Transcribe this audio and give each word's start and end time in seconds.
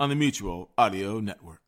on 0.00 0.08
the 0.08 0.16
Mutual 0.16 0.70
Audio 0.76 1.20
Network. 1.20 1.60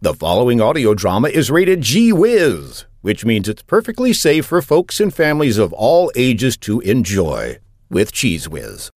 The 0.00 0.14
following 0.14 0.60
audio 0.60 0.94
drama 0.94 1.28
is 1.28 1.50
rated 1.50 1.80
G 1.80 2.12
Wiz, 2.12 2.84
which 3.00 3.24
means 3.24 3.48
it's 3.48 3.62
perfectly 3.62 4.12
safe 4.12 4.46
for 4.46 4.60
folks 4.60 5.00
and 5.00 5.14
families 5.14 5.56
of 5.56 5.72
all 5.72 6.10
ages 6.14 6.58
to 6.58 6.80
enjoy 6.80 7.58
with 7.88 8.12
Cheez 8.12 8.48
Whiz. 8.48 8.90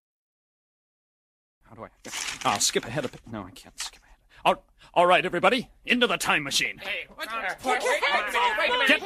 How 2.05 2.11
do 2.11 2.49
I? 2.49 2.53
I'll 2.53 2.59
skip 2.59 2.85
ahead 2.85 3.05
a 3.05 3.09
bit. 3.09 3.21
No, 3.31 3.43
I 3.43 3.51
can't 3.51 3.79
skip 3.79 4.01
ahead. 4.03 4.17
All, 4.45 4.65
all 4.93 5.05
right, 5.05 5.25
everybody, 5.25 5.69
into 5.85 6.07
the 6.07 6.17
time 6.17 6.43
machine. 6.43 6.77
Hey, 6.77 7.07
wait, 7.17 7.29
wait, 7.31 7.57
wait, 7.63 7.81
wait 8.59 8.69
a 8.69 8.77
minute. 8.77 9.01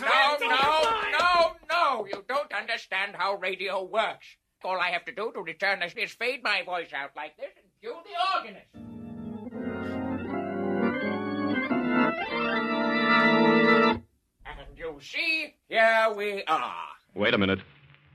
No, 0.00 0.36
no, 0.40 0.80
no, 1.18 1.56
no. 1.70 2.06
You 2.06 2.24
don't 2.28 2.52
understand 2.52 3.16
how 3.16 3.34
radio 3.34 3.82
works. 3.84 4.26
All 4.64 4.78
I 4.80 4.90
have 4.90 5.04
to 5.06 5.12
do 5.12 5.32
to 5.34 5.40
return 5.40 5.80
this 5.80 5.92
is 5.96 6.12
fade 6.12 6.44
my 6.44 6.62
voice 6.64 6.92
out 6.94 7.10
like 7.16 7.36
this 7.36 7.50
and 7.56 7.66
cue 7.80 7.96
the 8.04 8.38
organist. 8.38 8.68
And 14.46 14.78
you 14.78 14.98
see, 15.00 15.54
here 15.68 16.14
we 16.16 16.44
are. 16.44 16.74
Wait 17.14 17.34
a 17.34 17.38
minute. 17.38 17.58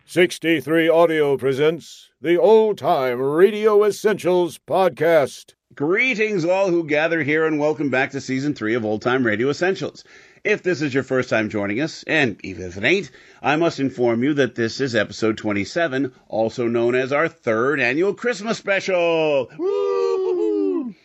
63 0.10 0.88
Audio 0.88 1.36
presents 1.36 2.12
the 2.22 2.38
Old 2.38 2.78
Time 2.78 3.20
Radio 3.20 3.84
Essentials 3.84 4.58
Podcast. 4.58 5.54
Greetings, 5.76 6.46
all 6.46 6.70
who 6.70 6.86
gather 6.86 7.24
here, 7.24 7.46
and 7.46 7.60
welcome 7.60 7.90
back 7.90 8.12
to 8.12 8.22
season 8.22 8.54
three 8.54 8.74
of 8.76 8.86
Old 8.86 9.02
Time 9.02 9.26
Radio 9.26 9.50
Essentials. 9.50 10.06
If 10.46 10.64
this 10.64 10.82
is 10.82 10.94
your 10.94 11.04
first 11.04 11.30
time 11.30 11.50
joining 11.50 11.82
us, 11.82 12.06
and 12.08 12.40
even 12.42 12.64
if 12.64 12.78
it 12.78 12.86
ain't, 12.86 13.12
I 13.42 13.58
must 13.58 13.82
inform 13.82 14.24
you 14.24 14.34
that 14.36 14.56
this 14.56 14.80
is 14.80 14.96
episode 14.96 15.38
27, 15.38 16.14
also 16.30 16.70
known 16.70 16.96
as 16.96 17.12
our 17.12 17.28
third 17.28 17.82
annual 17.82 18.14
Christmas 18.14 18.58
special. 18.58 19.50
Woo! 19.58 20.96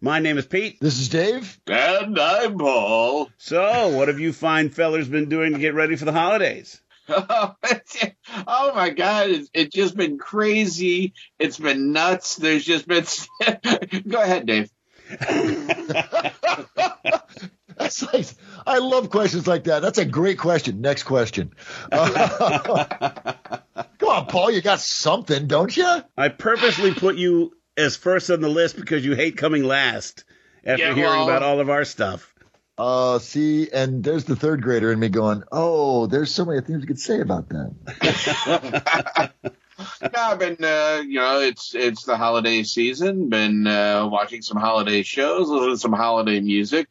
My 0.00 0.18
name 0.18 0.38
is 0.38 0.46
Pete. 0.46 0.78
This 0.80 0.98
is 0.98 1.10
Dave. 1.10 1.60
And 1.66 2.18
I'm 2.18 2.56
Paul. 2.56 3.28
So, 3.36 3.88
what 3.88 4.08
have 4.08 4.18
you 4.18 4.32
fine 4.32 4.70
fellers 4.70 5.10
been 5.10 5.28
doing 5.28 5.52
to 5.52 5.58
get 5.58 5.74
ready 5.74 5.96
for 5.96 6.06
the 6.06 6.12
holidays? 6.12 6.80
oh 7.08 8.72
my 8.74 8.90
God, 8.90 9.30
it's, 9.30 9.50
it's 9.54 9.74
just 9.74 9.96
been 9.96 10.18
crazy. 10.18 11.14
It's 11.38 11.58
been 11.58 11.92
nuts. 11.92 12.36
There's 12.36 12.64
just 12.64 12.86
been. 12.88 13.04
Go 14.08 14.22
ahead, 14.22 14.46
Dave. 14.46 14.70
That's 17.78 18.02
like, 18.12 18.26
I 18.66 18.78
love 18.78 19.10
questions 19.10 19.46
like 19.46 19.64
that. 19.64 19.82
That's 19.82 19.98
a 19.98 20.04
great 20.04 20.38
question. 20.38 20.80
Next 20.80 21.02
question. 21.02 21.52
Uh, 21.92 23.34
come 23.98 24.08
on, 24.08 24.26
Paul, 24.26 24.50
you 24.50 24.62
got 24.62 24.80
something, 24.80 25.46
don't 25.46 25.76
you? 25.76 26.02
I 26.16 26.28
purposely 26.28 26.94
put 26.94 27.16
you 27.16 27.52
as 27.76 27.96
first 27.96 28.30
on 28.30 28.40
the 28.40 28.48
list 28.48 28.76
because 28.76 29.04
you 29.04 29.14
hate 29.14 29.36
coming 29.36 29.62
last 29.62 30.24
after 30.64 30.84
Yeah, 30.84 30.94
hearing 30.94 31.10
well- 31.10 31.28
about 31.28 31.42
all 31.42 31.60
of 31.60 31.68
our 31.70 31.84
stuff. 31.84 32.32
Uh, 32.78 33.18
see, 33.18 33.70
and 33.70 34.04
there's 34.04 34.24
the 34.24 34.36
third 34.36 34.62
grader 34.62 34.92
in 34.92 34.98
me 34.98 35.08
going, 35.08 35.42
oh, 35.50 36.06
there's 36.06 36.30
so 36.30 36.44
many 36.44 36.60
things 36.60 36.82
you 36.82 36.86
could 36.86 37.00
say 37.00 37.20
about 37.20 37.48
that. 37.48 39.32
No, 40.00 40.08
I've 40.14 40.38
been, 40.38 40.56
uh, 40.62 41.02
you 41.06 41.20
know, 41.20 41.40
it's 41.40 41.74
it's 41.74 42.04
the 42.04 42.16
holiday 42.16 42.62
season. 42.62 43.28
Been 43.28 43.66
uh, 43.66 44.08
watching 44.10 44.40
some 44.40 44.56
holiday 44.56 45.02
shows, 45.02 45.48
listening 45.48 45.74
to 45.74 45.78
some 45.78 45.92
holiday 45.92 46.40
music, 46.40 46.88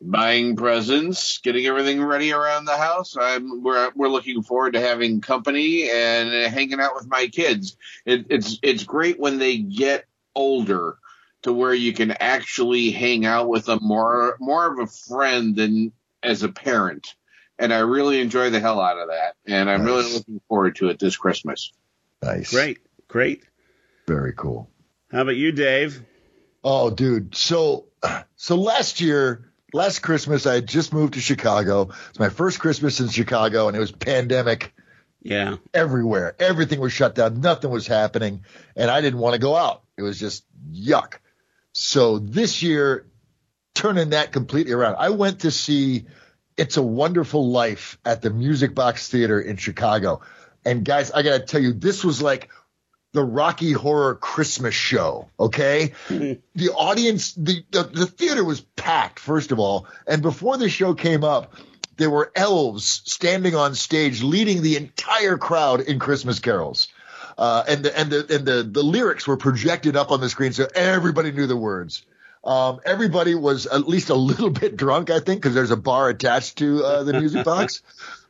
buying 0.00 0.56
presents, 0.56 1.38
getting 1.38 1.66
everything 1.66 2.02
ready 2.02 2.32
around 2.32 2.66
the 2.66 2.76
house. 2.76 3.16
I'm 3.18 3.62
we're 3.62 3.90
we're 3.94 4.08
looking 4.08 4.42
forward 4.42 4.74
to 4.74 4.80
having 4.80 5.22
company 5.22 5.88
and 5.90 6.52
hanging 6.52 6.80
out 6.80 6.94
with 6.94 7.08
my 7.08 7.28
kids. 7.28 7.76
It, 8.04 8.26
it's 8.28 8.58
it's 8.62 8.84
great 8.84 9.18
when 9.18 9.38
they 9.38 9.58
get 9.58 10.04
older 10.34 10.98
to 11.42 11.52
where 11.52 11.74
you 11.74 11.92
can 11.92 12.10
actually 12.12 12.90
hang 12.90 13.24
out 13.24 13.48
with 13.48 13.66
them 13.66 13.78
more 13.82 14.36
more 14.40 14.72
of 14.72 14.78
a 14.78 14.86
friend 14.86 15.54
than 15.56 15.92
as 16.22 16.42
a 16.42 16.48
parent. 16.48 17.14
And 17.58 17.72
I 17.74 17.78
really 17.80 18.20
enjoy 18.20 18.50
the 18.50 18.60
hell 18.60 18.80
out 18.80 18.98
of 18.98 19.08
that. 19.08 19.34
And 19.46 19.68
I'm 19.68 19.84
really 19.84 20.12
looking 20.12 20.40
forward 20.48 20.76
to 20.76 20.88
it 20.88 20.98
this 20.98 21.16
Christmas. 21.16 21.72
Nice. 22.22 22.50
Great, 22.52 22.78
great. 23.08 23.44
Very 24.06 24.32
cool. 24.32 24.70
How 25.10 25.22
about 25.22 25.36
you, 25.36 25.52
Dave? 25.52 26.02
Oh, 26.62 26.90
dude. 26.90 27.34
So, 27.34 27.86
so 28.36 28.56
last 28.56 29.00
year, 29.00 29.50
last 29.72 30.00
Christmas, 30.00 30.46
I 30.46 30.54
had 30.54 30.68
just 30.68 30.92
moved 30.92 31.14
to 31.14 31.20
Chicago. 31.20 31.90
It's 32.10 32.18
my 32.18 32.28
first 32.28 32.58
Christmas 32.60 33.00
in 33.00 33.08
Chicago, 33.08 33.68
and 33.68 33.76
it 33.76 33.80
was 33.80 33.90
pandemic 33.92 34.72
Yeah. 35.22 35.56
everywhere. 35.74 36.36
Everything 36.38 36.78
was 36.80 36.92
shut 36.92 37.14
down. 37.14 37.40
Nothing 37.40 37.70
was 37.70 37.86
happening. 37.86 38.44
And 38.76 38.90
I 38.90 39.00
didn't 39.00 39.18
want 39.20 39.34
to 39.34 39.40
go 39.40 39.56
out. 39.56 39.82
It 39.96 40.02
was 40.02 40.18
just 40.18 40.44
yuck. 40.72 41.14
So 41.72 42.18
this 42.18 42.62
year, 42.62 43.06
turning 43.74 44.10
that 44.10 44.32
completely 44.32 44.72
around, 44.72 44.96
I 44.98 45.10
went 45.10 45.40
to 45.40 45.50
see 45.50 46.06
It's 46.56 46.76
a 46.76 46.82
Wonderful 46.82 47.50
Life 47.50 47.98
at 48.04 48.22
the 48.22 48.30
Music 48.30 48.74
Box 48.74 49.08
Theater 49.08 49.40
in 49.40 49.56
Chicago. 49.56 50.20
And 50.64 50.84
guys, 50.84 51.10
I 51.10 51.22
got 51.22 51.38
to 51.38 51.44
tell 51.44 51.62
you, 51.62 51.72
this 51.72 52.04
was 52.04 52.20
like 52.20 52.48
the 53.12 53.24
Rocky 53.24 53.72
Horror 53.72 54.16
Christmas 54.16 54.74
show. 54.74 55.28
Okay. 55.38 55.92
the 56.08 56.70
audience, 56.74 57.32
the, 57.34 57.64
the, 57.70 57.84
the 57.84 58.06
theater 58.06 58.44
was 58.44 58.60
packed, 58.60 59.18
first 59.18 59.52
of 59.52 59.58
all. 59.58 59.86
And 60.06 60.22
before 60.22 60.56
the 60.56 60.68
show 60.68 60.94
came 60.94 61.24
up, 61.24 61.54
there 61.96 62.10
were 62.10 62.30
elves 62.34 63.02
standing 63.04 63.54
on 63.54 63.74
stage 63.74 64.22
leading 64.22 64.62
the 64.62 64.76
entire 64.76 65.36
crowd 65.36 65.80
in 65.80 65.98
Christmas 65.98 66.38
carols. 66.38 66.88
Uh, 67.38 67.62
and 67.68 67.84
the, 67.84 67.98
and 67.98 68.10
the, 68.10 68.34
and 68.36 68.44
the, 68.44 68.62
the 68.64 68.82
lyrics 68.82 69.26
were 69.26 69.36
projected 69.36 69.96
up 69.96 70.10
on 70.10 70.20
the 70.20 70.28
screen. 70.28 70.52
So 70.52 70.66
everybody 70.74 71.30
knew 71.30 71.46
the 71.46 71.56
words. 71.56 72.04
Um, 72.44 72.80
everybody 72.84 73.34
was 73.36 73.66
at 73.66 73.88
least 73.88 74.10
a 74.10 74.14
little 74.14 74.50
bit 74.62 74.76
drunk, 74.76 75.08
I 75.10 75.20
think, 75.20 75.40
because 75.40 75.54
there's 75.54 75.70
a 75.70 75.76
bar 75.76 76.08
attached 76.08 76.58
to 76.58 76.84
uh, 76.84 77.04
the 77.04 77.12
music 77.12 77.44
box. 77.52 77.82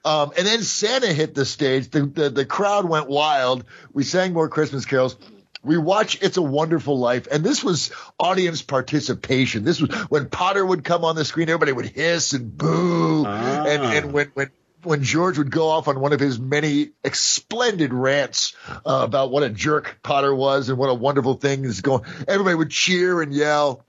Um, 0.05 0.33
and 0.37 0.47
then 0.47 0.63
Santa 0.63 1.13
hit 1.13 1.35
the 1.35 1.45
stage. 1.45 1.91
The, 1.91 2.03
the 2.03 2.31
the 2.31 2.45
crowd 2.47 2.89
went 2.89 3.09
wild. 3.09 3.65
We 3.93 4.05
sang 4.05 4.33
more 4.33 4.49
Christmas 4.49 4.85
carols. 4.85 5.17
We 5.65 5.77
watch 5.77 6.23
It's 6.23 6.37
a 6.37 6.43
Wonderful 6.43 6.99
Life, 6.99 7.27
and 7.31 7.43
this 7.43 7.65
was 7.65 7.91
audience 8.19 8.63
participation. 8.63 9.65
This 9.65 9.81
was 9.81 9.91
when 10.09 10.29
Potter 10.29 10.65
would 10.65 10.85
come 10.85 11.05
on 11.05 11.17
the 11.17 11.25
screen, 11.25 11.49
everybody 11.49 11.73
would 11.73 11.87
hiss 11.87 12.33
and 12.33 12.57
boo, 12.57 13.25
Ah. 13.27 13.65
and 13.67 13.83
and 13.83 14.13
when 14.13 14.31
when 14.35 14.51
when 14.83 15.03
George 15.03 15.39
would 15.39 15.51
go 15.51 15.69
off 15.69 15.89
on 15.89 16.01
one 16.01 16.13
of 16.13 16.21
his 16.21 16.39
many 16.39 16.91
splendid 17.13 17.93
rants 17.93 18.55
uh, 18.69 19.01
about 19.03 19.31
what 19.31 19.43
a 19.43 19.51
jerk 19.51 19.99
Potter 20.03 20.35
was 20.35 20.69
and 20.69 20.79
what 20.79 20.89
a 20.89 20.95
wonderful 20.95 21.35
thing 21.35 21.65
is 21.65 21.81
going, 21.81 22.05
everybody 22.27 22.55
would 22.55 22.71
cheer 22.71 23.21
and 23.21 23.33
yell. 23.33 23.85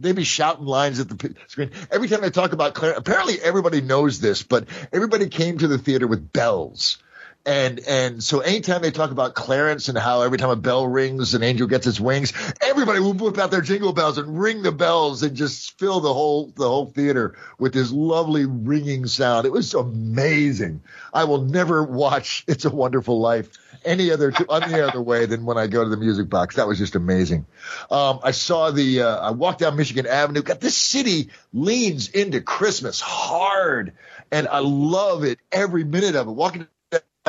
They'd 0.00 0.16
be 0.16 0.24
shouting 0.24 0.66
lines 0.66 1.00
at 1.00 1.08
the 1.08 1.34
screen. 1.46 1.70
Every 1.90 2.08
time 2.08 2.20
they 2.20 2.30
talk 2.30 2.52
about 2.52 2.74
Clarence, 2.74 2.98
apparently 2.98 3.40
everybody 3.40 3.80
knows 3.80 4.20
this, 4.20 4.42
but 4.42 4.66
everybody 4.92 5.28
came 5.28 5.58
to 5.58 5.68
the 5.68 5.78
theater 5.78 6.06
with 6.06 6.32
bells. 6.32 6.98
And 7.46 7.80
and 7.80 8.24
so 8.24 8.40
anytime 8.40 8.80
they 8.80 8.90
talk 8.90 9.10
about 9.10 9.34
Clarence 9.34 9.88
and 9.88 9.98
how 9.98 10.22
every 10.22 10.38
time 10.38 10.48
a 10.48 10.56
bell 10.56 10.86
rings, 10.86 11.34
an 11.34 11.42
angel 11.42 11.66
gets 11.66 11.86
its 11.86 12.00
wings, 12.00 12.32
everybody 12.62 13.00
will 13.00 13.12
whip 13.12 13.36
out 13.36 13.50
their 13.50 13.60
jingle 13.60 13.92
bells 13.92 14.16
and 14.16 14.38
ring 14.38 14.62
the 14.62 14.72
bells 14.72 15.22
and 15.22 15.36
just 15.36 15.78
fill 15.78 16.00
the 16.00 16.12
whole 16.12 16.52
the 16.56 16.66
whole 16.66 16.86
theater 16.86 17.36
with 17.58 17.74
this 17.74 17.92
lovely 17.92 18.46
ringing 18.46 19.06
sound. 19.06 19.44
It 19.44 19.52
was 19.52 19.74
amazing. 19.74 20.82
I 21.12 21.24
will 21.24 21.42
never 21.42 21.82
watch 21.82 22.44
It's 22.48 22.64
a 22.64 22.70
Wonderful 22.70 23.20
Life 23.20 23.50
any 23.84 24.10
other 24.10 24.32
any 24.50 24.80
other 24.80 25.02
way 25.02 25.26
than 25.26 25.44
when 25.44 25.58
I 25.58 25.66
go 25.66 25.84
to 25.84 25.90
the 25.90 25.96
music 25.96 26.28
box. 26.28 26.56
That 26.56 26.66
was 26.66 26.78
just 26.78 26.94
amazing. 26.94 27.46
Um, 27.90 28.20
I 28.22 28.30
saw 28.30 28.70
the 28.70 29.02
uh, 29.02 29.16
I 29.18 29.30
walked 29.32 29.60
down 29.60 29.76
Michigan 29.76 30.06
Avenue. 30.06 30.42
God, 30.42 30.60
this 30.60 30.76
city 30.76 31.30
leans 31.52 32.08
into 32.08 32.40
Christmas 32.40 33.00
hard, 33.00 33.92
and 34.30 34.48
I 34.48 34.60
love 34.60 35.24
it 35.24 35.38
every 35.52 35.84
minute 35.84 36.14
of 36.14 36.28
it. 36.28 36.32
Walking 36.32 36.66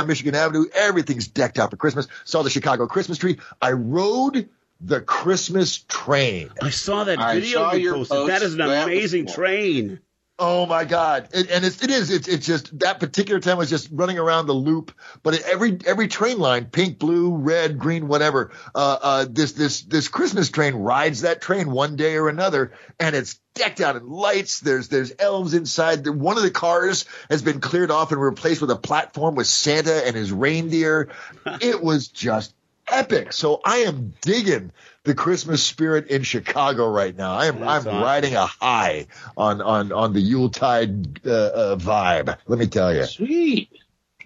Michigan 0.03 0.35
Avenue, 0.35 0.65
everything's 0.73 1.27
decked 1.27 1.57
out 1.57 1.71
for 1.71 1.77
Christmas. 1.77 2.07
Saw 2.25 2.41
the 2.43 2.49
Chicago 2.49 2.85
Christmas 2.87 3.17
tree. 3.17 3.37
I 3.61 3.71
rode 3.71 4.49
the 4.81 4.99
Christmas 5.01 5.77
train. 5.87 6.49
I 6.61 6.69
saw 6.69 7.05
that 7.05 7.17
I 7.19 7.35
video 7.35 7.59
saw 7.59 7.73
you 7.73 7.93
posted. 7.93 8.17
post. 8.17 8.27
That 8.27 8.41
is 8.41 8.53
an 8.53 8.59
That 8.59 8.87
amazing 8.87 9.25
cool. 9.27 9.35
train. 9.35 9.99
Oh 10.37 10.65
my 10.65 10.83
God! 10.83 11.29
It, 11.33 11.49
and 11.49 11.63
it's, 11.63 11.81
it 11.81 11.89
is. 11.89 12.11
It's, 12.11 12.27
it's 12.27 12.45
just 12.45 12.77
that 12.79 12.99
particular 12.99 13.39
time 13.39 13.57
was 13.57 13.69
just 13.69 13.87
running 13.89 14.17
around 14.17 14.47
the 14.47 14.53
loop. 14.53 14.91
But 15.23 15.41
every 15.43 15.77
every 15.85 16.09
train 16.09 16.39
line, 16.39 16.65
pink, 16.65 16.99
blue, 16.99 17.37
red, 17.37 17.79
green, 17.79 18.09
whatever. 18.09 18.51
Uh, 18.73 18.97
uh, 19.01 19.25
this 19.29 19.53
this 19.53 19.83
this 19.83 20.09
Christmas 20.09 20.49
train 20.49 20.75
rides 20.75 21.21
that 21.21 21.41
train 21.41 21.71
one 21.71 21.95
day 21.95 22.17
or 22.17 22.27
another, 22.27 22.73
and 22.99 23.15
it's 23.15 23.39
decked 23.53 23.79
out 23.79 23.95
in 23.95 24.09
lights. 24.09 24.59
There's 24.59 24.89
there's 24.89 25.13
elves 25.19 25.53
inside. 25.53 26.05
One 26.05 26.35
of 26.35 26.43
the 26.43 26.51
cars 26.51 27.05
has 27.29 27.41
been 27.41 27.61
cleared 27.61 27.89
off 27.89 28.11
and 28.11 28.21
replaced 28.21 28.59
with 28.59 28.71
a 28.71 28.75
platform 28.75 29.35
with 29.35 29.47
Santa 29.47 30.05
and 30.05 30.17
his 30.17 30.33
reindeer. 30.33 31.11
it 31.61 31.81
was 31.81 32.09
just 32.09 32.53
epic. 32.89 33.31
So 33.31 33.61
I 33.63 33.77
am 33.77 34.13
digging 34.19 34.73
the 35.05 35.15
Christmas 35.15 35.63
spirit 35.63 36.07
in 36.07 36.23
Chicago 36.23 36.89
right 36.89 37.15
now. 37.15 37.33
I 37.35 37.45
am 37.45 37.59
That's 37.59 37.85
I'm 37.85 37.93
awesome. 37.93 38.01
riding 38.03 38.35
a 38.35 38.45
high 38.45 39.07
on 39.37 39.61
on 39.61 39.91
on 39.91 40.13
the 40.13 40.19
Yuletide 40.21 41.25
uh, 41.25 41.31
uh, 41.31 41.75
vibe. 41.77 42.37
Let 42.47 42.59
me 42.59 42.67
tell 42.67 42.93
you. 42.93 43.05
Sweet. 43.05 43.69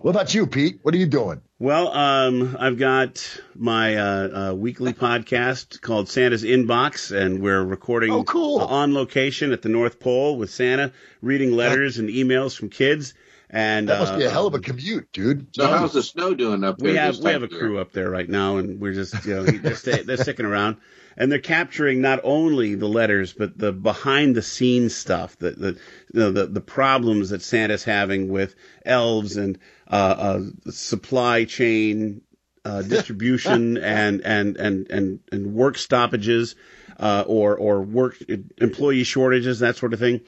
What 0.01 0.11
about 0.11 0.33
you, 0.33 0.47
Pete? 0.47 0.79
What 0.81 0.93
are 0.93 0.97
you 0.97 1.05
doing? 1.07 1.41
Well, 1.59 1.89
um, 1.89 2.55
I've 2.57 2.77
got 2.77 3.41
my 3.53 3.97
uh, 3.97 4.51
uh, 4.51 4.53
weekly 4.55 4.93
podcast 4.93 5.81
called 5.81 6.07
Santa's 6.07 6.43
Inbox, 6.45 7.11
and 7.13 7.41
we're 7.41 7.61
recording 7.61 8.11
Oh, 8.13 8.23
cool. 8.23 8.59
on 8.61 8.93
location 8.93 9.51
at 9.51 9.61
the 9.61 9.67
North 9.67 9.99
Pole 9.99 10.37
with 10.37 10.49
Santa, 10.51 10.93
reading 11.21 11.51
letters 11.51 11.97
and 11.97 12.07
emails 12.07 12.57
from 12.57 12.69
kids. 12.69 13.13
And 13.51 13.89
That 13.89 13.99
must 13.99 14.15
be 14.15 14.23
a 14.23 14.27
uh, 14.27 14.31
hell 14.31 14.45
of 14.45 14.53
a 14.53 14.59
commute, 14.59 15.11
dude. 15.11 15.47
So 15.55 15.65
how's 15.65 15.93
the 15.93 16.03
snow 16.03 16.35
doing 16.35 16.63
up 16.63 16.77
there? 16.77 16.91
we 16.91 16.97
have 16.97 17.17
we 17.17 17.31
have 17.31 17.41
a 17.41 17.45
of 17.45 17.51
year? 17.51 17.59
crew 17.59 17.79
up 17.79 17.91
there 17.91 18.09
right 18.09 18.29
now, 18.29 18.57
and 18.57 18.79
we're 18.79 18.93
just 18.93 19.25
you 19.25 19.35
know 19.35 19.43
they're 19.43 19.75
stay, 19.75 20.03
they're 20.03 20.17
sticking 20.17 20.45
around, 20.45 20.77
and 21.17 21.31
they're 21.31 21.39
capturing 21.39 21.99
not 21.99 22.19
only 22.23 22.75
the 22.75 22.87
letters 22.87 23.33
but 23.33 23.57
the 23.57 23.71
behind 23.71 24.35
the 24.35 24.43
scenes 24.43 24.95
stuff, 24.95 25.35
the 25.39 25.51
the 25.51 25.67
you 26.13 26.19
know, 26.19 26.31
the 26.31 26.45
the 26.45 26.61
problems 26.61 27.31
that 27.31 27.41
Santa's 27.41 27.83
having 27.83 28.29
with 28.29 28.53
elves 28.85 29.35
and 29.35 29.57
uh, 29.89 29.95
uh, 29.95 30.41
supply 30.69 31.45
chain 31.45 32.21
uh, 32.65 32.81
distribution 32.83 33.77
and, 33.77 34.21
and 34.21 34.57
and 34.57 34.91
and 34.91 35.19
and 35.31 35.53
work 35.55 35.79
stoppages 35.79 36.55
uh, 36.99 37.23
or 37.25 37.57
or 37.57 37.81
work 37.81 38.15
employee 38.59 39.03
shortages 39.03 39.59
that 39.59 39.75
sort 39.77 39.93
of 39.93 39.99
thing. 39.99 40.21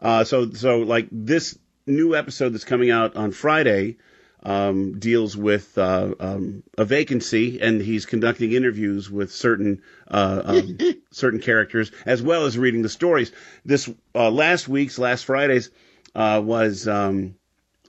Uh, 0.00 0.24
so 0.24 0.50
so 0.50 0.78
like 0.78 1.06
this 1.12 1.56
new 1.86 2.14
episode 2.14 2.50
that's 2.50 2.64
coming 2.64 2.90
out 2.90 3.16
on 3.16 3.32
Friday 3.32 3.96
um, 4.42 4.98
deals 4.98 5.36
with 5.36 5.76
uh, 5.78 6.14
um, 6.20 6.62
a 6.76 6.84
vacancy, 6.84 7.60
and 7.60 7.80
he's 7.80 8.06
conducting 8.06 8.52
interviews 8.52 9.10
with 9.10 9.32
certain 9.32 9.82
uh, 10.08 10.42
um, 10.44 10.78
certain 11.10 11.40
characters 11.40 11.90
as 12.04 12.22
well 12.22 12.44
as 12.44 12.58
reading 12.58 12.82
the 12.82 12.88
stories. 12.88 13.32
This 13.64 13.90
uh, 14.14 14.30
last 14.30 14.68
week's 14.68 14.98
last 14.98 15.24
Friday's 15.24 15.70
uh, 16.14 16.42
was 16.44 16.86
um, 16.86 17.36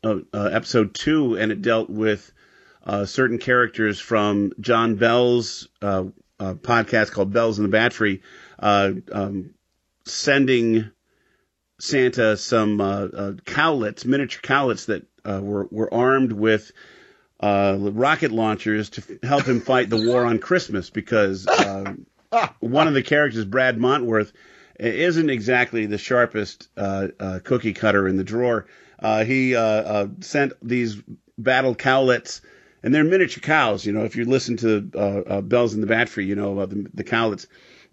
uh, 0.03 0.19
uh, 0.33 0.49
episode 0.51 0.93
two, 0.93 1.37
and 1.37 1.51
it 1.51 1.61
dealt 1.61 1.89
with 1.89 2.31
uh, 2.85 3.05
certain 3.05 3.37
characters 3.37 3.99
from 3.99 4.53
John 4.59 4.95
Bell's 4.95 5.67
uh, 5.81 6.05
uh, 6.39 6.53
podcast 6.53 7.11
called 7.11 7.33
Bells 7.33 7.57
in 7.57 7.63
the 7.63 7.69
Battery, 7.69 8.21
uh, 8.59 8.91
um, 9.11 9.55
sending 10.05 10.91
Santa 11.79 12.37
some 12.37 12.79
uh, 12.79 13.05
uh, 13.05 13.33
cowlets, 13.45 14.05
miniature 14.05 14.41
cowlets 14.41 14.85
that 14.85 15.05
uh, 15.25 15.39
were 15.41 15.67
were 15.71 15.93
armed 15.93 16.31
with 16.31 16.71
uh, 17.39 17.77
rocket 17.79 18.31
launchers 18.31 18.91
to 18.91 19.01
f- 19.01 19.23
help 19.23 19.43
him 19.43 19.59
fight 19.59 19.89
the 19.89 20.07
war 20.07 20.25
on 20.25 20.39
Christmas 20.39 20.89
because 20.89 21.47
uh, 21.47 21.93
one 22.59 22.87
of 22.87 22.93
the 22.93 23.03
characters, 23.03 23.45
Brad 23.45 23.77
Montworth, 23.77 24.31
isn't 24.79 25.29
exactly 25.29 25.85
the 25.85 25.97
sharpest 25.97 26.69
cookie 26.75 27.73
cutter 27.73 28.07
in 28.07 28.17
the 28.17 28.23
drawer. 28.23 28.67
Uh, 28.99 29.23
he 29.25 29.53
sent 30.21 30.53
these 30.61 31.01
battle 31.37 31.75
cowlets, 31.75 32.41
and 32.83 32.93
they're 32.93 33.03
miniature 33.03 33.41
cows. 33.41 33.85
You 33.85 33.93
know, 33.93 34.05
if 34.05 34.15
you 34.15 34.25
listen 34.25 34.57
to 34.57 34.89
uh, 34.95 34.99
uh, 34.99 35.41
Bells 35.41 35.73
in 35.73 35.81
the 35.81 35.87
Battery, 35.87 36.25
you 36.25 36.35
know 36.35 36.53
about 36.53 36.69
the, 36.69 36.89
the 36.93 37.03
cowlets. 37.03 37.47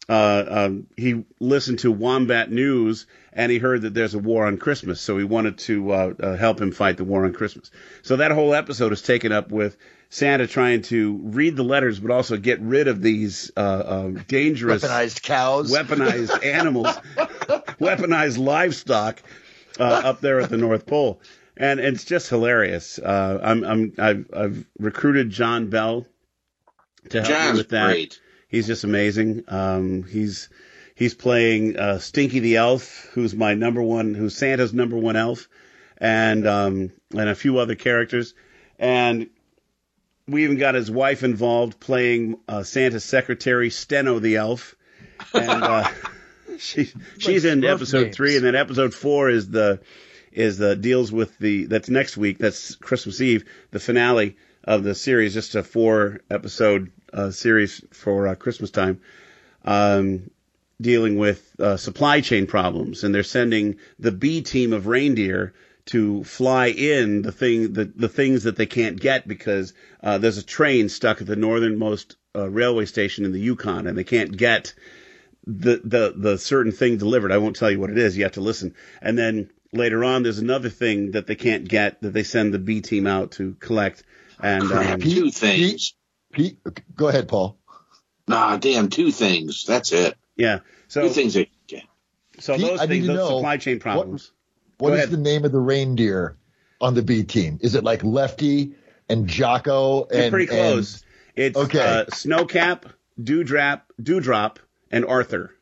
Uh, 0.08 0.44
um, 0.49 0.87
he 0.96 1.25
listened 1.38 1.78
to 1.81 1.93
Wombat 1.93 2.50
News 2.50 3.06
and 3.32 3.50
he 3.50 3.58
heard 3.58 3.82
that 3.82 3.94
there's 3.94 4.14
a 4.14 4.19
war 4.19 4.46
on 4.46 4.58
Christmas, 4.58 5.00
so 5.00 5.16
he 5.16 5.25
wanted 5.25 5.58
to 5.58 5.90
uh, 5.93 6.14
uh, 6.20 6.37
help 6.37 6.60
him 6.60 6.72
fight 6.72 6.96
the 6.96 7.04
war 7.04 7.25
on 7.25 7.32
Christmas. 7.32 7.70
So 8.02 8.16
that 8.16 8.31
whole 8.31 8.54
episode 8.54 8.93
is 8.93 9.00
taken 9.00 9.32
up 9.32 9.50
with 9.50 9.76
Santa 10.10 10.46
trying 10.46 10.82
to 10.82 11.19
read 11.22 11.56
the 11.56 11.62
letters, 11.62 11.99
but 11.99 12.10
also 12.10 12.37
get 12.37 12.60
rid 12.60 12.88
of 12.88 13.00
these 13.00 13.50
uh, 13.56 13.60
uh, 13.60 14.08
dangerous 14.28 14.84
Weaponized 14.84 15.22
cows. 15.22 15.72
weaponized 15.72 16.44
animals, 16.44 16.88
weaponized 17.81 18.37
livestock 18.37 19.22
uh, 19.81 19.84
up 19.84 20.20
there 20.20 20.40
at 20.40 20.50
the 20.50 20.58
North 20.58 20.84
Pole, 20.84 21.22
and 21.56 21.81
it's 21.81 22.04
just 22.04 22.28
hilarious. 22.28 22.99
Uh, 22.99 23.40
I'm, 23.43 23.64
I'm 23.64 23.93
I've, 23.96 24.31
I've 24.34 24.66
recruited 24.78 25.31
John 25.31 25.70
Bell 25.70 26.06
to 27.08 27.22
help 27.22 27.31
me 27.31 27.34
John's 27.34 27.58
with 27.58 27.69
that. 27.70 27.87
great. 27.87 28.20
He's 28.52 28.66
just 28.66 28.84
amazing. 28.84 29.44
Um, 29.49 30.02
he's 30.02 30.50
he's 30.94 31.14
playing 31.14 31.78
uh, 31.78 31.99
Stinky 31.99 32.38
the 32.38 32.56
Elf, 32.56 33.08
who's 33.14 33.34
my 33.34 33.54
number 33.54 33.82
one, 33.82 34.12
who's 34.12 34.37
Santa's 34.37 34.75
number 34.75 34.99
one 34.99 35.16
elf, 35.16 35.49
and 35.96 36.46
um, 36.46 36.93
and 37.12 37.31
a 37.31 37.34
few 37.34 37.56
other 37.56 37.75
characters, 37.75 38.34
and 38.78 39.31
we 40.28 40.44
even 40.44 40.58
got 40.58 40.75
his 40.75 40.90
wife 40.90 41.25
involved 41.25 41.81
playing 41.81 42.40
uh, 42.46 42.62
Santa's 42.62 43.04
secretary, 43.04 43.70
Steno 43.70 44.19
the 44.19 44.37
elf, 44.37 44.75
and 45.32 45.49
uh, 45.49 45.88
she 46.58 46.93
she's 47.16 47.46
in 47.46 47.64
episode 47.64 48.02
names. 48.02 48.16
three, 48.16 48.37
and 48.37 48.44
then 48.44 48.54
episode 48.54 48.93
four 48.93 49.31
is 49.31 49.49
the 49.49 49.81
is 50.31 50.58
the 50.58 50.76
deals 50.76 51.10
with 51.10 51.38
the 51.38 51.64
that's 51.64 51.88
next 51.88 52.19
week. 52.19 52.37
That's 52.37 52.75
Christmas 52.75 53.19
Eve, 53.22 53.46
the 53.70 53.81
finale 53.81 54.37
of 54.62 54.84
the 54.84 54.94
series, 54.94 55.32
just 55.32 55.54
a 55.54 55.62
four 55.62 56.20
episode 56.31 56.93
uh, 57.12 57.31
series 57.31 57.85
for 57.93 58.29
uh, 58.29 58.35
Christmas 58.35 58.70
time, 58.70 59.00
um, 59.64 60.31
dealing 60.81 61.17
with 61.17 61.55
uh, 61.61 61.76
supply 61.76 62.20
chain 62.20 62.47
problems, 62.47 63.05
and 63.05 63.14
they're 63.14 63.23
sending 63.23 63.76
the 63.99 64.12
B 64.12 64.43
team 64.43 64.73
of 64.73 64.87
reindeer 64.87 65.55
to 65.85 66.23
fly 66.25 66.67
in 66.67 67.23
the 67.23 67.32
thing 67.32 67.73
the, 67.73 67.85
the 67.85 68.09
things 68.09 68.44
that 68.44 68.56
they 68.56 68.67
can't 68.67 69.00
get 69.00 69.26
because 69.26 69.75
uh, 70.03 70.19
there's 70.19 70.38
a 70.38 70.44
train 70.44 70.88
stuck 70.88 71.20
at 71.20 71.26
the 71.26 71.37
northernmost 71.37 72.17
uh, 72.37 72.49
railway 72.49 72.87
station 72.87 73.25
in 73.25 73.32
the 73.32 73.41
Yukon, 73.41 73.87
and 73.87 73.99
they 73.99 74.05
can't 74.05 74.37
get 74.37 74.75
the 75.47 75.81
the 75.85 76.14
the 76.16 76.38
certain 76.38 76.73
thing 76.73 76.99
delivered. 76.99 77.33
I 77.33 77.38
won't 77.38 77.57
tell 77.57 77.71
you 77.71 77.81
what 77.81 77.90
it 77.90 77.99
is. 77.99 78.16
You 78.16 78.25
have 78.25 78.33
to 78.33 78.40
listen. 78.40 78.75
And 79.00 79.19
then 79.19 79.50
later 79.73 80.04
on, 80.04 80.23
there's 80.23 80.38
another 80.38 80.69
thing 80.69 81.12
that 81.12 81.26
they 81.26 81.35
can't 81.35 81.66
get 81.66 82.00
that 82.02 82.12
they 82.12 82.23
send 82.23 82.54
the 82.54 82.59
B 82.59 82.81
team 82.81 83.07
out 83.07 83.33
to 83.33 83.54
collect. 83.59 84.04
And 84.40 84.71
um, 84.73 85.00
Two 85.00 85.31
things. 85.31 85.95
Pete, 86.32 86.58
go 86.96 87.08
ahead, 87.08 87.28
Paul. 87.28 87.58
Nah, 88.26 88.56
damn, 88.56 88.88
two 88.88 89.10
things. 89.10 89.64
That's 89.64 89.92
it. 89.92 90.16
yeah, 90.36 90.60
so 90.88 91.02
Two 91.02 91.08
things. 91.10 91.34
That, 91.34 91.48
yeah. 91.68 91.80
so 92.38 92.56
Pete, 92.56 92.66
those 92.66 92.80
I 92.80 92.86
things, 92.86 93.06
those 93.06 93.16
know 93.16 93.28
supply 93.36 93.56
chain 93.58 93.78
problems. 93.80 94.32
What 94.78 94.88
Go 94.90 94.94
is 94.94 94.98
ahead. 95.00 95.10
the 95.10 95.16
name 95.18 95.44
of 95.44 95.52
the 95.52 95.60
reindeer 95.60 96.36
on 96.80 96.94
the 96.94 97.02
B 97.02 97.22
team? 97.24 97.58
Is 97.62 97.74
it 97.74 97.84
like 97.84 98.02
Lefty 98.02 98.74
and 99.08 99.28
Jocko? 99.28 100.08
You're 100.12 100.30
pretty 100.30 100.46
close. 100.46 101.04
it's 101.36 101.56
Okay. 101.56 101.78
uh, 101.80 102.04
Snowcap, 102.06 102.84
Dewdrop, 103.22 103.92
Dewdrop, 104.02 104.58
and 104.90 105.04
Arthur. 105.04 105.54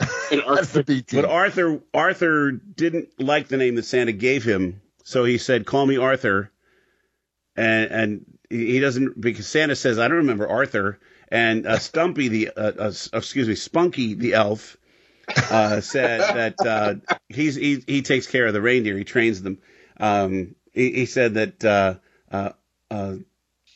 And 0.00 0.08
And, 0.46 0.56
that's 0.58 0.72
the 0.72 0.84
B 0.84 1.02
team. 1.02 1.22
But 1.22 1.30
Arthur 1.30 1.80
Arthur 1.94 2.52
didn't 2.52 3.20
like 3.20 3.48
the 3.48 3.56
name 3.56 3.74
that 3.76 3.84
Santa 3.84 4.12
gave 4.12 4.44
him, 4.44 4.80
so 5.04 5.24
he 5.24 5.38
said, 5.38 5.66
"Call 5.66 5.86
me 5.86 5.96
Arthur." 5.98 6.50
And 7.56 7.90
and 7.90 8.37
he 8.50 8.80
doesn't 8.80 9.20
because 9.20 9.46
Santa 9.46 9.76
says, 9.76 9.98
"I 9.98 10.08
don't 10.08 10.18
remember 10.18 10.48
Arthur." 10.48 10.98
And 11.30 11.66
uh, 11.66 11.78
Stumpy 11.78 12.28
the 12.28 12.50
uh, 12.56 12.72
uh, 12.78 12.92
excuse 13.12 13.48
me, 13.48 13.54
Spunky 13.54 14.14
the 14.14 14.34
elf 14.34 14.76
uh, 15.50 15.80
said 15.80 16.20
that 16.20 16.66
uh, 16.66 16.94
he's 17.28 17.54
he, 17.54 17.82
he 17.86 18.02
takes 18.02 18.26
care 18.26 18.46
of 18.46 18.54
the 18.54 18.62
reindeer. 18.62 18.96
He 18.96 19.04
trains 19.04 19.42
them. 19.42 19.58
Um, 19.98 20.54
he, 20.72 20.92
he 20.92 21.06
said 21.06 21.34
that 21.34 21.64
uh, 21.64 21.94
uh, 22.32 22.52
uh, 22.90 23.16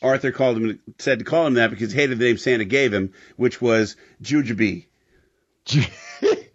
Arthur 0.01 0.31
called 0.31 0.57
him 0.57 0.79
said 0.97 1.19
to 1.19 1.25
call 1.25 1.45
him 1.45 1.55
that 1.55 1.69
because 1.69 1.91
he 1.91 1.99
hated 1.99 2.17
the 2.17 2.25
name 2.25 2.37
Santa 2.37 2.65
gave 2.65 2.91
him, 2.93 3.13
which 3.35 3.61
was 3.61 3.95
Jujubee. 4.21 4.87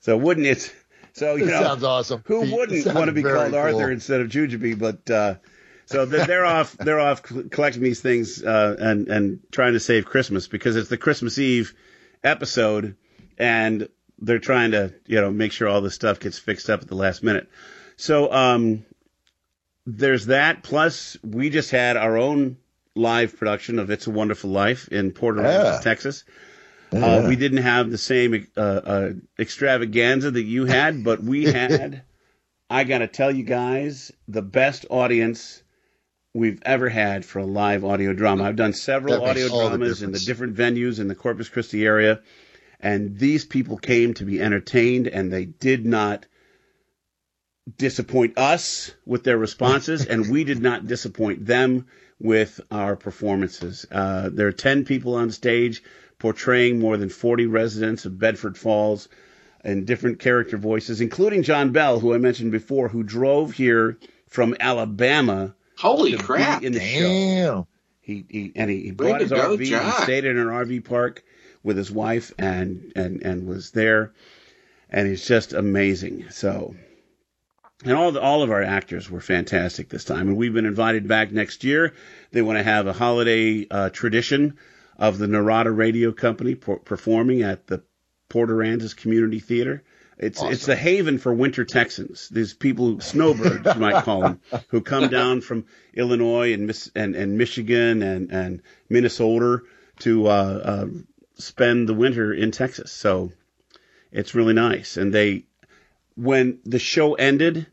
So 0.00 0.16
wouldn't 0.16 0.46
it? 0.46 0.74
So 1.12 1.34
you 1.34 1.44
know, 1.44 1.60
sounds 1.60 1.84
awesome. 1.84 2.22
who 2.24 2.40
wouldn't 2.40 2.86
want 2.94 3.06
to 3.06 3.12
be 3.12 3.22
called 3.22 3.54
Arthur 3.54 3.90
instead 3.90 4.22
of 4.22 4.28
Jujubee? 4.28 4.78
But 4.78 5.10
uh, 5.10 5.34
so 5.88 6.04
they're, 6.04 6.44
off. 6.46 6.76
They're 6.76 7.00
off 7.00 7.22
collecting 7.22 7.82
these 7.82 8.00
things 8.00 8.42
uh, 8.42 8.76
and 8.78 9.08
and 9.08 9.40
trying 9.50 9.72
to 9.72 9.80
save 9.80 10.04
Christmas 10.04 10.46
because 10.46 10.76
it's 10.76 10.88
the 10.90 10.98
Christmas 10.98 11.38
Eve 11.38 11.74
episode, 12.22 12.96
and 13.38 13.88
they're 14.18 14.38
trying 14.38 14.72
to 14.72 14.94
you 15.06 15.20
know 15.20 15.30
make 15.30 15.52
sure 15.52 15.68
all 15.68 15.80
this 15.80 15.94
stuff 15.94 16.20
gets 16.20 16.38
fixed 16.38 16.68
up 16.70 16.82
at 16.82 16.88
the 16.88 16.94
last 16.94 17.22
minute. 17.22 17.48
So 17.96 18.32
um, 18.32 18.84
there's 19.86 20.26
that. 20.26 20.62
Plus, 20.62 21.16
we 21.24 21.50
just 21.50 21.70
had 21.70 21.96
our 21.96 22.16
own 22.18 22.58
live 22.94 23.36
production 23.36 23.78
of 23.78 23.90
It's 23.90 24.06
a 24.06 24.10
Wonderful 24.10 24.50
Life 24.50 24.88
in 24.88 25.12
Port 25.12 25.36
Yeah. 25.36 25.42
Aransas, 25.44 25.82
Texas. 25.82 26.24
Yeah. 26.92 27.04
Uh, 27.04 27.28
we 27.28 27.36
didn't 27.36 27.62
have 27.62 27.90
the 27.90 27.98
same 27.98 28.46
uh, 28.56 28.60
uh, 28.60 29.10
extravaganza 29.38 30.30
that 30.30 30.42
you 30.42 30.64
had, 30.64 31.04
but 31.04 31.22
we 31.22 31.44
had, 31.52 32.02
I 32.70 32.84
got 32.84 32.98
to 32.98 33.06
tell 33.08 33.30
you 33.30 33.44
guys, 33.44 34.10
the 34.26 34.42
best 34.42 34.86
audience 34.90 35.62
we've 36.34 36.60
ever 36.62 36.88
had 36.88 37.24
for 37.24 37.40
a 37.40 37.46
live 37.46 37.84
audio 37.84 38.12
drama. 38.12 38.44
I've 38.44 38.56
done 38.56 38.72
several 38.72 39.24
audio 39.24 39.48
all 39.50 39.70
the 39.70 39.78
dramas 39.78 40.02
in 40.02 40.12
the 40.12 40.18
different 40.18 40.56
venues 40.56 41.00
in 41.00 41.08
the 41.08 41.14
Corpus 41.14 41.48
Christi 41.48 41.84
area, 41.84 42.20
and 42.80 43.18
these 43.18 43.44
people 43.44 43.76
came 43.76 44.14
to 44.14 44.24
be 44.24 44.40
entertained, 44.40 45.08
and 45.08 45.32
they 45.32 45.46
did 45.46 45.86
not 45.86 46.26
disappoint 47.76 48.38
us 48.38 48.92
with 49.04 49.24
their 49.24 49.38
responses, 49.38 50.06
and 50.06 50.30
we 50.30 50.44
did 50.44 50.60
not 50.60 50.86
disappoint 50.86 51.44
them 51.44 51.86
with 52.18 52.60
our 52.70 52.96
performances. 52.96 53.86
Uh, 53.90 54.30
there 54.32 54.46
are 54.46 54.52
10 54.52 54.84
people 54.84 55.14
on 55.14 55.30
stage 55.30 55.82
portraying 56.18 56.78
more 56.78 56.96
than 56.96 57.08
40 57.08 57.46
residents 57.46 58.04
of 58.04 58.18
Bedford 58.18 58.56
Falls 58.56 59.08
in 59.64 59.84
different 59.84 60.18
character 60.18 60.56
voices, 60.56 61.00
including 61.00 61.42
John 61.42 61.72
Bell, 61.72 62.00
who 62.00 62.14
I 62.14 62.18
mentioned 62.18 62.52
before, 62.52 62.88
who 62.88 63.02
drove 63.02 63.52
here 63.52 63.98
from 64.28 64.56
Alabama 64.60 65.54
Holy 65.78 66.16
crap! 66.16 66.64
in 66.64 66.72
the 66.72 66.80
show. 66.80 67.68
He, 68.00 68.24
he 68.28 68.52
and 68.56 68.70
he, 68.70 68.80
he 68.80 68.90
bought 68.90 69.20
his 69.20 69.30
go, 69.30 69.56
RV. 69.56 69.64
John. 69.64 69.84
He 69.84 70.02
stayed 70.02 70.24
in 70.24 70.36
an 70.36 70.46
RV 70.46 70.84
park 70.84 71.22
with 71.62 71.76
his 71.76 71.90
wife 71.90 72.32
and 72.36 72.92
and 72.96 73.22
and 73.22 73.46
was 73.46 73.70
there, 73.70 74.12
and 74.90 75.06
it's 75.06 75.26
just 75.26 75.52
amazing. 75.52 76.30
So, 76.30 76.74
and 77.84 77.92
all 77.92 78.10
the, 78.10 78.20
all 78.20 78.42
of 78.42 78.50
our 78.50 78.62
actors 78.62 79.08
were 79.08 79.20
fantastic 79.20 79.88
this 79.88 80.04
time, 80.04 80.28
and 80.28 80.36
we've 80.36 80.54
been 80.54 80.66
invited 80.66 81.06
back 81.06 81.30
next 81.30 81.62
year. 81.62 81.94
They 82.32 82.42
want 82.42 82.58
to 82.58 82.64
have 82.64 82.88
a 82.88 82.92
holiday 82.92 83.66
uh, 83.70 83.90
tradition 83.90 84.58
of 84.98 85.18
the 85.18 85.28
Narada 85.28 85.70
Radio 85.70 86.10
Company 86.10 86.56
per- 86.56 86.78
performing 86.78 87.42
at 87.42 87.68
the 87.68 87.84
Port 88.28 88.50
Aransas 88.50 88.96
Community 88.96 89.38
Theater. 89.38 89.84
It's 90.18 90.42
it's 90.42 90.66
the 90.66 90.74
haven 90.74 91.18
for 91.18 91.32
winter 91.32 91.64
Texans. 91.64 92.28
These 92.28 92.52
people, 92.54 93.00
snowbirds, 93.00 93.74
you 93.74 93.80
might 93.80 94.02
call 94.02 94.22
them, 94.22 94.40
who 94.68 94.80
come 94.80 95.08
down 95.08 95.40
from 95.40 95.66
Illinois 95.94 96.52
and 96.52 96.66
Miss 96.66 96.90
and, 96.96 97.14
and 97.14 97.38
Michigan 97.38 98.02
and 98.02 98.32
and 98.32 98.62
Minnesota 98.88 99.62
to 100.00 100.26
uh, 100.26 100.30
uh, 100.30 100.86
spend 101.36 101.88
the 101.88 101.94
winter 101.94 102.32
in 102.32 102.50
Texas. 102.50 102.90
So 102.90 103.30
it's 104.10 104.34
really 104.34 104.54
nice. 104.54 104.96
And 104.96 105.14
they, 105.14 105.44
when 106.16 106.58
the 106.64 106.78
show 106.78 107.14
ended, 107.14 107.66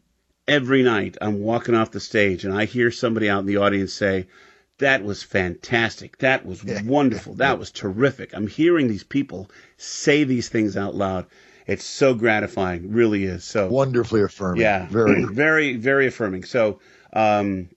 every 0.48 0.84
night 0.84 1.18
I'm 1.22 1.42
walking 1.42 1.76
off 1.76 1.92
the 1.92 2.00
stage 2.00 2.46
and 2.46 2.54
I 2.54 2.66
hear 2.66 2.92
somebody 2.92 3.28
out 3.28 3.40
in 3.40 3.48
the 3.48 3.58
audience 3.58 3.92
say, 3.92 4.28
"That 4.78 5.04
was 5.04 5.24
fantastic. 5.24 6.20
That 6.20 6.46
was 6.46 6.64
wonderful. 6.64 7.36
That 7.36 7.58
was 7.58 7.72
terrific." 7.72 8.36
I'm 8.36 8.48
hearing 8.48 8.88
these 8.88 9.04
people 9.04 9.50
say 9.78 10.24
these 10.26 10.50
things 10.50 10.78
out 10.78 10.94
loud. 10.94 11.26
It's 11.68 11.86
so 11.86 12.14
gratifying, 12.14 12.92
really 12.92 13.24
is. 13.26 13.44
So 13.44 13.68
Wonderfully 13.70 14.22
affirming. 14.22 14.62
yeah, 14.62 14.86
Very. 14.90 15.24
very, 15.32 15.78
very 15.78 16.08
affirming. 16.08 16.44
So, 16.44 16.80
um, 17.14 17.70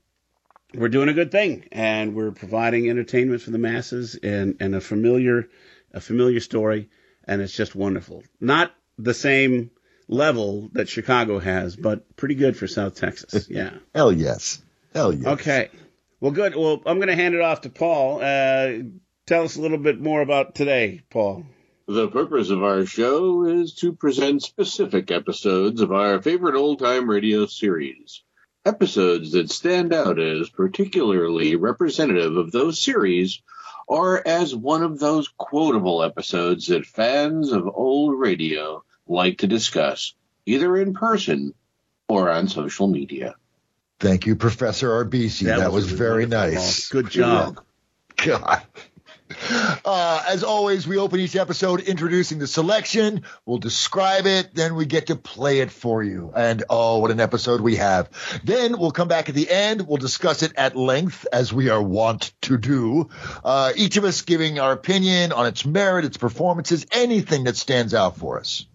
we're 0.75 0.89
doing 0.91 1.09
a 1.09 1.15
good 1.15 1.31
thing, 1.33 1.65
and 1.73 2.15
we're 2.15 2.33
providing 2.33 2.91
entertainment 2.91 3.41
for 3.41 3.51
the 3.51 3.59
masses 3.59 4.17
and, 4.23 4.57
and 4.61 4.75
a 4.75 4.83
familiar, 4.83 5.49
a 5.95 6.01
familiar 6.01 6.41
story, 6.41 6.91
and 7.25 7.41
it's 7.41 7.57
just 7.57 7.75
wonderful. 7.75 8.23
Not 8.39 8.73
the 8.99 9.15
same 9.15 9.71
level 10.09 10.69
that 10.75 10.89
Chicago 10.89 11.39
has, 11.39 11.75
but 11.75 12.15
pretty 12.17 12.35
good 12.35 12.55
for 12.57 12.67
South 12.67 12.97
Texas. 12.97 13.49
Yeah. 13.51 13.71
Hell 13.95 14.13
yes. 14.13 14.61
Hell 14.93 15.15
yes. 15.15 15.27
Okay. 15.27 15.71
Well, 16.21 16.33
good. 16.33 16.55
Well, 16.55 16.83
I'm 16.85 16.97
going 16.99 17.09
to 17.09 17.15
hand 17.15 17.35
it 17.35 17.41
off 17.41 17.63
to 17.63 17.71
Paul. 17.71 18.21
Uh, 18.23 18.83
tell 19.27 19.45
us 19.45 19.57
a 19.57 19.63
little 19.63 19.79
bit 19.79 19.99
more 20.01 20.21
about 20.21 20.55
today, 20.55 21.01
Paul. 21.09 21.47
The 21.89 22.09
purpose 22.09 22.51
of 22.51 22.63
our 22.63 22.85
show 22.85 23.47
is 23.47 23.73
to 23.77 23.95
present 23.95 24.43
specific 24.43 25.11
episodes 25.11 25.81
of 25.81 25.91
our 25.91 26.21
favorite 26.21 26.55
old 26.55 26.81
time 26.81 27.09
radio 27.09 27.47
series. 27.47 28.23
Episodes 28.67 29.33
that 29.33 29.51
stand 29.51 29.95
out 29.95 30.19
as 30.19 30.51
particularly 30.51 31.57
representative 31.57 32.37
of 32.37 32.53
those 32.53 32.79
series, 32.79 33.41
or 33.87 34.21
as 34.29 34.55
one 34.55 34.83
of 34.83 34.99
those 34.99 35.29
quotable 35.29 36.03
episodes 36.03 36.67
that 36.67 36.85
fans 36.85 37.53
of 37.53 37.67
old 37.67 38.21
radio 38.21 38.85
like 39.07 39.39
to 39.39 39.47
discuss, 39.47 40.13
either 40.45 40.77
in 40.77 40.93
person 40.93 41.55
or 42.07 42.29
on 42.29 42.49
social 42.49 42.87
media. 42.87 43.35
Thank 43.99 44.27
you, 44.27 44.37
Professor 44.37 44.91
Arbisi. 44.91 45.47
That, 45.47 45.73
was, 45.73 45.91
a 45.91 45.97
very 45.97 46.27
wonderful 46.27 46.53
nice. 46.53 46.89
Good 46.91 47.09
job. 47.09 47.63
God. 48.19 48.61
Uh, 49.85 50.25
as 50.29 50.43
always, 50.43 50.87
we 50.87 50.99
open 50.99 51.21
each 51.21 51.37
episode 51.37 51.81
introducing 51.81 52.39
the 52.39 52.47
selection. 52.47 53.23
We'll 53.45 53.59
describe 53.59 54.27
it, 54.27 54.55
then 54.55 54.75
we 54.75 54.87
get 54.87 55.09
to 55.09 55.17
play 55.17 55.61
it 55.61 55.71
for 55.71 56.03
you. 56.03 56.33
And 56.35 56.65
oh, 56.71 56.99
what 56.99 57.11
an 57.11 57.21
episode 57.21 57.61
we 57.61 57.77
have. 57.77 58.11
Then 58.45 58.79
we'll 58.79 58.91
come 58.91 59.09
back 59.09 59.29
at 59.29 59.35
the 59.35 59.51
end. 59.51 59.87
We'll 59.87 59.99
discuss 59.99 60.43
it 60.43 60.53
at 60.57 60.77
length, 60.77 61.27
as 61.33 61.53
we 61.53 61.69
are 61.69 61.83
wont 61.83 62.33
to 62.43 62.57
do. 62.59 63.11
Uh, 63.45 63.73
each 63.77 63.97
of 63.97 64.05
us 64.05 64.23
giving 64.23 64.59
our 64.59 64.73
opinion 64.73 65.33
on 65.33 65.47
its 65.47 65.65
merit, 65.65 66.05
its 66.05 66.17
performances, 66.17 66.87
anything 66.93 67.45
that 67.45 67.57
stands 67.57 67.95
out 67.95 68.17
for 68.17 68.39
us. 68.39 68.67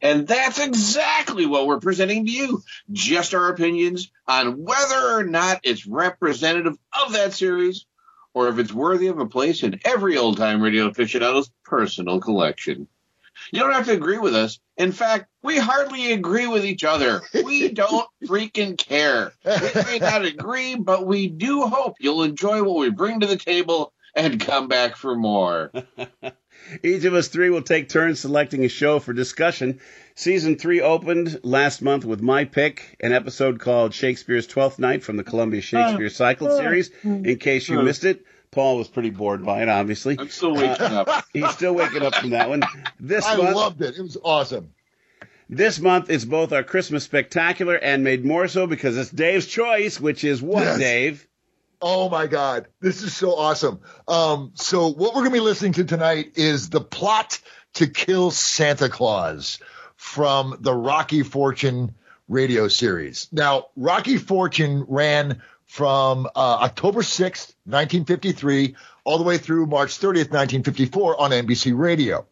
And 0.00 0.28
that's 0.28 0.60
exactly 0.60 1.46
what 1.46 1.66
we're 1.66 1.80
presenting 1.80 2.26
to 2.26 2.30
you. 2.30 2.62
Just 2.92 3.34
our 3.34 3.48
opinions 3.48 4.10
on 4.26 4.62
whether 4.62 5.18
or 5.18 5.24
not 5.24 5.60
it's 5.64 5.86
representative 5.86 6.76
of 7.04 7.12
that 7.14 7.32
series 7.32 7.86
or 8.34 8.48
if 8.48 8.58
it's 8.58 8.72
worthy 8.72 9.08
of 9.08 9.18
a 9.18 9.26
place 9.26 9.62
in 9.62 9.80
every 9.84 10.16
old 10.16 10.36
time 10.36 10.60
radio 10.60 10.88
aficionado's 10.88 11.50
personal 11.64 12.20
collection. 12.20 12.88
You 13.52 13.60
don't 13.60 13.72
have 13.72 13.86
to 13.86 13.92
agree 13.92 14.18
with 14.18 14.34
us. 14.34 14.58
In 14.76 14.92
fact, 14.92 15.28
we 15.42 15.58
hardly 15.58 16.12
agree 16.12 16.46
with 16.46 16.64
each 16.64 16.84
other. 16.84 17.22
We 17.32 17.68
don't 17.72 18.08
freaking 18.26 18.76
care. 18.76 19.32
We 19.44 19.82
may 19.82 19.98
not 20.00 20.24
agree, 20.24 20.74
but 20.74 21.06
we 21.06 21.28
do 21.28 21.62
hope 21.62 21.96
you'll 22.00 22.24
enjoy 22.24 22.62
what 22.62 22.78
we 22.78 22.90
bring 22.90 23.20
to 23.20 23.26
the 23.26 23.36
table 23.36 23.92
and 24.14 24.40
come 24.40 24.68
back 24.68 24.96
for 24.96 25.14
more. 25.14 25.72
Each 26.82 27.04
of 27.04 27.14
us 27.14 27.28
three 27.28 27.50
will 27.50 27.62
take 27.62 27.88
turns 27.88 28.20
selecting 28.20 28.64
a 28.64 28.68
show 28.68 28.98
for 28.98 29.12
discussion. 29.12 29.80
Season 30.14 30.56
three 30.56 30.80
opened 30.80 31.40
last 31.42 31.80
month 31.80 32.04
with 32.04 32.20
my 32.20 32.44
pick, 32.44 32.96
an 33.00 33.12
episode 33.12 33.60
called 33.60 33.94
Shakespeare's 33.94 34.46
Twelfth 34.46 34.78
Night 34.78 35.02
from 35.02 35.16
the 35.16 35.24
Columbia 35.24 35.60
Shakespeare 35.60 36.06
oh, 36.06 36.08
Cycle 36.08 36.56
series. 36.56 36.90
In 37.04 37.36
case 37.38 37.68
you 37.68 37.80
missed 37.82 38.04
it, 38.04 38.24
Paul 38.50 38.78
was 38.78 38.88
pretty 38.88 39.10
bored 39.10 39.44
by 39.44 39.62
it, 39.62 39.68
obviously. 39.68 40.16
I'm 40.18 40.28
still 40.30 40.54
waking 40.54 40.86
uh, 40.86 41.04
up. 41.06 41.24
He's 41.32 41.50
still 41.50 41.74
waking 41.74 42.02
up 42.02 42.14
from 42.14 42.30
that 42.30 42.48
one. 42.48 42.62
This 42.98 43.24
I 43.26 43.36
month, 43.36 43.56
loved 43.56 43.82
it. 43.82 43.96
It 43.96 44.02
was 44.02 44.16
awesome. 44.22 44.72
this 45.48 45.78
month 45.78 46.10
is 46.10 46.24
both 46.24 46.52
our 46.52 46.64
Christmas 46.64 47.04
spectacular 47.04 47.76
and 47.76 48.02
made 48.02 48.24
more 48.24 48.48
so 48.48 48.66
because 48.66 48.96
it's 48.96 49.10
Dave's 49.10 49.46
choice, 49.46 50.00
which 50.00 50.24
is 50.24 50.42
what, 50.42 50.62
Yes. 50.62 50.78
Dave? 50.78 51.27
Oh 51.80 52.08
my 52.08 52.26
God, 52.26 52.66
this 52.80 53.02
is 53.02 53.14
so 53.16 53.36
awesome. 53.36 53.80
Um, 54.08 54.52
so 54.54 54.88
what 54.88 55.14
we're 55.14 55.20
going 55.20 55.32
to 55.32 55.36
be 55.36 55.40
listening 55.40 55.74
to 55.74 55.84
tonight 55.84 56.32
is 56.34 56.70
the 56.70 56.80
plot 56.80 57.38
to 57.74 57.86
kill 57.86 58.30
Santa 58.30 58.88
Claus 58.88 59.60
from 59.96 60.56
the 60.60 60.74
Rocky 60.74 61.22
Fortune 61.22 61.94
radio 62.28 62.68
series. 62.68 63.28
Now, 63.32 63.66
Rocky 63.76 64.16
Fortune 64.16 64.84
ran 64.88 65.40
from 65.66 66.26
uh, 66.26 66.58
October 66.62 67.02
6th, 67.02 67.54
1953, 67.64 68.74
all 69.04 69.18
the 69.18 69.24
way 69.24 69.38
through 69.38 69.66
March 69.66 69.98
30th, 69.98 70.30
1954 70.30 71.20
on 71.20 71.30
NBC 71.30 71.78
Radio. 71.78 72.26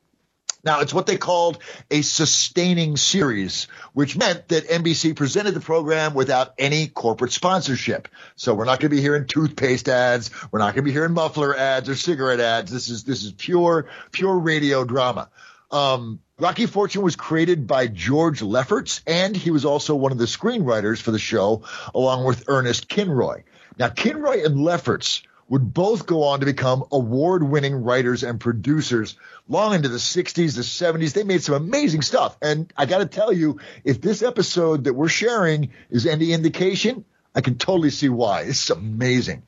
Now, 0.67 0.81
it's 0.81 0.93
what 0.93 1.07
they 1.07 1.17
called 1.17 1.59
a 1.93 2.03
sustaining 2.03 2.97
series, 2.97 3.69
which 3.93 4.17
meant 4.17 4.49
that 4.49 4.67
NBC 4.67 5.15
presented 5.15 5.55
the 5.55 5.61
program 5.61 6.13
without 6.13 6.55
any 6.59 6.89
corporate 6.89 7.31
sponsorship. 7.31 8.09
So 8.35 8.53
we're 8.53 8.65
not 8.65 8.81
going 8.81 8.91
to 8.91 8.97
be 8.97 9.01
hearing 9.01 9.29
toothpaste 9.29 9.89
ads. 9.89 10.33
We're 10.51 10.59
not 10.59 10.75
going 10.75 10.83
to 10.85 10.91
be 10.91 10.91
hearing 10.91 11.13
muffler 11.13 11.57
ads 11.57 11.89
or 11.89 11.95
cigarette 11.95 12.41
ads. 12.41 12.73
This 12.73 12.89
is, 12.89 13.05
this 13.05 13.23
is 13.23 13.31
pure, 13.31 13.87
pure 14.11 14.37
radio 14.41 14.85
drama. 14.85 15.31
Um, 15.71 16.19
Rocky 16.37 16.67
Fortune 16.67 17.03
was 17.03 17.15
created 17.15 17.69
by 17.69 17.87
George 17.87 18.43
Lefferts, 18.43 19.03
and 19.07 19.37
he 19.37 19.53
was 19.53 19.65
also 19.65 19.95
one 19.95 20.11
of 20.11 20.19
the 20.19 20.25
screenwriters 20.25 21.01
for 21.01 21.13
the 21.13 21.19
show, 21.21 21.63
along 21.95 22.25
with 22.25 22.43
Ernest 22.49 22.89
Kinoy. 22.89 23.45
Now, 23.79 23.89
Kinoy 23.89 24.45
and 24.45 24.61
Lefferts 24.61 25.23
would 25.49 25.73
both 25.73 26.07
go 26.07 26.25
on 26.25 26.41
to 26.41 26.47
become 26.47 26.85
award 26.91 27.43
winning 27.43 27.75
writers 27.75 28.23
and 28.23 28.41
producers 28.41 29.17
long 29.49 29.75
into 29.75 29.89
the 29.89 29.99
60s, 29.99 30.57
the 30.57 30.63
70s. 30.63 31.13
They 31.13 31.23
made 31.23 31.43
some 31.43 31.55
amazing 31.55 32.03
stuff. 32.03 32.37
And 32.43 32.73
I 32.77 32.87
got 32.87 32.99
to 32.99 33.07
tell 33.07 33.33
you, 33.33 33.61
if 33.85 34.01
this 34.01 34.23
episode 34.23 34.85
that 34.85 34.95
we're 34.95 35.09
sharing 35.09 35.71
is 35.91 36.07
any 36.07 36.33
indication, 36.33 37.05
I 37.35 37.43
can 37.43 37.59
totally 37.59 37.91
see 37.91 38.09
why. 38.09 38.43
It's 38.43 38.71
amazing. 38.71 39.45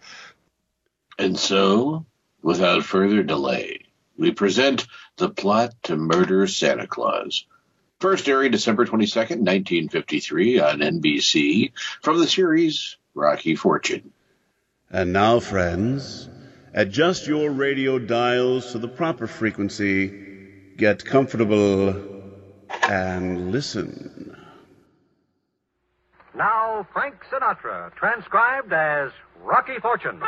And 1.18 1.38
so, 1.38 2.06
without 2.42 2.84
further 2.84 3.24
delay, 3.24 3.80
we 4.16 4.30
present 4.30 4.86
The 5.16 5.28
Plot 5.28 5.74
to 5.84 5.96
Murder 5.96 6.46
Santa 6.46 6.86
Claus. 6.86 7.44
First 7.98 8.28
airing 8.28 8.52
December 8.52 8.84
22nd, 8.84 9.42
1953 9.42 10.60
on 10.60 10.78
NBC 10.78 11.72
from 12.02 12.20
the 12.20 12.28
series 12.28 12.96
Rocky 13.14 13.56
Fortune. 13.56 14.12
And 14.90 15.12
now, 15.12 15.38
friends, 15.40 16.28
adjust 16.72 17.26
your 17.26 17.50
radio 17.50 17.98
dials 17.98 18.72
to 18.72 18.78
the 18.78 18.88
proper 18.88 19.26
frequency, 19.26 20.14
get 20.78 21.04
comfortable, 21.04 22.00
and 22.82 23.52
listen. 23.52 24.34
Now, 26.34 26.86
Frank 26.92 27.16
Sinatra, 27.30 27.94
transcribed 27.96 28.72
as 28.72 29.10
Rocky 29.42 29.78
Fortune. 29.80 30.20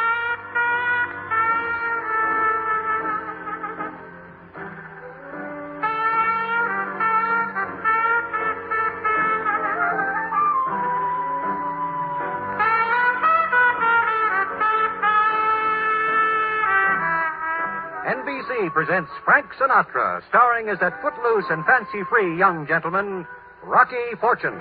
Presents 18.69 19.11
Frank 19.25 19.47
Sinatra, 19.59 20.21
starring 20.29 20.69
as 20.69 20.79
that 20.81 21.01
footloose 21.01 21.47
and 21.49 21.65
fancy 21.65 22.05
free 22.11 22.37
young 22.37 22.67
gentleman, 22.67 23.27
Rocky 23.65 23.97
Fortune. 24.21 24.61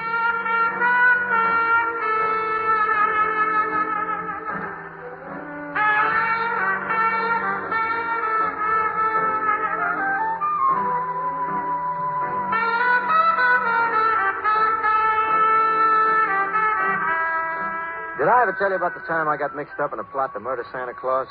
Did 18.17 18.27
I 18.27 18.43
ever 18.43 18.55
tell 18.57 18.69
you 18.69 18.75
about 18.75 18.93
the 18.93 19.01
time 19.07 19.27
I 19.27 19.35
got 19.35 19.55
mixed 19.55 19.79
up 19.79 19.91
in 19.91 19.99
a 19.99 20.03
plot 20.05 20.33
to 20.33 20.39
murder 20.39 20.65
Santa 20.71 20.93
Claus? 20.93 21.27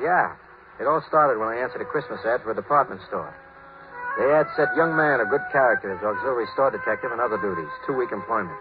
Yeah. 0.00 0.34
It 0.80 0.88
all 0.88 1.04
started 1.04 1.36
when 1.36 1.52
I 1.52 1.60
answered 1.60 1.84
a 1.84 1.88
Christmas 1.92 2.24
ad 2.24 2.40
for 2.40 2.52
a 2.52 2.56
department 2.56 3.04
store. 3.04 3.28
The 4.16 4.32
ad 4.32 4.48
said 4.56 4.72
young 4.74 4.96
man 4.96 5.20
of 5.20 5.28
good 5.28 5.44
character 5.52 5.92
as 5.92 6.00
auxiliary 6.00 6.48
store 6.56 6.72
detective 6.72 7.12
and 7.12 7.20
other 7.20 7.36
duties, 7.36 7.68
two 7.84 7.92
week 7.92 8.10
employment. 8.16 8.56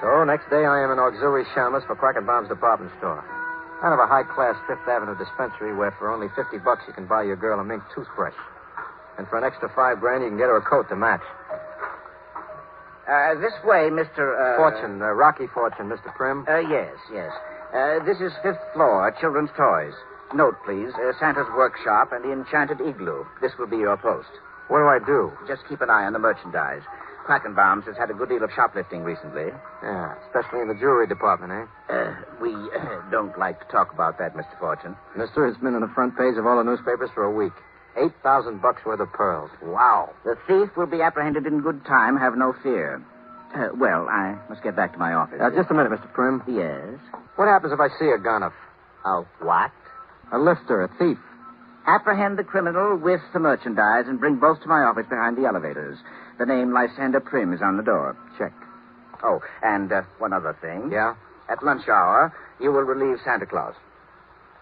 So 0.00 0.24
next 0.24 0.48
day 0.48 0.64
I 0.64 0.80
am 0.80 0.90
an 0.90 0.98
auxiliary 0.98 1.44
shamus 1.52 1.84
for 1.84 2.00
Quackenbaum's 2.00 2.48
department 2.48 2.96
store. 2.96 3.20
Kind 3.84 3.92
of 3.92 4.00
a 4.00 4.08
high 4.08 4.24
class 4.24 4.56
Fifth 4.66 4.88
Avenue 4.88 5.14
dispensary 5.20 5.76
where 5.76 5.92
for 6.00 6.10
only 6.10 6.32
50 6.32 6.64
bucks 6.64 6.82
you 6.88 6.96
can 6.96 7.06
buy 7.06 7.22
your 7.22 7.36
girl 7.36 7.60
a 7.60 7.64
mink 7.64 7.84
toothbrush. 7.94 8.34
And 9.20 9.28
for 9.28 9.36
an 9.36 9.44
extra 9.44 9.68
five 9.76 10.00
grand 10.00 10.24
you 10.24 10.32
can 10.32 10.40
get 10.40 10.48
her 10.48 10.56
a 10.56 10.64
coat 10.64 10.88
to 10.88 10.96
match. 10.96 11.22
Uh, 13.04 13.36
this 13.36 13.54
way, 13.64 13.92
Mr. 13.92 14.32
Uh... 14.32 14.56
Fortune, 14.56 15.00
uh, 15.00 15.12
Rocky 15.12 15.46
Fortune, 15.52 15.92
Mr. 15.92 16.08
Prim. 16.16 16.44
Uh, 16.48 16.58
yes, 16.58 16.96
yes. 17.12 17.32
Uh, 17.72 18.04
this 18.04 18.16
is 18.20 18.32
fifth 18.42 18.60
floor, 18.72 19.12
children's 19.20 19.50
toys. 19.56 19.92
Note, 20.34 20.56
please, 20.64 20.92
uh, 20.94 21.12
Santa's 21.18 21.48
workshop 21.56 22.12
and 22.12 22.22
the 22.24 22.32
enchanted 22.32 22.80
igloo. 22.80 23.24
This 23.40 23.52
will 23.58 23.66
be 23.66 23.78
your 23.78 23.96
post. 23.96 24.28
What 24.68 24.78
do 24.80 24.86
I 24.86 24.98
do? 25.04 25.32
Just 25.48 25.62
keep 25.68 25.80
an 25.80 25.88
eye 25.88 26.04
on 26.04 26.12
the 26.12 26.18
merchandise. 26.18 26.82
Quackenbaum's 27.26 27.84
has 27.86 27.96
had 27.96 28.10
a 28.10 28.14
good 28.14 28.28
deal 28.28 28.42
of 28.44 28.50
shoplifting 28.54 29.04
recently. 29.04 29.48
Yeah, 29.82 30.14
especially 30.28 30.60
in 30.60 30.68
the 30.68 30.74
jewelry 30.74 31.06
department, 31.06 31.52
eh? 31.52 31.92
Uh, 31.92 32.14
we 32.40 32.52
uh, 32.54 33.00
don't 33.10 33.36
like 33.38 33.60
to 33.60 33.66
talk 33.72 33.92
about 33.92 34.18
that, 34.18 34.34
Mr. 34.36 34.58
Fortune. 34.58 34.96
Mister, 35.16 35.46
it's 35.46 35.58
been 35.58 35.74
on 35.74 35.80
the 35.80 35.92
front 35.94 36.16
page 36.16 36.36
of 36.38 36.46
all 36.46 36.56
the 36.56 36.64
newspapers 36.64 37.10
for 37.14 37.24
a 37.24 37.32
week. 37.32 37.52
Eight 37.96 38.12
thousand 38.22 38.60
bucks 38.62 38.80
worth 38.84 39.00
of 39.00 39.12
pearls. 39.12 39.50
Wow. 39.62 40.10
The 40.24 40.36
thief 40.46 40.76
will 40.76 40.86
be 40.86 41.00
apprehended 41.02 41.44
in 41.46 41.60
good 41.60 41.84
time. 41.84 42.16
Have 42.16 42.36
no 42.36 42.54
fear. 42.62 43.02
Uh, 43.54 43.68
well, 43.76 44.08
I 44.08 44.36
must 44.48 44.62
get 44.62 44.76
back 44.76 44.92
to 44.92 44.98
my 44.98 45.12
office. 45.14 45.40
Uh, 45.40 45.50
just 45.50 45.70
a 45.70 45.74
minute, 45.74 45.90
Mr. 45.92 46.12
Prim. 46.12 46.42
Yes. 46.46 47.00
What 47.36 47.48
happens 47.48 47.72
if 47.72 47.80
I 47.80 47.88
see 47.98 48.08
a 48.12 48.18
gun? 48.18 48.42
A, 48.42 48.52
A 49.08 49.24
what? 49.40 49.72
A 50.32 50.38
lifter, 50.38 50.82
a 50.82 50.88
thief? 50.98 51.18
Apprehend 51.86 52.38
the 52.38 52.44
criminal 52.44 52.96
with 52.96 53.20
the 53.32 53.40
merchandise 53.40 54.04
and 54.06 54.20
bring 54.20 54.36
both 54.36 54.60
to 54.62 54.68
my 54.68 54.82
office 54.82 55.06
behind 55.08 55.36
the 55.36 55.46
elevators. 55.46 55.98
The 56.38 56.46
name 56.46 56.72
Lysander 56.72 57.20
Prim 57.20 57.52
is 57.52 57.60
on 57.62 57.76
the 57.76 57.82
door. 57.82 58.16
Check. 58.36 58.52
Oh, 59.24 59.40
and 59.62 59.90
uh, 59.90 60.02
one 60.18 60.32
other 60.32 60.56
thing. 60.60 60.90
Yeah? 60.92 61.14
At 61.50 61.64
lunch 61.64 61.88
hour, 61.88 62.32
you 62.60 62.70
will 62.72 62.82
relieve 62.82 63.18
Santa 63.24 63.46
Claus. 63.46 63.74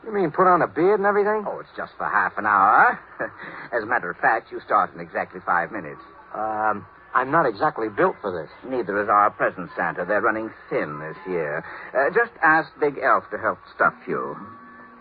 You 0.05 0.15
mean 0.15 0.31
put 0.31 0.47
on 0.47 0.63
a 0.63 0.69
beard 0.69 1.01
and 1.01 1.07
everything? 1.07 1.45
Oh, 1.47 1.59
it's 1.59 1.75
just 1.77 1.93
for 1.99 2.07
half 2.07 2.39
an 2.39 2.47
hour. 2.47 2.99
As 3.75 3.83
a 3.83 3.87
matter 3.87 4.09
of 4.09 4.17
fact, 4.19 4.53
you 4.53 4.61
start 4.65 4.95
in 4.95 5.01
exactly 5.01 5.41
five 5.45 5.73
minutes. 5.73 6.01
Um, 6.33 6.87
I'm 7.13 7.33
not 7.33 7.45
exactly 7.47 7.89
built 7.89 8.15
for 8.21 8.31
this. 8.31 8.51
Neither 8.71 9.03
is 9.03 9.09
our 9.09 9.31
present 9.31 9.71
Santa. 9.75 10.05
They're 10.07 10.21
running 10.21 10.51
thin 10.71 11.01
this 11.01 11.17
year. 11.27 11.65
Uh, 11.91 12.15
just 12.15 12.31
ask 12.43 12.69
Big 12.79 12.99
Elf 13.03 13.25
to 13.33 13.39
help 13.39 13.59
stuff 13.75 13.95
you. 14.07 14.37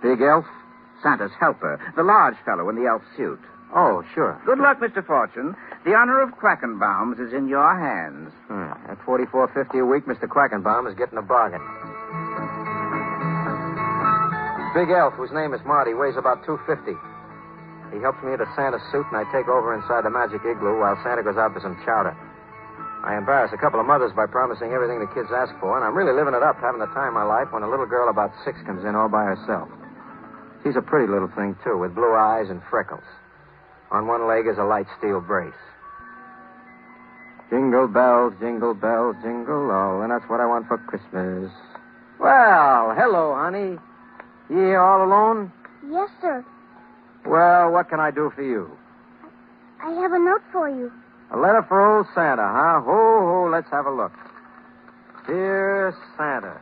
Big 0.05 0.21
elf? 0.21 0.45
Santa's 1.01 1.33
helper, 1.41 1.81
the 1.97 2.05
large 2.05 2.37
fellow 2.45 2.69
in 2.69 2.77
the 2.77 2.85
elf 2.85 3.01
suit. 3.17 3.41
Oh, 3.73 4.05
sure. 4.13 4.37
Good 4.45 4.61
luck, 4.61 4.77
Mr. 4.77 5.01
Fortune. 5.01 5.57
The 5.81 5.97
honor 5.97 6.21
of 6.21 6.37
Quackenbaum's 6.37 7.17
is 7.17 7.33
in 7.33 7.49
your 7.49 7.73
hands. 7.73 8.29
Hmm. 8.45 8.69
At 8.85 9.01
forty-four 9.01 9.49
fifty 9.57 9.81
a 9.81 9.85
week, 9.85 10.05
Mr. 10.05 10.29
Quackenbaum 10.29 10.85
is 10.85 10.93
getting 10.93 11.17
a 11.17 11.25
bargain. 11.25 11.59
Big 14.77 14.93
Elf, 14.93 15.17
whose 15.17 15.33
name 15.33 15.57
is 15.57 15.61
Marty, 15.65 15.97
weighs 15.97 16.21
about 16.21 16.45
two 16.45 16.61
fifty. 16.69 16.93
He 17.89 17.97
helps 18.05 18.21
me 18.21 18.37
into 18.37 18.45
Santa's 18.53 18.85
suit, 18.93 19.09
and 19.09 19.17
I 19.17 19.25
take 19.33 19.49
over 19.49 19.73
inside 19.73 20.05
the 20.05 20.13
magic 20.13 20.45
igloo 20.45 20.85
while 20.85 21.01
Santa 21.01 21.25
goes 21.25 21.37
out 21.41 21.57
for 21.57 21.65
some 21.65 21.81
chowder. 21.81 22.13
I 23.01 23.17
embarrass 23.17 23.53
a 23.53 23.57
couple 23.57 23.79
of 23.81 23.89
mothers 23.89 24.13
by 24.13 24.29
promising 24.29 24.69
everything 24.69 25.01
the 25.01 25.09
kids 25.17 25.33
ask 25.33 25.53
for, 25.59 25.73
and 25.77 25.85
I'm 25.85 25.97
really 25.97 26.13
living 26.13 26.37
it 26.37 26.45
up, 26.45 26.61
having 26.61 26.79
the 26.79 26.93
time 26.93 27.17
of 27.17 27.17
my 27.17 27.25
life 27.25 27.49
when 27.49 27.63
a 27.65 27.69
little 27.69 27.85
girl 27.89 28.09
about 28.09 28.33
six 28.45 28.61
comes 28.69 28.85
in 28.85 28.93
all 28.93 29.09
by 29.09 29.25
herself. 29.25 29.69
She's 30.65 30.75
a 30.75 30.81
pretty 30.81 31.05
little 31.05 31.27
thing, 31.27 31.55
too, 31.63 31.77
with 31.77 31.93
blue 31.93 32.15
eyes 32.15 32.49
and 32.49 32.59
freckles. 32.71 33.03
On 33.91 34.07
one 34.07 34.27
leg 34.27 34.47
is 34.47 34.57
a 34.57 34.63
light 34.63 34.87
steel 34.97 35.21
brace. 35.21 35.53
Jingle 37.51 37.87
bells, 37.87 38.33
jingle 38.39 38.73
bells, 38.73 39.15
jingle 39.21 39.69
all, 39.69 40.01
and 40.01 40.09
that's 40.09 40.27
what 40.27 40.39
I 40.39 40.47
want 40.47 40.67
for 40.67 40.79
Christmas. 40.79 41.51
Well, 42.19 42.95
hello, 42.97 43.35
honey. 43.35 43.77
You 44.49 44.57
here 44.57 44.81
all 44.81 45.05
alone? 45.05 45.51
Yes, 45.87 46.09
sir. 46.19 46.43
Well, 47.27 47.71
what 47.71 47.87
can 47.89 47.99
I 47.99 48.09
do 48.09 48.31
for 48.33 48.41
you? 48.41 48.71
I 49.83 49.91
have 50.01 50.13
a 50.13 50.19
note 50.19 50.41
for 50.51 50.67
you. 50.67 50.91
A 51.31 51.37
letter 51.37 51.63
for 51.67 51.97
old 51.97 52.07
Santa, 52.15 52.41
huh? 52.41 52.81
Ho, 52.81 53.45
ho, 53.45 53.49
let's 53.51 53.69
have 53.69 53.85
a 53.85 53.91
look. 53.91 54.13
Dear 55.27 55.95
Santa, 56.17 56.59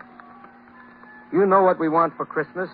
you 1.32 1.46
know 1.46 1.64
what 1.64 1.80
we 1.80 1.88
want 1.88 2.18
for 2.18 2.26
Christmas. 2.26 2.70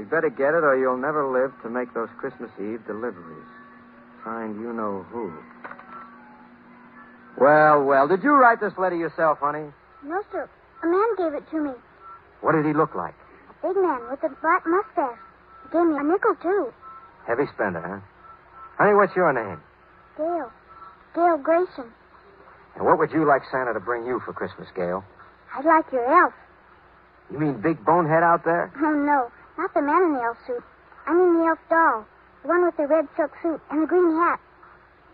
We 0.00 0.06
better 0.06 0.30
get 0.30 0.56
it 0.56 0.64
or 0.64 0.80
you'll 0.80 0.96
never 0.96 1.28
live 1.28 1.52
to 1.60 1.68
make 1.68 1.92
those 1.92 2.08
Christmas 2.16 2.48
Eve 2.56 2.80
deliveries. 2.86 3.44
Signed, 4.24 4.56
you 4.56 4.72
know 4.72 5.04
who. 5.12 5.30
Well, 7.36 7.84
well, 7.84 8.08
did 8.08 8.22
you 8.22 8.32
write 8.32 8.60
this 8.64 8.72
letter 8.78 8.96
yourself, 8.96 9.44
honey? 9.44 9.68
No, 10.02 10.22
sir. 10.32 10.48
A 10.82 10.86
man 10.86 11.08
gave 11.18 11.34
it 11.36 11.44
to 11.50 11.60
me. 11.60 11.72
What 12.40 12.52
did 12.52 12.64
he 12.64 12.72
look 12.72 12.94
like? 12.94 13.12
A 13.12 13.68
big 13.68 13.76
man 13.76 14.00
with 14.08 14.24
a 14.24 14.32
black 14.40 14.64
mustache. 14.64 15.20
He 15.68 15.76
gave 15.76 15.84
me 15.84 16.00
a 16.00 16.02
nickel, 16.02 16.34
too. 16.40 16.72
Heavy 17.26 17.44
spender, 17.52 17.84
huh? 17.84 18.00
Honey, 18.82 18.96
what's 18.96 19.14
your 19.14 19.34
name? 19.34 19.60
Gail. 20.16 20.50
Gail 21.14 21.36
Grayson. 21.36 21.92
And 22.74 22.86
what 22.86 22.98
would 22.98 23.12
you 23.12 23.28
like 23.28 23.42
Santa 23.52 23.74
to 23.74 23.80
bring 23.80 24.06
you 24.06 24.22
for 24.24 24.32
Christmas, 24.32 24.68
Gail? 24.74 25.04
I'd 25.54 25.66
like 25.66 25.92
your 25.92 26.08
elf. 26.24 26.32
You 27.30 27.38
mean 27.38 27.60
Big 27.60 27.84
Bonehead 27.84 28.22
out 28.22 28.46
there? 28.46 28.72
Oh, 28.82 28.96
no. 28.96 29.30
Not 29.60 29.74
the 29.74 29.82
man 29.82 30.02
in 30.02 30.14
the 30.14 30.22
elf 30.22 30.38
suit. 30.46 30.64
I 31.06 31.12
mean 31.12 31.36
the 31.38 31.44
elf 31.44 31.58
doll. 31.68 32.06
The 32.40 32.48
one 32.48 32.64
with 32.64 32.78
the 32.78 32.86
red 32.86 33.06
silk 33.14 33.30
suit 33.42 33.60
and 33.70 33.82
the 33.82 33.86
green 33.86 34.16
hat. 34.16 34.40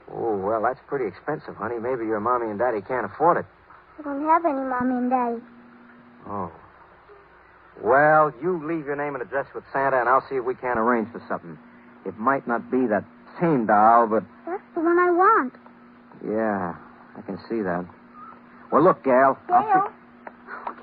Oh, 0.08 0.36
well, 0.38 0.62
that's 0.62 0.78
pretty 0.86 1.06
expensive, 1.06 1.56
honey. 1.56 1.80
Maybe 1.80 2.06
your 2.06 2.20
mommy 2.20 2.46
and 2.46 2.56
daddy 2.56 2.80
can't 2.80 3.04
afford 3.04 3.38
it. 3.38 3.46
I 3.98 4.02
don't 4.02 4.24
have 4.24 4.44
any 4.44 4.62
mommy 4.62 4.94
and 4.94 5.10
daddy. 5.10 5.42
Oh. 6.28 6.52
Well, 7.82 8.32
you 8.40 8.62
leave 8.64 8.86
your 8.86 8.94
name 8.94 9.16
and 9.16 9.22
address 9.22 9.46
with 9.52 9.64
Santa, 9.72 9.98
and 9.98 10.08
I'll 10.08 10.24
see 10.30 10.36
if 10.36 10.44
we 10.44 10.54
can't 10.54 10.78
arrange 10.78 11.10
for 11.10 11.20
something. 11.28 11.58
It 12.06 12.16
might 12.16 12.46
not 12.46 12.70
be 12.70 12.86
that 12.86 13.04
same 13.40 13.66
doll, 13.66 14.06
but 14.06 14.22
That's 14.46 14.62
the 14.76 14.80
one 14.80 14.96
I 14.96 15.10
want. 15.10 15.54
yeah, 16.24 16.76
I 17.18 17.20
can 17.22 17.36
see 17.48 17.62
that. 17.62 17.84
Well, 18.70 18.84
look, 18.84 19.02
Gal. 19.02 19.36
I'll 19.48 19.62
Gail, 19.64 19.92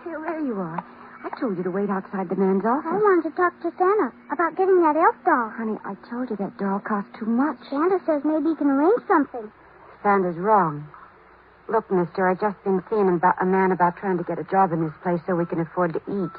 Here, 0.04 0.20
there 0.20 0.40
you 0.42 0.60
are. 0.60 0.84
I 1.24 1.30
told 1.40 1.58
you 1.58 1.64
to 1.64 1.72
wait 1.72 1.90
outside 1.90 2.28
the 2.30 2.36
man's 2.36 2.66
office. 2.66 2.92
I 2.92 3.00
wanted 3.00 3.32
to 3.32 3.36
talk 3.36 3.56
to 3.64 3.72
Santa 3.80 4.12
about 4.32 4.58
getting 4.58 4.82
that 4.84 4.96
elf 4.96 5.16
doll. 5.24 5.50
Honey, 5.56 5.80
I 5.86 5.96
told 6.10 6.30
you 6.30 6.36
that 6.36 6.58
doll 6.58 6.80
cost 6.80 7.08
too 7.18 7.26
much. 7.26 7.58
Santa 7.70 8.00
says 8.06 8.22
maybe 8.26 8.50
he 8.52 8.56
can 8.56 8.68
arrange 8.68 9.02
something. 9.08 9.50
Santa's 10.04 10.36
wrong. 10.36 10.88
Look, 11.70 11.90
mister, 11.90 12.28
I've 12.28 12.42
just 12.42 12.62
been 12.64 12.84
seeing 12.90 13.08
about 13.08 13.36
a 13.42 13.46
man 13.46 13.72
about 13.72 13.96
trying 13.96 14.18
to 14.18 14.24
get 14.24 14.38
a 14.38 14.44
job 14.44 14.74
in 14.74 14.84
this 14.84 14.94
place 15.02 15.22
so 15.26 15.36
we 15.36 15.46
can 15.46 15.62
afford 15.62 15.94
to 15.94 16.02
eat. 16.12 16.36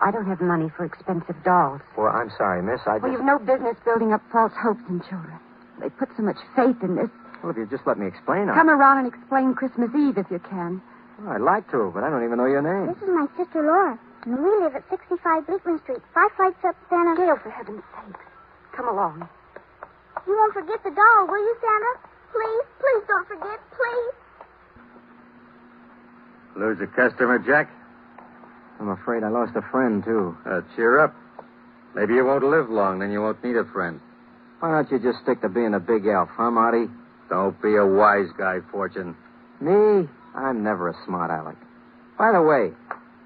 I 0.00 0.12
don't 0.12 0.26
have 0.26 0.40
money 0.40 0.70
for 0.76 0.84
expensive 0.84 1.42
dolls. 1.42 1.80
Well, 1.98 2.12
I'm 2.14 2.30
sorry, 2.38 2.62
miss. 2.62 2.80
I 2.86 2.96
just. 2.96 3.02
Well, 3.02 3.12
you've 3.12 3.24
no 3.24 3.38
business 3.38 3.76
building 3.84 4.12
up 4.12 4.22
false 4.30 4.52
hopes 4.54 4.82
in 4.88 5.00
children. 5.08 5.34
They 5.80 5.90
put 5.90 6.10
so 6.16 6.22
much 6.22 6.38
faith 6.54 6.76
in 6.82 6.94
this. 6.94 7.10
Well, 7.42 7.50
if 7.50 7.56
you 7.56 7.66
just 7.66 7.86
let 7.86 7.98
me 7.98 8.06
explain, 8.06 8.48
I... 8.48 8.54
Come 8.54 8.70
around 8.70 9.04
and 9.04 9.08
explain 9.12 9.54
Christmas 9.54 9.90
Eve 9.94 10.16
if 10.16 10.30
you 10.30 10.38
can. 10.38 10.80
Well, 11.18 11.32
I'd 11.32 11.40
like 11.40 11.70
to, 11.70 11.90
but 11.94 12.04
I 12.04 12.10
don't 12.10 12.24
even 12.24 12.36
know 12.38 12.46
your 12.46 12.62
name. 12.62 12.92
This 12.92 13.02
is 13.02 13.08
my 13.08 13.26
sister 13.36 13.62
Laura. 13.62 13.98
and 14.24 14.36
we 14.38 14.50
live 14.62 14.74
at 14.76 14.84
65 14.90 15.46
Bleakman 15.46 15.82
Street, 15.82 16.02
five 16.12 16.30
flights 16.36 16.60
up 16.64 16.76
Santa. 16.90 17.16
Gail, 17.16 17.36
for 17.42 17.50
heaven's 17.50 17.82
sake, 17.96 18.16
Come 18.76 18.88
along. 18.88 19.28
You 20.26 20.34
won't 20.36 20.52
forget 20.54 20.82
the 20.84 20.90
doll, 20.90 21.26
will 21.26 21.38
you, 21.40 21.56
Santa? 21.60 21.92
Please, 22.32 22.64
please 22.80 23.04
don't 23.08 23.28
forget, 23.28 23.58
please. 23.72 24.14
Lose 26.56 26.78
a 26.80 26.86
customer, 26.86 27.38
Jack? 27.38 27.70
I'm 28.80 28.88
afraid 28.90 29.22
I 29.22 29.28
lost 29.28 29.52
a 29.56 29.62
friend, 29.70 30.04
too. 30.04 30.36
Uh, 30.44 30.60
cheer 30.74 31.00
up. 31.00 31.14
Maybe 31.94 32.14
you 32.14 32.24
won't 32.26 32.44
live 32.44 32.68
long, 32.68 32.98
then 32.98 33.10
you 33.10 33.22
won't 33.22 33.42
need 33.42 33.56
a 33.56 33.64
friend. 33.72 34.00
Why 34.60 34.70
don't 34.70 34.90
you 34.90 34.98
just 34.98 35.22
stick 35.22 35.40
to 35.42 35.48
being 35.48 35.72
a 35.74 35.80
big 35.80 36.06
elf, 36.06 36.28
huh, 36.32 36.50
Marty? 36.50 36.86
Don't 37.30 37.60
be 37.62 37.76
a 37.76 37.86
wise 37.86 38.28
guy, 38.36 38.58
Fortune. 38.70 39.16
Me? 39.60 40.08
I'm 40.36 40.62
never 40.62 40.92
a 40.92 40.94
smart 41.06 41.32
aleck. 41.32 41.56
By 42.18 42.30
the 42.32 42.42
way, 42.44 42.70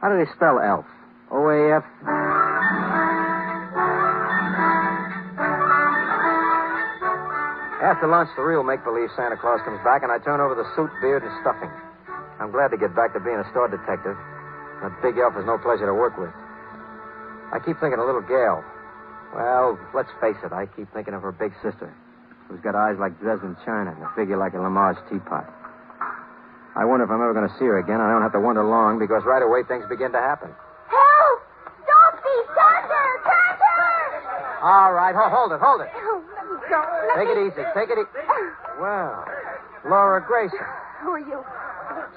how 0.00 0.08
do 0.08 0.16
they 0.16 0.30
spell 0.32 0.62
elf? 0.62 0.86
O-A-F? 1.30 1.82
After 7.82 8.06
lunch, 8.06 8.30
the 8.36 8.46
real 8.46 8.62
make-believe 8.62 9.10
Santa 9.18 9.34
Claus 9.36 9.58
comes 9.66 9.82
back, 9.82 10.06
and 10.06 10.12
I 10.12 10.22
turn 10.22 10.38
over 10.38 10.54
the 10.54 10.68
suit, 10.78 10.90
beard, 11.02 11.26
and 11.26 11.34
stuffing. 11.42 11.70
I'm 12.38 12.54
glad 12.54 12.70
to 12.70 12.78
get 12.78 12.94
back 12.94 13.12
to 13.14 13.20
being 13.20 13.42
a 13.42 13.48
store 13.50 13.66
detective. 13.66 14.14
That 14.82 14.94
big 15.02 15.18
elf 15.18 15.34
is 15.34 15.44
no 15.44 15.58
pleasure 15.58 15.90
to 15.90 15.94
work 15.94 16.14
with. 16.14 16.30
I 17.50 17.58
keep 17.58 17.82
thinking 17.82 17.98
of 17.98 18.06
little 18.06 18.22
Gail. 18.22 18.62
Well, 19.34 19.78
let's 19.94 20.10
face 20.22 20.38
it, 20.46 20.54
I 20.54 20.66
keep 20.78 20.86
thinking 20.94 21.14
of 21.14 21.22
her 21.22 21.32
big 21.32 21.50
sister, 21.62 21.90
who's 22.46 22.60
got 22.62 22.78
eyes 22.78 22.96
like 23.02 23.18
Dresden 23.18 23.56
china 23.66 23.90
and 23.90 24.02
a 24.06 24.10
figure 24.14 24.38
like 24.38 24.54
a 24.54 24.62
Limoges 24.62 25.02
teapot. 25.10 25.59
I 26.80 26.84
wonder 26.88 27.04
if 27.04 27.10
I'm 27.12 27.20
ever 27.20 27.36
going 27.36 27.44
to 27.44 27.52
see 27.60 27.68
her 27.68 27.76
again. 27.78 28.00
I 28.00 28.08
don't 28.08 28.24
have 28.24 28.32
to 28.32 28.40
wonder 28.40 28.64
long 28.64 28.96
because 28.98 29.20
right 29.28 29.44
away 29.44 29.60
things 29.68 29.84
begin 29.92 30.12
to 30.16 30.22
happen. 30.22 30.48
Help! 30.88 31.38
Stop 31.84 32.12
these! 32.24 32.48
Santa! 32.56 33.02
Santa! 33.20 34.64
All 34.64 34.92
right, 34.96 35.12
ho- 35.12 35.28
hold 35.28 35.52
it, 35.52 35.60
hold 35.60 35.84
it. 35.84 35.92
Oh, 35.92 36.24
let 36.40 36.44
me 36.48 36.56
go. 36.72 36.80
Let 36.80 37.16
Take 37.20 37.28
me... 37.28 37.36
it 37.36 37.52
easy, 37.52 37.62
take 37.76 37.90
it 37.92 38.00
easy. 38.00 38.24
Well, 38.80 39.28
Laura 39.84 40.24
Grayson, 40.24 40.56
Who 41.04 41.20
are 41.20 41.24
you? 41.24 41.44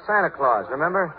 Santa 0.07 0.31
Claus, 0.31 0.65
remember? 0.71 1.11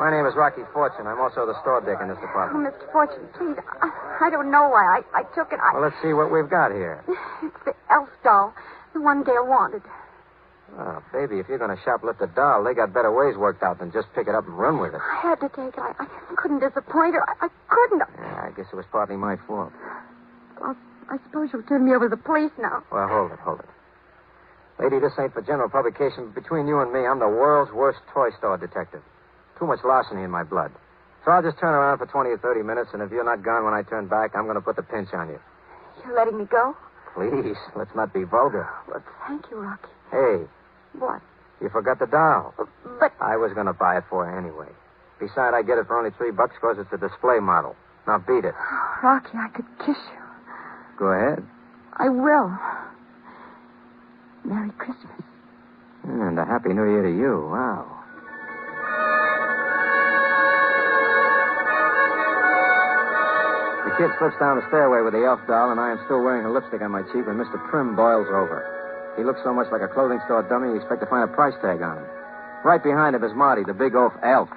My 0.00 0.08
name 0.10 0.24
is 0.24 0.32
Rocky 0.34 0.64
Fortune. 0.72 1.04
I'm 1.06 1.20
also 1.20 1.44
the 1.44 1.60
store 1.60 1.84
dick 1.84 2.00
in 2.00 2.08
this 2.08 2.16
department. 2.24 2.64
Oh, 2.64 2.72
department. 2.72 2.80
Mr. 2.80 2.92
Fortune, 2.96 3.28
please. 3.36 3.60
I, 3.84 3.92
I 4.24 4.30
don't 4.32 4.50
know 4.50 4.68
why. 4.72 5.04
I, 5.12 5.20
I 5.20 5.22
took 5.36 5.52
it. 5.52 5.60
I... 5.60 5.76
Well, 5.76 5.84
let's 5.84 5.96
see 6.00 6.16
what 6.16 6.32
we've 6.32 6.48
got 6.48 6.72
here. 6.72 7.04
It's 7.44 7.60
the 7.68 7.76
elf 7.92 8.08
doll, 8.24 8.54
the 8.96 9.00
one 9.04 9.22
Gail 9.22 9.44
wanted. 9.46 9.82
Oh, 10.78 11.02
baby, 11.12 11.38
if 11.40 11.48
you're 11.48 11.58
going 11.58 11.74
to 11.74 11.82
shoplift 11.82 12.20
a 12.22 12.28
doll, 12.34 12.62
they 12.64 12.74
got 12.74 12.94
better 12.94 13.10
ways 13.12 13.36
worked 13.36 13.62
out 13.62 13.78
than 13.80 13.90
just 13.92 14.06
pick 14.14 14.28
it 14.28 14.34
up 14.34 14.46
and 14.46 14.56
run 14.56 14.78
with 14.78 14.94
it. 14.94 15.00
I 15.02 15.20
had 15.20 15.40
to 15.40 15.48
take 15.50 15.74
it. 15.74 15.82
I, 15.82 15.92
I 15.98 16.34
couldn't 16.36 16.60
disappoint 16.60 17.14
her. 17.14 17.24
I, 17.26 17.46
I 17.46 17.48
couldn't. 17.68 18.02
Yeah, 18.16 18.48
I 18.48 18.50
guess 18.56 18.66
it 18.72 18.76
was 18.76 18.86
partly 18.90 19.16
my 19.16 19.36
fault. 19.46 19.72
Well, 20.60 20.76
I 21.10 21.18
suppose 21.26 21.50
you'll 21.52 21.64
turn 21.64 21.84
me 21.84 21.92
over 21.94 22.08
to 22.08 22.14
the 22.16 22.22
police 22.22 22.52
now. 22.58 22.84
Well, 22.92 23.08
hold 23.08 23.32
it, 23.32 23.38
hold 23.40 23.60
it. 23.60 23.68
Lady, 24.78 24.98
this 25.00 25.12
ain't 25.18 25.34
for 25.34 25.42
general 25.42 25.68
publication. 25.68 26.32
but 26.32 26.42
Between 26.42 26.66
you 26.66 26.80
and 26.80 26.92
me, 26.92 27.04
I'm 27.04 27.18
the 27.18 27.28
world's 27.28 27.72
worst 27.72 27.98
toy 28.14 28.30
store 28.38 28.56
detective. 28.56 29.02
Too 29.58 29.66
much 29.66 29.80
larceny 29.84 30.22
in 30.22 30.30
my 30.30 30.44
blood. 30.44 30.72
So 31.24 31.32
I'll 31.32 31.42
just 31.42 31.58
turn 31.58 31.74
around 31.74 31.98
for 31.98 32.06
20 32.06 32.30
or 32.30 32.38
30 32.38 32.62
minutes, 32.62 32.90
and 32.94 33.02
if 33.02 33.10
you're 33.10 33.24
not 33.24 33.44
gone 33.44 33.64
when 33.64 33.74
I 33.74 33.82
turn 33.82 34.08
back, 34.08 34.32
I'm 34.34 34.44
going 34.44 34.56
to 34.56 34.64
put 34.64 34.76
the 34.76 34.82
pinch 34.82 35.12
on 35.12 35.28
you. 35.28 35.38
You're 36.06 36.16
letting 36.16 36.38
me 36.38 36.46
go? 36.46 36.74
Please, 37.14 37.56
let's 37.76 37.94
not 37.94 38.14
be 38.14 38.24
vulgar. 38.24 38.66
Well, 38.88 39.02
thank 39.28 39.44
you, 39.50 39.58
Rocky. 39.58 39.90
Hey, 40.10 40.46
What? 40.98 41.22
you 41.60 41.68
forgot 41.68 41.98
the 41.98 42.06
doll. 42.06 42.54
Uh, 42.58 42.64
but 42.98 43.12
I 43.20 43.36
was 43.36 43.52
going 43.52 43.66
to 43.66 43.72
buy 43.72 43.98
it 43.98 44.04
for 44.08 44.24
her 44.26 44.38
anyway. 44.38 44.68
Besides, 45.20 45.54
I 45.54 45.62
get 45.62 45.78
it 45.78 45.86
for 45.86 45.98
only 45.98 46.10
three 46.16 46.32
bucks 46.32 46.54
because 46.56 46.78
it's 46.78 46.92
a 46.92 46.98
display 46.98 47.38
model. 47.40 47.76
Now 48.06 48.18
beat 48.18 48.44
it. 48.44 48.54
Rocky, 49.02 49.36
I 49.36 49.48
could 49.54 49.68
kiss 49.84 49.96
you. 49.96 50.20
Go 50.98 51.06
ahead. 51.12 51.44
I 51.96 52.08
will. 52.08 52.56
Merry 54.44 54.70
Christmas. 54.78 55.20
And 56.04 56.38
a 56.38 56.44
Happy 56.44 56.72
New 56.72 56.88
Year 56.88 57.02
to 57.02 57.12
you. 57.12 57.48
Wow. 57.52 57.84
The 63.84 63.96
kid 63.96 64.10
slips 64.18 64.36
down 64.40 64.56
the 64.56 64.64
stairway 64.68 65.02
with 65.04 65.12
the 65.12 65.24
elf 65.28 65.40
doll, 65.46 65.72
and 65.72 65.80
I 65.80 65.92
am 65.92 66.00
still 66.06 66.24
wearing 66.24 66.46
a 66.46 66.50
lipstick 66.50 66.80
on 66.80 66.90
my 66.90 67.02
cheek 67.12 67.28
when 67.28 67.36
Mr. 67.36 67.60
Prim 67.68 67.94
boils 67.96 68.28
over. 68.32 68.79
He 69.20 69.26
looks 69.26 69.44
so 69.44 69.52
much 69.52 69.68
like 69.70 69.82
a 69.84 69.92
clothing 69.92 70.18
store 70.24 70.40
dummy, 70.48 70.72
you 70.72 70.76
expect 70.80 71.04
to 71.04 71.06
find 71.06 71.28
a 71.28 71.32
price 71.36 71.52
tag 71.60 71.82
on 71.84 71.98
him. 71.98 72.08
Right 72.64 72.82
behind 72.82 73.14
him 73.14 73.22
is 73.22 73.36
Marty, 73.36 73.60
the 73.68 73.76
big 73.76 73.92
oaf 73.92 74.16
elf. 74.24 74.48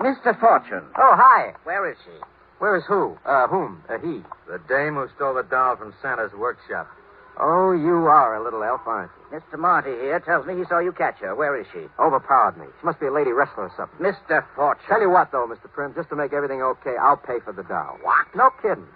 Mr. 0.00 0.32
Fortune. 0.40 0.88
Oh, 0.96 1.12
hi. 1.12 1.52
Where 1.64 1.84
is 1.92 1.98
she? 2.06 2.16
Where 2.56 2.76
is 2.76 2.84
who? 2.88 3.18
Uh, 3.26 3.48
whom? 3.48 3.84
Uh, 3.90 3.98
he. 3.98 4.24
The 4.48 4.56
dame 4.66 4.94
who 4.94 5.08
stole 5.14 5.34
the 5.34 5.42
doll 5.42 5.76
from 5.76 5.92
Santa's 6.00 6.32
workshop. 6.32 6.88
Oh, 7.38 7.72
you 7.72 8.08
are 8.08 8.36
a 8.36 8.42
little 8.42 8.62
elf, 8.64 8.80
aren't 8.86 9.10
you? 9.30 9.40
Mr. 9.40 9.58
Marty 9.58 9.90
here 9.90 10.20
tells 10.20 10.46
me 10.46 10.56
he 10.56 10.64
saw 10.64 10.78
you 10.78 10.92
catch 10.92 11.18
her. 11.18 11.34
Where 11.34 11.60
is 11.60 11.66
she? 11.74 11.84
Overpowered 11.98 12.56
me. 12.56 12.64
She 12.80 12.86
must 12.86 12.98
be 12.98 13.06
a 13.06 13.12
lady 13.12 13.32
wrestler 13.32 13.68
or 13.68 13.72
something. 13.76 14.00
Mr. 14.00 14.42
Fortune. 14.56 14.84
Tell 14.88 15.02
you 15.02 15.10
what, 15.10 15.32
though, 15.32 15.46
Mr. 15.46 15.70
Prim, 15.70 15.92
just 15.94 16.08
to 16.08 16.16
make 16.16 16.32
everything 16.32 16.62
okay, 16.62 16.96
I'll 16.96 17.18
pay 17.18 17.40
for 17.44 17.52
the 17.52 17.62
doll. 17.62 17.98
What? 18.00 18.24
No 18.34 18.48
kidding. 18.62 18.88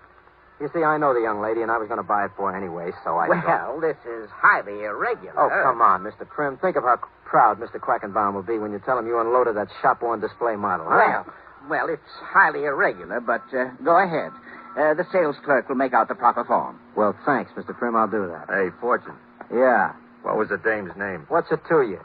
You 0.60 0.70
see, 0.72 0.84
I 0.84 0.98
know 0.98 1.12
the 1.12 1.20
young 1.20 1.40
lady, 1.42 1.62
and 1.62 1.70
I 1.70 1.78
was 1.78 1.88
going 1.88 1.98
to 1.98 2.06
buy 2.06 2.26
it 2.26 2.30
for 2.36 2.52
her 2.52 2.56
anyway, 2.56 2.90
so 3.02 3.16
I. 3.18 3.26
Well, 3.28 3.80
this 3.80 3.98
is 4.06 4.30
highly 4.30 4.84
irregular. 4.86 5.34
Oh, 5.34 5.50
come 5.50 5.82
on, 5.82 6.02
Mr. 6.02 6.28
Prim. 6.28 6.58
Think 6.58 6.76
of 6.76 6.84
how 6.84 6.98
proud 7.24 7.58
Mr. 7.58 7.80
Quackenbaum 7.82 8.34
will 8.34 8.46
be 8.46 8.58
when 8.58 8.70
you 8.70 8.78
tell 8.78 8.98
him 8.98 9.06
you 9.06 9.18
unloaded 9.18 9.56
that 9.56 9.68
shop-worn 9.82 10.20
display 10.20 10.54
model. 10.54 10.86
Huh? 10.88 11.24
Well, 11.26 11.34
well, 11.68 11.88
it's 11.88 12.06
highly 12.22 12.64
irregular, 12.64 13.20
but 13.20 13.42
uh, 13.52 13.74
go 13.82 13.98
ahead. 13.98 14.30
Uh, 14.78 14.94
the 14.94 15.06
sales 15.10 15.36
clerk 15.44 15.68
will 15.68 15.76
make 15.76 15.92
out 15.92 16.06
the 16.08 16.14
proper 16.14 16.44
form. 16.44 16.78
Well, 16.96 17.16
thanks, 17.26 17.50
Mr. 17.56 17.76
Prim. 17.76 17.96
I'll 17.96 18.06
do 18.10 18.26
that. 18.28 18.46
Hey, 18.48 18.70
Fortune. 18.80 19.16
Yeah. 19.52 19.92
What 20.22 20.36
was 20.36 20.48
the 20.48 20.58
dame's 20.58 20.94
name? 20.96 21.26
What's 21.28 21.50
it 21.50 21.60
to 21.68 21.82
you? 21.82 22.00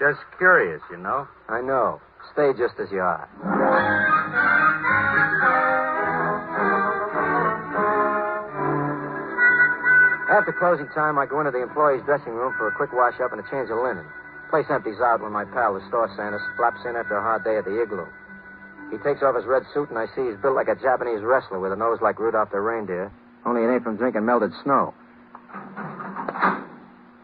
Just 0.00 0.20
curious, 0.38 0.80
you 0.90 0.96
know. 0.96 1.28
I 1.48 1.60
know. 1.60 2.00
Stay 2.32 2.52
just 2.56 2.74
as 2.80 2.90
you 2.90 3.00
are. 3.00 3.28
After 10.42 10.58
closing 10.58 10.90
time, 10.90 11.22
I 11.22 11.26
go 11.30 11.38
into 11.38 11.54
the 11.54 11.62
employee's 11.62 12.02
dressing 12.02 12.34
room 12.34 12.52
for 12.58 12.66
a 12.66 12.74
quick 12.74 12.90
wash 12.90 13.14
up 13.22 13.30
and 13.30 13.38
a 13.38 13.46
change 13.46 13.70
of 13.70 13.78
linen. 13.78 14.02
Place 14.50 14.66
empties 14.74 14.98
out 14.98 15.22
when 15.22 15.30
my 15.30 15.44
pal, 15.46 15.78
the 15.78 15.86
store 15.86 16.10
Santa, 16.18 16.42
flaps 16.58 16.82
in 16.82 16.98
after 16.98 17.14
a 17.14 17.22
hard 17.22 17.46
day 17.46 17.58
at 17.58 17.64
the 17.64 17.78
igloo. 17.78 18.10
He 18.90 18.98
takes 19.06 19.22
off 19.22 19.38
his 19.38 19.46
red 19.46 19.62
suit, 19.72 19.88
and 19.94 19.96
I 20.02 20.10
see 20.18 20.26
he's 20.26 20.42
built 20.42 20.58
like 20.58 20.66
a 20.66 20.74
Japanese 20.74 21.22
wrestler 21.22 21.62
with 21.62 21.70
a 21.70 21.78
nose 21.78 22.02
like 22.02 22.18
Rudolph 22.18 22.50
the 22.50 22.58
reindeer. 22.58 23.12
Only 23.46 23.62
it 23.62 23.70
ain't 23.70 23.84
from 23.86 23.94
drinking 23.94 24.26
melted 24.26 24.50
snow. 24.66 24.94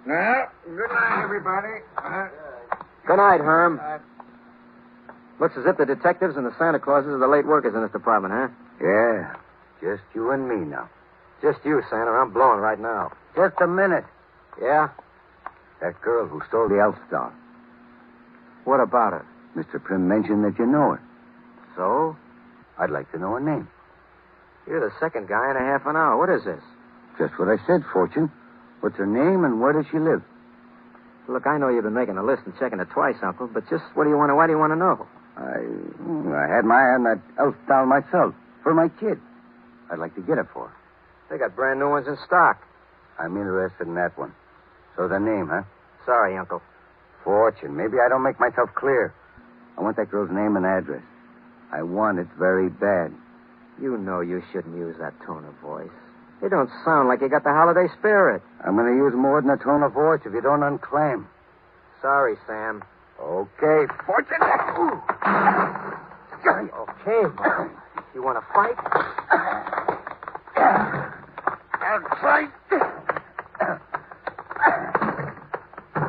Well, 0.06 0.46
good 0.62 0.92
night, 0.94 1.18
everybody. 1.18 1.82
Uh, 1.98 2.28
Good 3.04 3.18
night, 3.18 3.40
Herm. 3.42 3.80
Looks 5.40 5.58
as 5.58 5.66
if 5.66 5.76
the 5.76 5.86
detectives 5.86 6.36
and 6.36 6.46
the 6.46 6.54
Santa 6.56 6.78
Clauses 6.78 7.10
are 7.10 7.18
the 7.18 7.26
late 7.26 7.50
workers 7.50 7.74
in 7.74 7.82
this 7.82 7.90
department, 7.90 8.30
huh? 8.30 8.46
yeah, 8.78 9.34
just 9.82 10.06
you 10.14 10.30
and 10.30 10.48
me 10.48 10.62
now. 10.62 10.88
Just 11.42 11.58
you, 11.64 11.82
Santa. 11.88 12.10
I'm 12.10 12.32
blowing 12.32 12.60
right 12.60 12.78
now. 12.78 13.12
Just 13.36 13.54
a 13.60 13.66
minute. 13.66 14.04
Yeah? 14.60 14.88
That 15.80 16.00
girl 16.00 16.26
who 16.26 16.40
stole 16.48 16.68
the 16.68 16.80
elf 16.80 16.96
doll. 17.10 17.32
What 18.64 18.80
about 18.80 19.12
her? 19.12 19.26
Mr. 19.56 19.82
Prim 19.82 20.08
mentioned 20.08 20.44
that 20.44 20.58
you 20.58 20.66
know 20.66 20.98
her. 20.98 21.02
So? 21.76 22.16
I'd 22.78 22.90
like 22.90 23.10
to 23.12 23.18
know 23.18 23.34
her 23.34 23.40
name. 23.40 23.68
You're 24.66 24.80
the 24.80 24.94
second 25.00 25.28
guy 25.28 25.50
in 25.50 25.56
a 25.56 25.60
half 25.60 25.86
an 25.86 25.96
hour. 25.96 26.18
What 26.18 26.28
is 26.28 26.44
this? 26.44 26.62
Just 27.18 27.38
what 27.38 27.48
I 27.48 27.56
said, 27.66 27.82
Fortune. 27.92 28.30
What's 28.80 28.96
her 28.96 29.06
name 29.06 29.44
and 29.44 29.60
where 29.60 29.72
does 29.72 29.86
she 29.90 29.98
live? 29.98 30.22
Look, 31.28 31.46
I 31.46 31.58
know 31.58 31.68
you've 31.68 31.84
been 31.84 31.94
making 31.94 32.16
a 32.16 32.24
list 32.24 32.42
and 32.46 32.54
checking 32.58 32.80
it 32.80 32.88
twice, 32.90 33.16
Uncle, 33.22 33.48
but 33.48 33.68
just 33.68 33.84
what 33.94 34.04
do 34.04 34.10
you 34.10 34.16
want 34.16 34.30
to, 34.30 34.36
why 34.36 34.46
do 34.46 34.52
you 34.52 34.58
want 34.58 34.72
to 34.72 34.76
know? 34.76 35.06
I, 35.36 35.60
I 36.34 36.56
had 36.56 36.64
my 36.64 36.74
eye 36.74 36.94
on 36.96 37.04
that 37.04 37.20
elf 37.38 37.54
doll 37.68 37.86
myself 37.86 38.34
for 38.62 38.74
my 38.74 38.88
kid. 39.00 39.20
I'd 39.90 39.98
like 39.98 40.14
to 40.16 40.22
get 40.22 40.38
it 40.38 40.46
for 40.52 40.68
her. 40.68 40.77
They 41.30 41.38
got 41.38 41.54
brand 41.54 41.78
new 41.78 41.90
ones 41.90 42.06
in 42.06 42.16
stock. 42.26 42.62
I'm 43.18 43.36
interested 43.36 43.86
in 43.86 43.94
that 43.94 44.16
one. 44.16 44.32
So 44.96 45.08
the 45.08 45.18
name, 45.18 45.48
huh? 45.50 45.62
Sorry, 46.06 46.36
Uncle. 46.36 46.62
Fortune. 47.24 47.76
Maybe 47.76 47.98
I 48.04 48.08
don't 48.08 48.22
make 48.22 48.40
myself 48.40 48.70
clear. 48.74 49.14
I 49.76 49.82
want 49.82 49.96
that 49.96 50.10
girl's 50.10 50.30
name 50.30 50.56
and 50.56 50.64
address. 50.64 51.02
I 51.72 51.82
want 51.82 52.18
it 52.18 52.26
very 52.38 52.70
bad. 52.70 53.12
You 53.80 53.98
know 53.98 54.20
you 54.20 54.42
shouldn't 54.52 54.76
use 54.76 54.96
that 54.98 55.14
tone 55.26 55.44
of 55.44 55.54
voice. 55.60 55.90
You 56.42 56.48
don't 56.48 56.70
sound 56.84 57.08
like 57.08 57.20
you 57.20 57.28
got 57.28 57.44
the 57.44 57.50
holiday 57.52 57.86
spirit. 57.98 58.42
I'm 58.64 58.76
going 58.76 58.86
to 58.90 58.96
use 58.96 59.12
more 59.14 59.40
than 59.42 59.50
a 59.50 59.58
tone 59.58 59.82
of 59.82 59.92
voice 59.92 60.20
if 60.24 60.32
you 60.32 60.40
don't 60.40 60.62
unclaim. 60.62 61.26
Sorry, 62.00 62.36
Sam. 62.46 62.82
Okay, 63.20 63.86
Fortune. 64.06 64.42
Okay, 66.48 67.22
Bob. 67.36 67.70
You 68.14 68.22
want 68.22 68.38
to 68.38 68.44
fight? 68.54 69.74
I'll. 71.88 72.48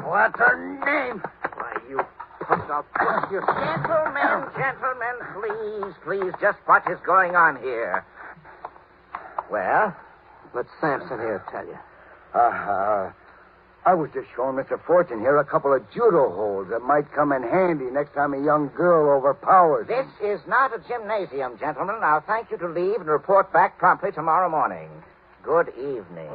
What's 0.05 0.37
her 0.39 0.57
name? 0.85 1.21
Why, 1.55 1.73
you 1.89 1.99
punk. 2.41 2.69
I'll 2.69 2.83
push 2.83 3.31
you. 3.31 3.41
Gentlemen, 3.41 4.49
gentlemen, 4.57 5.15
please, 5.33 5.93
please, 6.03 6.33
just 6.41 6.57
what 6.65 6.83
is 6.91 6.97
going 7.05 7.35
on 7.35 7.55
here? 7.61 8.03
Well, 9.51 9.95
let 10.53 10.65
Sampson 10.81 11.19
here 11.19 11.43
tell 11.51 11.65
you. 11.65 11.77
Uh-huh. 12.33 13.09
I 13.85 13.93
was 13.95 14.09
just 14.13 14.27
showing 14.35 14.57
Mr. 14.57 14.77
Fortune 14.85 15.19
here 15.21 15.37
a 15.37 15.45
couple 15.45 15.73
of 15.73 15.89
judo 15.91 16.29
holds 16.35 16.69
that 16.69 16.81
might 16.81 17.09
come 17.13 17.31
in 17.31 17.41
handy 17.43 17.85
next 17.85 18.13
time 18.13 18.33
a 18.33 18.43
young 18.43 18.67
girl 18.75 19.09
overpowers 19.17 19.87
This 19.87 20.05
him. 20.19 20.31
is 20.35 20.41
not 20.47 20.73
a 20.75 20.79
gymnasium, 20.87 21.57
gentlemen. 21.57 21.95
I'll 22.03 22.19
thank 22.21 22.51
you 22.51 22.57
to 22.57 22.67
leave 22.67 22.99
and 22.99 23.07
report 23.09 23.53
back 23.53 23.79
promptly 23.79 24.11
tomorrow 24.11 24.49
morning. 24.49 24.89
Good 25.49 25.73
evening. 25.81 26.29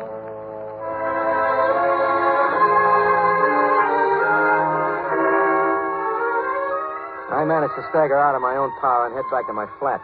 I 7.30 7.46
managed 7.46 7.78
to 7.78 7.86
stagger 7.94 8.18
out 8.18 8.34
of 8.34 8.42
my 8.42 8.58
own 8.58 8.74
power 8.82 9.06
and 9.06 9.14
head 9.14 9.22
back 9.30 9.46
to 9.46 9.52
my 9.52 9.70
flat. 9.78 10.02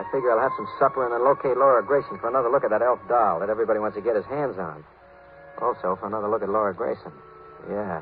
I 0.00 0.08
figure 0.08 0.32
I'll 0.32 0.40
have 0.40 0.56
some 0.56 0.66
supper 0.80 1.04
and 1.04 1.12
then 1.12 1.22
locate 1.22 1.58
Laura 1.58 1.84
Grayson 1.84 2.16
for 2.16 2.32
another 2.32 2.48
look 2.48 2.64
at 2.64 2.70
that 2.70 2.80
elf 2.80 2.98
doll 3.10 3.40
that 3.40 3.50
everybody 3.50 3.78
wants 3.78 3.94
to 3.96 4.00
get 4.00 4.16
his 4.16 4.24
hands 4.24 4.56
on. 4.56 4.82
Also, 5.60 6.00
for 6.00 6.06
another 6.06 6.28
look 6.28 6.40
at 6.40 6.48
Laura 6.48 6.72
Grayson. 6.72 7.12
Yeah. 7.68 8.00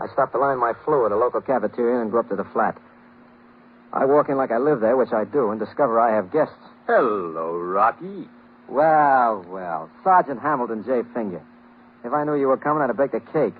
I 0.00 0.08
stopped 0.14 0.32
to 0.32 0.38
line 0.38 0.58
my 0.58 0.72
flu 0.84 1.06
at 1.06 1.12
a 1.12 1.16
local 1.16 1.42
cafeteria 1.42 2.02
and 2.02 2.10
go 2.10 2.18
up 2.18 2.28
to 2.30 2.34
the 2.34 2.50
flat. 2.50 2.76
I 3.92 4.04
walk 4.04 4.30
in 4.30 4.36
like 4.36 4.50
I 4.50 4.58
live 4.58 4.80
there, 4.80 4.96
which 4.96 5.12
I 5.12 5.22
do, 5.22 5.52
and 5.52 5.60
discover 5.60 6.00
I 6.00 6.16
have 6.16 6.32
guests. 6.32 6.58
Hello, 6.88 7.54
Rocky. 7.54 8.26
Well, 8.68 9.44
well, 9.48 9.90
Sergeant 10.04 10.40
Hamilton 10.40 10.84
J. 10.84 11.02
Finger. 11.14 11.42
If 12.04 12.12
I 12.12 12.24
knew 12.24 12.34
you 12.34 12.48
were 12.48 12.56
coming, 12.56 12.82
I'd 12.82 12.90
have 12.90 12.96
baked 12.96 13.14
a 13.14 13.20
cake 13.20 13.54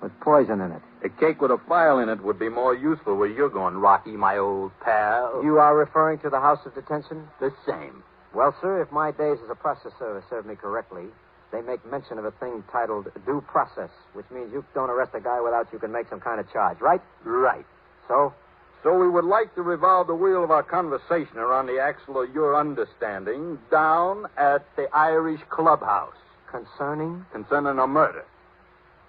with 0.00 0.12
poison 0.20 0.60
in 0.60 0.70
it. 0.70 0.82
A 1.02 1.08
cake 1.08 1.40
with 1.40 1.50
a 1.50 1.58
file 1.68 1.98
in 1.98 2.08
it 2.08 2.22
would 2.22 2.38
be 2.38 2.48
more 2.48 2.74
useful 2.74 3.16
where 3.16 3.28
you're 3.28 3.50
going, 3.50 3.76
Rocky, 3.76 4.12
my 4.12 4.38
old 4.38 4.72
pal. 4.80 5.42
You 5.42 5.58
are 5.58 5.76
referring 5.76 6.18
to 6.20 6.30
the 6.30 6.40
House 6.40 6.60
of 6.66 6.74
Detention? 6.74 7.28
The 7.40 7.52
same. 7.66 8.02
Well, 8.34 8.54
sir, 8.60 8.82
if 8.82 8.90
my 8.90 9.10
days 9.10 9.38
as 9.44 9.50
a 9.50 9.54
process 9.54 9.92
server 9.98 10.24
serve 10.30 10.46
me 10.46 10.54
correctly, 10.56 11.06
they 11.52 11.60
make 11.62 11.84
mention 11.88 12.18
of 12.18 12.24
a 12.24 12.32
thing 12.32 12.64
titled 12.72 13.08
due 13.26 13.42
process, 13.46 13.90
which 14.12 14.26
means 14.30 14.52
you 14.52 14.64
don't 14.74 14.90
arrest 14.90 15.12
a 15.14 15.20
guy 15.20 15.40
without 15.40 15.68
you 15.72 15.78
can 15.78 15.92
make 15.92 16.08
some 16.08 16.20
kind 16.20 16.40
of 16.40 16.50
charge, 16.52 16.80
right? 16.80 17.00
Right. 17.24 17.64
So? 18.08 18.34
So 18.84 18.96
we 18.96 19.08
would 19.08 19.24
like 19.24 19.54
to 19.54 19.62
revolve 19.62 20.08
the 20.08 20.14
wheel 20.14 20.44
of 20.44 20.50
our 20.50 20.62
conversation 20.62 21.38
around 21.38 21.66
the 21.66 21.80
axle 21.80 22.22
of 22.22 22.32
your 22.34 22.54
understanding 22.54 23.58
down 23.70 24.26
at 24.36 24.62
the 24.76 24.86
Irish 24.92 25.40
clubhouse. 25.48 26.12
Concerning? 26.50 27.24
Concerning 27.32 27.78
a 27.78 27.86
murder. 27.86 28.26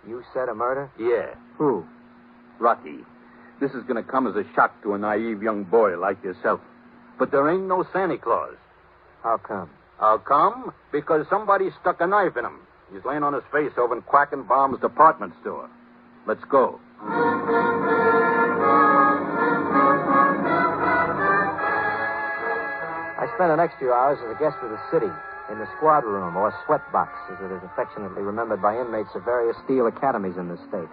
You 0.08 0.24
said 0.34 0.48
a 0.48 0.56
murder? 0.56 0.90
Yeah. 0.98 1.36
Who? 1.58 1.86
Rocky. 2.58 3.00
This 3.60 3.72
is 3.72 3.84
going 3.84 4.02
to 4.02 4.10
come 4.10 4.28
as 4.28 4.36
a 4.36 4.46
shock 4.56 4.82
to 4.84 4.94
a 4.94 4.98
naive 4.98 5.44
young 5.44 5.66
boy 5.66 6.00
like 6.00 6.24
yourself. 6.24 6.62
But 7.20 7.32
there 7.32 7.50
ain't 7.50 7.68
no 7.68 7.86
Santa 7.92 8.18
Claus. 8.18 8.56
How 9.24 9.38
come? 9.38 9.70
How 10.00 10.20
come? 10.20 10.74
Because 10.94 11.26
somebody 11.30 11.70
stuck 11.82 12.00
a 12.00 12.08
knife 12.08 12.38
in 12.38 12.46
him. 12.46 12.60
He's 12.94 13.04
laying 13.04 13.24
on 13.24 13.34
his 13.34 13.44
face 13.52 13.74
over 13.78 13.94
in 13.94 14.04
Quackenbaum's 14.04 14.80
department 14.80 15.34
store. 15.42 15.70
Let's 16.26 16.44
go. 16.46 16.80
I 23.36 23.38
spent 23.38 23.52
the 23.52 23.60
next 23.60 23.76
few 23.80 23.92
hours 23.92 24.18
as 24.24 24.32
a 24.32 24.40
guest 24.40 24.56
of 24.64 24.72
the 24.72 24.80
city 24.88 25.12
in 25.52 25.60
the 25.60 25.68
squad 25.76 26.08
room, 26.08 26.38
or 26.38 26.56
sweat 26.66 26.80
box, 26.94 27.12
as 27.28 27.36
it 27.44 27.52
is 27.52 27.60
affectionately 27.68 28.24
remembered 28.24 28.62
by 28.62 28.80
inmates 28.80 29.10
of 29.14 29.26
various 29.26 29.58
steel 29.66 29.88
academies 29.88 30.38
in 30.40 30.48
this 30.48 30.60
state. 30.70 30.88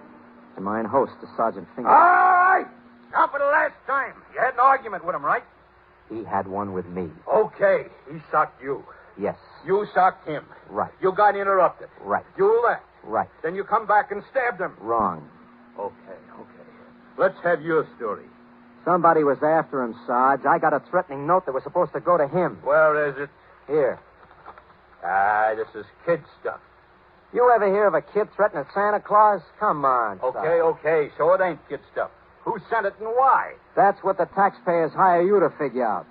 And 0.56 0.64
mine 0.64 0.84
host 0.84 1.12
is 1.22 1.28
Sergeant 1.36 1.68
Finger. 1.76 1.88
All 1.88 1.94
right! 1.94 2.66
Now 3.12 3.28
for 3.28 3.38
the 3.38 3.46
last 3.46 3.74
time. 3.86 4.14
You 4.34 4.40
had 4.40 4.54
an 4.54 4.60
argument 4.60 5.04
with 5.04 5.14
him, 5.14 5.24
right? 5.24 5.44
He 6.10 6.24
had 6.24 6.48
one 6.48 6.72
with 6.72 6.86
me. 6.86 7.10
Okay. 7.32 7.86
He 8.10 8.18
socked 8.32 8.60
you. 8.60 8.82
Yes. 9.16 9.36
You 9.64 9.86
socked 9.94 10.26
him. 10.26 10.44
Right. 10.68 10.90
You 11.00 11.12
got 11.12 11.36
interrupted. 11.36 11.90
Right. 12.00 12.26
You 12.36 12.60
left. 12.66 12.82
Right. 13.04 13.28
Then 13.44 13.54
you 13.54 13.62
come 13.62 13.86
back 13.86 14.10
and 14.10 14.20
stabbed 14.32 14.60
him. 14.60 14.74
Wrong. 14.80 15.28
Okay, 15.78 16.18
okay. 16.34 16.68
Let's 17.16 17.38
have 17.44 17.62
your 17.62 17.86
story. 17.96 18.26
Somebody 18.84 19.22
was 19.22 19.38
after 19.42 19.82
him, 19.82 19.94
Sarge. 20.06 20.44
I 20.44 20.58
got 20.58 20.72
a 20.72 20.80
threatening 20.90 21.26
note 21.26 21.46
that 21.46 21.52
was 21.52 21.62
supposed 21.62 21.92
to 21.92 22.00
go 22.00 22.18
to 22.18 22.26
him. 22.26 22.58
Where 22.64 23.08
is 23.08 23.14
it? 23.16 23.30
Here. 23.66 24.00
Ah, 25.04 25.52
this 25.56 25.68
is 25.74 25.86
kid 26.04 26.20
stuff. 26.40 26.60
You 27.32 27.50
ever 27.54 27.66
hear 27.66 27.86
of 27.86 27.94
a 27.94 28.02
kid 28.02 28.28
threatening 28.36 28.64
Santa 28.74 29.00
Claus? 29.00 29.40
Come 29.58 29.84
on. 29.84 30.20
Okay, 30.20 30.38
Sarge. 30.38 30.76
okay. 30.78 31.08
So 31.16 31.32
it 31.32 31.40
ain't 31.40 31.60
kid 31.68 31.80
stuff. 31.92 32.10
Who 32.44 32.58
sent 32.68 32.86
it 32.86 32.94
and 32.98 33.08
why? 33.08 33.54
That's 33.76 34.02
what 34.02 34.18
the 34.18 34.26
taxpayers 34.34 34.92
hire 34.92 35.22
you 35.22 35.38
to 35.40 35.50
figure 35.58 35.86
out. 35.86 36.06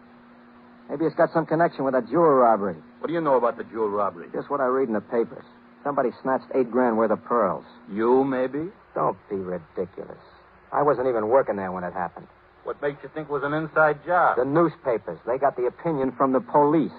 Maybe 0.90 1.06
it's 1.06 1.16
got 1.16 1.32
some 1.34 1.46
connection 1.46 1.84
with 1.84 1.94
that 1.94 2.10
jewel 2.10 2.24
robbery. 2.24 2.76
What 3.00 3.08
do 3.08 3.14
you 3.14 3.22
know 3.22 3.36
about 3.36 3.58
the 3.58 3.64
jewel 3.66 3.90
robbery? 3.90 4.28
Just 4.34 4.50
what 4.50 4.62
I 4.62 4.66
read 4.66 4.88
in 4.88 4.94
the 4.94 5.02
papers. 5.02 5.44
Somebody 5.84 6.10
snatched 6.22 6.46
eight 6.56 6.72
grand 6.72 6.98
worth 6.98 7.12
of 7.12 7.24
pearls. 7.26 7.66
You, 7.92 8.24
maybe? 8.24 8.70
Don't 8.96 9.18
be 9.30 9.36
ridiculous. 9.36 10.20
I 10.72 10.84
wasn't 10.84 11.08
even 11.08 11.28
working 11.28 11.56
there 11.58 11.72
when 11.72 11.84
it 11.84 11.94
happened. 11.94 12.28
What 12.64 12.82
makes 12.82 13.02
you 13.04 13.10
think 13.14 13.28
it 13.30 13.32
was 13.32 13.44
an 13.44 13.54
inside 13.54 14.06
job? 14.06 14.38
The 14.38 14.46
newspapers, 14.46 15.20
they 15.26 15.38
got 15.38 15.56
the 15.58 15.66
opinion 15.66 16.12
from 16.18 16.32
the 16.32 16.42
police. 16.42 16.92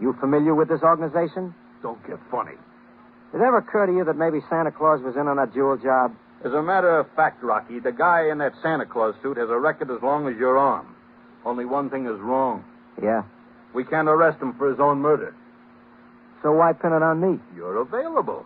You 0.00 0.14
familiar 0.20 0.54
with 0.54 0.68
this 0.68 0.82
organization? 0.82 1.54
Don't 1.82 2.04
get 2.06 2.18
funny. 2.30 2.54
Did 3.32 3.40
it 3.40 3.44
ever 3.44 3.58
occur 3.58 3.86
to 3.86 3.92
you 3.92 4.04
that 4.04 4.16
maybe 4.16 4.40
Santa 4.48 4.70
Claus 4.70 5.00
was 5.02 5.16
in 5.16 5.26
on 5.26 5.36
that 5.36 5.52
jewel 5.54 5.76
job? 5.76 6.14
As 6.44 6.52
a 6.52 6.62
matter 6.62 6.98
of 6.98 7.06
fact, 7.14 7.42
Rocky, 7.42 7.78
the 7.78 7.92
guy 7.92 8.28
in 8.30 8.38
that 8.38 8.52
Santa 8.62 8.86
Claus 8.86 9.14
suit 9.22 9.36
has 9.36 9.48
a 9.48 9.58
record 9.58 9.90
as 9.90 10.02
long 10.02 10.28
as 10.28 10.36
your 10.36 10.58
arm. 10.58 10.94
Only 11.44 11.64
one 11.64 11.90
thing 11.90 12.06
is 12.06 12.18
wrong. 12.20 12.64
Yeah. 13.02 13.22
We 13.74 13.84
can't 13.84 14.08
arrest 14.08 14.42
him 14.42 14.54
for 14.58 14.68
his 14.70 14.78
own 14.78 15.00
murder. 15.00 15.34
So 16.42 16.52
why 16.52 16.72
pin 16.72 16.92
it 16.92 17.02
on 17.02 17.20
me? 17.20 17.38
You're 17.54 17.76
available. 17.80 18.44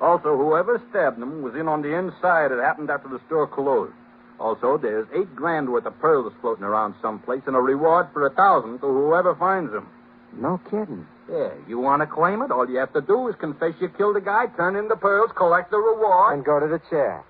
Also, 0.00 0.36
whoever 0.36 0.82
stabbed 0.90 1.18
him 1.18 1.42
was 1.42 1.54
in 1.54 1.68
on 1.68 1.82
the 1.82 1.96
inside. 1.96 2.52
It 2.52 2.58
happened 2.58 2.90
after 2.90 3.08
the 3.08 3.20
store 3.26 3.46
closed. 3.46 3.92
Also, 4.40 4.78
there's 4.78 5.06
eight 5.14 5.36
grand 5.36 5.68
worth 5.68 5.84
of 5.84 5.98
pearls 6.00 6.32
floating 6.40 6.64
around 6.64 6.94
someplace 7.02 7.42
and 7.46 7.54
a 7.54 7.60
reward 7.60 8.08
for 8.14 8.26
a 8.26 8.30
thousand 8.34 8.80
to 8.80 8.86
whoever 8.86 9.34
finds 9.34 9.70
them. 9.70 9.86
No 10.32 10.58
kidding. 10.70 11.06
Yeah, 11.30 11.50
you 11.68 11.78
want 11.78 12.00
to 12.00 12.06
claim 12.06 12.40
it? 12.42 12.50
All 12.50 12.68
you 12.68 12.78
have 12.78 12.92
to 12.94 13.02
do 13.02 13.28
is 13.28 13.34
confess 13.38 13.74
you 13.80 13.88
killed 13.90 14.16
a 14.16 14.20
guy, 14.20 14.46
turn 14.56 14.76
in 14.76 14.88
the 14.88 14.96
pearls, 14.96 15.30
collect 15.36 15.70
the 15.70 15.76
reward. 15.76 16.34
And 16.34 16.44
go 16.44 16.58
to 16.58 16.66
the 16.66 16.80
chair. 16.88 17.22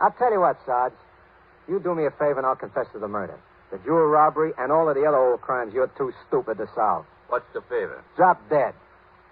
I'll 0.00 0.12
tell 0.12 0.30
you 0.30 0.40
what, 0.40 0.58
Sarge. 0.66 0.92
You 1.68 1.80
do 1.80 1.94
me 1.94 2.04
a 2.06 2.10
favor 2.10 2.36
and 2.38 2.46
I'll 2.46 2.56
confess 2.56 2.86
to 2.92 2.98
the 2.98 3.08
murder. 3.08 3.38
The 3.72 3.78
jewel 3.78 4.06
robbery 4.06 4.52
and 4.58 4.70
all 4.70 4.88
of 4.88 4.94
the 4.94 5.04
other 5.04 5.18
old 5.18 5.40
crimes 5.40 5.72
you're 5.74 5.90
too 5.98 6.12
stupid 6.28 6.58
to 6.58 6.68
solve. 6.74 7.06
What's 7.28 7.50
the 7.52 7.60
favor? 7.62 8.02
Drop 8.16 8.40
dead. 8.48 8.74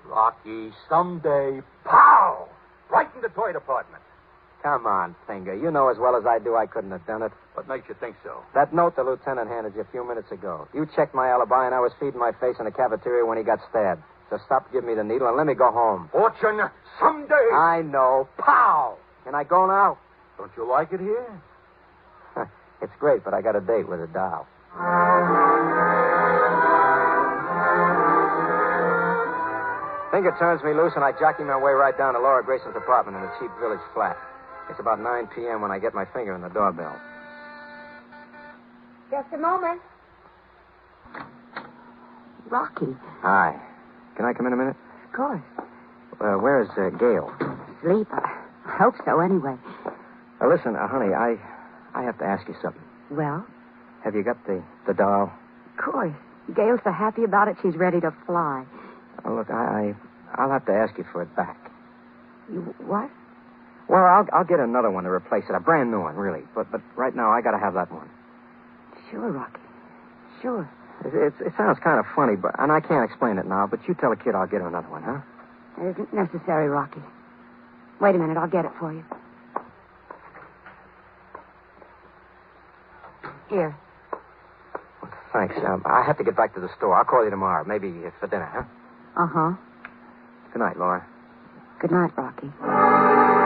Rocky, 0.05 0.71
someday, 0.89 1.61
pow! 1.85 2.49
Right 2.91 3.09
in 3.15 3.23
the 3.23 3.29
toy 3.29 3.53
department. 3.53 4.03
Come 4.67 4.85
on, 4.85 5.15
Finger. 5.29 5.55
You 5.55 5.71
know 5.71 5.91
as 5.91 5.97
well 5.97 6.17
as 6.17 6.27
I 6.27 6.41
do 6.41 6.57
I 6.57 6.67
couldn't 6.67 6.91
have 6.91 7.07
done 7.07 7.23
it. 7.23 7.31
What 7.55 7.69
makes 7.69 7.89
you 7.89 7.95
think 8.01 8.17
so? 8.25 8.43
That 8.53 8.75
note 8.75 8.97
the 8.97 9.05
lieutenant 9.05 9.47
handed 9.47 9.77
you 9.77 9.83
a 9.83 9.91
few 9.95 10.03
minutes 10.03 10.33
ago. 10.33 10.67
You 10.75 10.89
checked 10.97 11.15
my 11.15 11.29
alibi, 11.29 11.67
and 11.67 11.73
I 11.73 11.79
was 11.79 11.93
feeding 12.01 12.19
my 12.19 12.33
face 12.41 12.57
in 12.59 12.65
the 12.65 12.73
cafeteria 12.73 13.25
when 13.25 13.39
he 13.39 13.45
got 13.45 13.61
stabbed. 13.71 14.03
So 14.29 14.39
stop 14.45 14.67
giving 14.73 14.89
me 14.91 14.97
the 14.97 15.05
needle 15.05 15.29
and 15.29 15.37
let 15.37 15.47
me 15.47 15.55
go 15.55 15.71
home. 15.71 16.11
Fortune, 16.11 16.59
someday. 16.99 17.47
I 17.55 17.83
know. 17.87 18.27
Pow! 18.39 18.99
Can 19.23 19.37
I 19.37 19.45
go 19.45 19.69
now? 19.69 19.99
Don't 20.37 20.51
you 20.57 20.69
like 20.69 20.91
it 20.91 20.99
here? 20.99 21.31
it's 22.83 22.97
great, 22.99 23.23
but 23.23 23.35
I 23.35 23.43
got 23.43 23.55
a 23.55 23.61
date 23.61 23.87
with 23.87 24.01
a 24.01 24.11
doll. 24.11 24.51
Finger 30.11 30.35
turns 30.41 30.59
me 30.65 30.75
loose, 30.75 30.95
and 30.97 31.05
I 31.05 31.13
jockey 31.13 31.45
my 31.45 31.57
way 31.57 31.71
right 31.71 31.97
down 31.97 32.15
to 32.15 32.19
Laura 32.19 32.43
Grayson's 32.43 32.75
apartment 32.75 33.17
in 33.17 33.23
a 33.23 33.31
cheap 33.39 33.53
village 33.63 33.79
flat. 33.95 34.19
It's 34.71 34.81
about 34.81 35.01
9 35.01 35.29
p.m. 35.35 35.63
when 35.63 35.71
I 35.71 35.79
get 35.79 35.95
my 35.95 36.05
finger 36.13 36.35
in 36.35 36.43
the 36.43 36.49
doorbell. 36.49 36.97
Just 39.11 39.33
a 39.33 39.39
moment. 39.39 39.81
Rocky, 42.49 42.87
Hi. 43.23 43.61
Can 44.17 44.25
I 44.25 44.33
come 44.33 44.47
in 44.47 44.53
a 44.53 44.57
minute? 44.57 44.77
of 45.05 45.13
course. 45.13 45.43
Uh, 46.21 46.35
where's 46.41 46.69
uh, 46.79 46.91
Gail? 46.97 47.33
Sleep. 47.83 48.07
I 48.13 48.43
I 48.67 48.77
hope 48.79 48.95
so, 49.05 49.21
anyway. 49.21 49.57
Uh, 50.41 50.49
listen, 50.49 50.75
uh, 50.77 50.87
honey, 50.89 51.13
I 51.15 51.37
I 51.95 52.03
have 52.05 52.19
to 52.19 52.25
ask 52.25 52.47
you 52.49 52.55
something. 52.63 52.83
Well, 53.11 53.47
Have 54.05 54.15
you 54.15 54.23
got 54.23 54.45
the, 54.47 54.63
the 54.87 54.95
doll? 54.95 55.33
of 55.67 55.77
course. 55.85 56.13
Gail's 56.55 56.81
so 56.85 56.93
happy 56.93 57.25
about 57.25 57.49
it, 57.49 57.57
she's 57.63 57.77
ready 57.77 58.01
to 58.01 58.11
fly. 58.27 58.65
Oh, 59.25 59.35
look, 59.35 59.51
I, 59.51 59.95
I 60.35 60.43
I'll 60.43 60.51
have 60.51 60.65
to 60.67 60.73
ask 60.73 60.97
you 60.99 61.05
for 61.13 61.23
it 61.23 61.35
back. 61.37 61.71
You 62.53 62.61
what? 62.79 63.11
Well, 63.89 64.05
I'll 64.05 64.27
I'll 64.33 64.45
get 64.45 64.59
another 64.61 64.91
one 64.91 65.05
to 65.05 65.11
replace 65.11 65.45
it, 65.49 65.55
a 65.55 65.61
brand 65.61 65.91
new 65.91 66.01
one, 66.01 66.17
really. 66.17 66.43
But 66.55 66.71
but 66.73 66.81
right 66.97 67.15
now 67.15 67.31
I 67.31 67.41
got 67.41 67.53
to 67.53 67.59
have 67.59 67.75
that 67.75 67.91
one. 67.93 68.11
Sure, 69.11 69.31
Rocky. 69.31 69.61
Sure. 70.43 70.69
It, 71.05 71.15
it, 71.15 71.35
it 71.47 71.53
sounds 71.57 71.79
kind 71.85 72.01
of 72.01 72.07
funny, 72.17 72.37
but 72.37 72.53
and 72.59 72.73
I 72.73 72.81
can't 72.81 73.05
explain 73.09 73.39
it 73.39 73.47
now. 73.47 73.67
But 73.71 73.81
you 73.87 73.95
tell 73.95 74.11
the 74.11 74.17
kid 74.17 74.35
I'll 74.35 74.47
get 74.47 74.61
him 74.61 74.67
another 74.69 74.89
one, 74.89 75.03
huh? 75.03 75.21
It 75.79 75.91
isn't 75.93 76.13
necessary, 76.13 76.69
Rocky. 76.69 77.03
Wait 78.01 78.15
a 78.15 78.19
minute, 78.19 78.37
I'll 78.37 78.49
get 78.51 78.65
it 78.65 78.73
for 78.79 78.93
you. 78.93 79.05
Here. 83.49 83.77
Thanks. 85.33 85.55
Um, 85.65 85.83
I 85.87 86.03
have 86.03 86.19
to 86.19 86.25
get 86.25 86.37
back 86.37 86.55
to 86.55 86.61
the 86.61 86.69
store. 86.77 86.97
I'll 86.97 87.05
call 87.05 87.25
you 87.25 87.31
tomorrow. 87.31 87.65
Maybe 87.67 87.93
for 88.21 88.27
dinner, 88.27 88.49
huh? 88.53 89.23
Uh 89.23 89.27
huh. 89.33 89.57
Good 90.53 90.61
night, 90.61 90.79
Laura. 90.79 91.07
Good 91.81 91.91
night, 91.91 92.11
Rocky. 92.17 93.46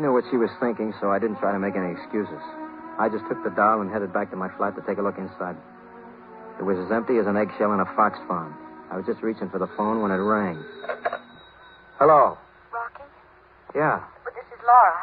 I 0.00 0.02
knew 0.02 0.16
what 0.16 0.24
she 0.32 0.40
was 0.40 0.48
thinking, 0.64 0.96
so 0.96 1.12
I 1.12 1.20
didn't 1.20 1.44
try 1.44 1.52
to 1.52 1.60
make 1.60 1.76
any 1.76 1.92
excuses. 1.92 2.40
I 2.96 3.12
just 3.12 3.20
took 3.28 3.36
the 3.44 3.52
doll 3.52 3.84
and 3.84 3.92
headed 3.92 4.16
back 4.16 4.32
to 4.32 4.36
my 4.40 4.48
flat 4.56 4.72
to 4.80 4.82
take 4.88 4.96
a 4.96 5.04
look 5.04 5.20
inside. 5.20 5.60
It 6.56 6.64
was 6.64 6.80
as 6.80 6.88
empty 6.88 7.20
as 7.20 7.28
an 7.28 7.36
eggshell 7.36 7.76
in 7.76 7.84
a 7.84 7.88
fox 7.92 8.16
farm. 8.24 8.56
I 8.88 8.96
was 8.96 9.04
just 9.04 9.20
reaching 9.20 9.52
for 9.52 9.60
the 9.60 9.68
phone 9.76 10.00
when 10.00 10.08
it 10.08 10.16
rang. 10.16 10.56
Hello. 12.00 12.40
Rocky? 12.72 13.04
Yeah. 13.76 14.00
But 14.24 14.32
this 14.32 14.48
is 14.48 14.56
Laura. 14.64 14.96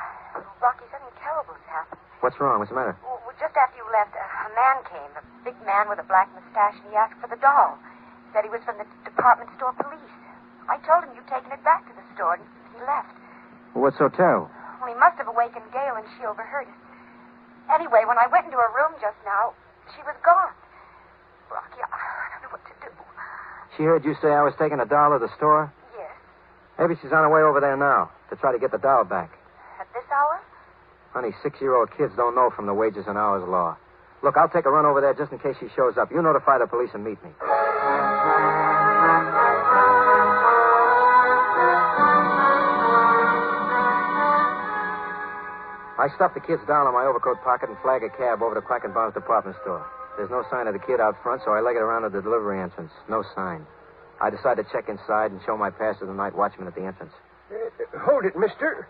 Rocky, 0.66 0.90
something 0.90 1.14
terrible's 1.22 1.62
happened. 1.70 2.02
What's 2.26 2.42
wrong? 2.42 2.58
What's 2.58 2.74
the 2.74 2.82
matter? 2.82 2.98
Well, 3.06 3.22
just 3.38 3.54
after 3.54 3.78
you 3.78 3.86
left, 3.94 4.18
a, 4.18 4.50
man 4.58 4.82
came, 4.90 5.14
a 5.14 5.22
big 5.46 5.54
man 5.62 5.94
with 5.94 6.02
a 6.02 6.08
black 6.10 6.26
mustache, 6.34 6.74
and 6.82 6.90
he 6.90 6.98
asked 6.98 7.22
for 7.22 7.30
the 7.30 7.38
doll. 7.38 7.78
Said 8.34 8.50
he 8.50 8.50
was 8.50 8.66
from 8.66 8.82
the 8.82 8.90
department 9.06 9.54
store 9.62 9.78
police. 9.78 10.10
I 10.66 10.82
told 10.90 11.06
him 11.06 11.14
you'd 11.14 11.30
taken 11.30 11.54
it 11.54 11.62
back 11.62 11.86
to 11.86 11.94
the 11.94 12.06
store, 12.18 12.42
and 12.42 12.42
he 12.74 12.82
left. 12.82 13.14
Well, 13.78 13.86
what's 13.86 14.02
so 14.02 14.10
terrible? 14.10 14.50
He 14.86 14.94
must 14.96 15.18
have 15.18 15.28
awakened 15.28 15.66
Gail, 15.74 15.96
and 15.98 16.06
she 16.18 16.26
overheard 16.26 16.68
it. 16.68 16.80
Anyway, 17.74 18.06
when 18.06 18.18
I 18.18 18.28
went 18.32 18.46
into 18.46 18.58
her 18.58 18.72
room 18.78 18.94
just 19.02 19.18
now, 19.26 19.54
she 19.96 20.02
was 20.04 20.16
gone. 20.24 20.54
Rocky, 21.52 21.82
I 21.82 22.38
don't 22.38 22.48
know 22.48 22.54
what 22.56 22.64
to 22.64 22.76
do. 22.80 22.92
She 23.76 23.84
heard 23.84 24.06
you 24.06 24.16
say 24.22 24.30
I 24.30 24.44
was 24.44 24.54
taking 24.58 24.80
a 24.80 24.86
doll 24.86 25.12
to 25.12 25.20
the 25.20 25.32
store? 25.36 25.72
Yes. 25.98 26.12
Maybe 26.80 26.96
she's 27.02 27.12
on 27.12 27.24
her 27.28 27.32
way 27.34 27.42
over 27.42 27.60
there 27.60 27.76
now 27.76 28.12
to 28.30 28.36
try 28.36 28.52
to 28.52 28.60
get 28.60 28.72
the 28.72 28.80
doll 28.80 29.04
back. 29.04 29.32
At 29.80 29.88
this 29.94 30.06
hour? 30.12 30.40
Honey, 31.12 31.36
six 31.44 31.60
year 31.60 31.76
old 31.76 31.90
kids 31.98 32.14
don't 32.16 32.36
know 32.36 32.50
from 32.50 32.66
the 32.66 32.74
wages 32.74 33.06
and 33.08 33.18
hours 33.18 33.48
law. 33.48 33.78
Look, 34.24 34.38
I'll 34.38 34.50
take 34.50 34.66
a 34.66 34.72
run 34.72 34.86
over 34.86 35.02
there 35.02 35.14
just 35.14 35.32
in 35.32 35.40
case 35.40 35.56
she 35.60 35.68
shows 35.76 35.98
up. 35.98 36.12
You 36.12 36.22
notify 36.22 36.58
the 36.58 36.68
police 36.68 36.90
and 36.94 37.04
meet 37.04 37.22
me. 37.24 37.30
I 46.08 46.16
stuffed 46.16 46.36
the 46.36 46.40
kid's 46.40 46.64
doll 46.72 46.88
in 46.88 46.94
my 46.96 47.04
overcoat 47.04 47.44
pocket 47.44 47.68
and 47.68 47.78
flag 47.84 48.00
a 48.00 48.08
cab 48.08 48.40
over 48.40 48.56
to 48.56 48.64
Quackenbaum's 48.64 49.14
department 49.14 49.58
store. 49.60 49.84
There's 50.16 50.32
no 50.32 50.42
sign 50.50 50.66
of 50.68 50.72
the 50.74 50.80
kid 50.80 51.02
out 51.04 51.20
front, 51.22 51.42
so 51.44 51.52
I 51.52 51.60
leg 51.60 51.76
it 51.76 51.84
around 51.84 52.04
to 52.04 52.10
the 52.10 52.22
delivery 52.22 52.64
entrance. 52.64 52.96
No 53.10 53.28
sign. 53.36 53.68
I 54.22 54.30
decide 54.30 54.56
to 54.56 54.64
check 54.72 54.88
inside 54.88 55.32
and 55.32 55.42
show 55.46 55.58
my 55.58 55.70
pass 55.70 56.00
to 56.00 56.06
the 56.06 56.14
night 56.14 56.34
watchman 56.34 56.66
at 56.66 56.76
the 56.76 56.86
entrance. 56.88 57.12
Uh, 57.52 58.00
hold 58.08 58.24
it, 58.24 58.40
mister. 58.40 58.88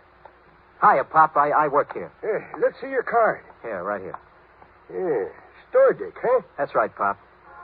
Hiya, 0.80 1.06
Pop. 1.06 1.36
I, 1.36 1.50
I 1.50 1.68
work 1.68 1.92
here. 1.92 2.14
Yeah, 2.22 2.46
let's 2.62 2.80
see 2.80 2.88
your 2.88 3.02
card. 3.02 3.42
Here, 3.64 3.82
right 3.82 4.00
here. 4.00 4.20
Yeah, 4.94 5.34
store 5.74 5.94
dick, 5.94 6.14
huh? 6.22 6.46
That's 6.56 6.76
right, 6.76 6.94
Pop. 6.96 7.18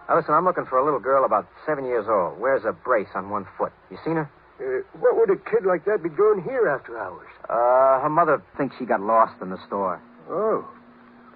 Now, 0.09 0.17
listen, 0.17 0.33
I'm 0.33 0.45
looking 0.45 0.65
for 0.65 0.79
a 0.79 0.83
little 0.83 0.99
girl 0.99 1.25
about 1.25 1.47
seven 1.63 1.85
years 1.85 2.07
old. 2.09 2.39
Wears 2.41 2.65
a 2.65 2.73
brace 2.73 3.13
on 3.13 3.29
one 3.29 3.45
foot. 3.55 3.71
You 3.91 3.97
seen 4.03 4.15
her? 4.15 4.29
Uh, 4.59 4.85
what 4.99 5.17
would 5.17 5.29
a 5.29 5.37
kid 5.49 5.65
like 5.65 5.85
that 5.85 6.03
be 6.03 6.09
doing 6.09 6.43
here 6.43 6.67
after 6.69 6.97
hours? 6.97 7.27
Uh, 7.49 8.01
her 8.01 8.09
mother 8.09 8.41
thinks 8.57 8.75
she 8.77 8.85
got 8.85 9.01
lost 9.01 9.41
in 9.41 9.49
the 9.49 9.57
store. 9.67 10.01
Oh. 10.29 10.67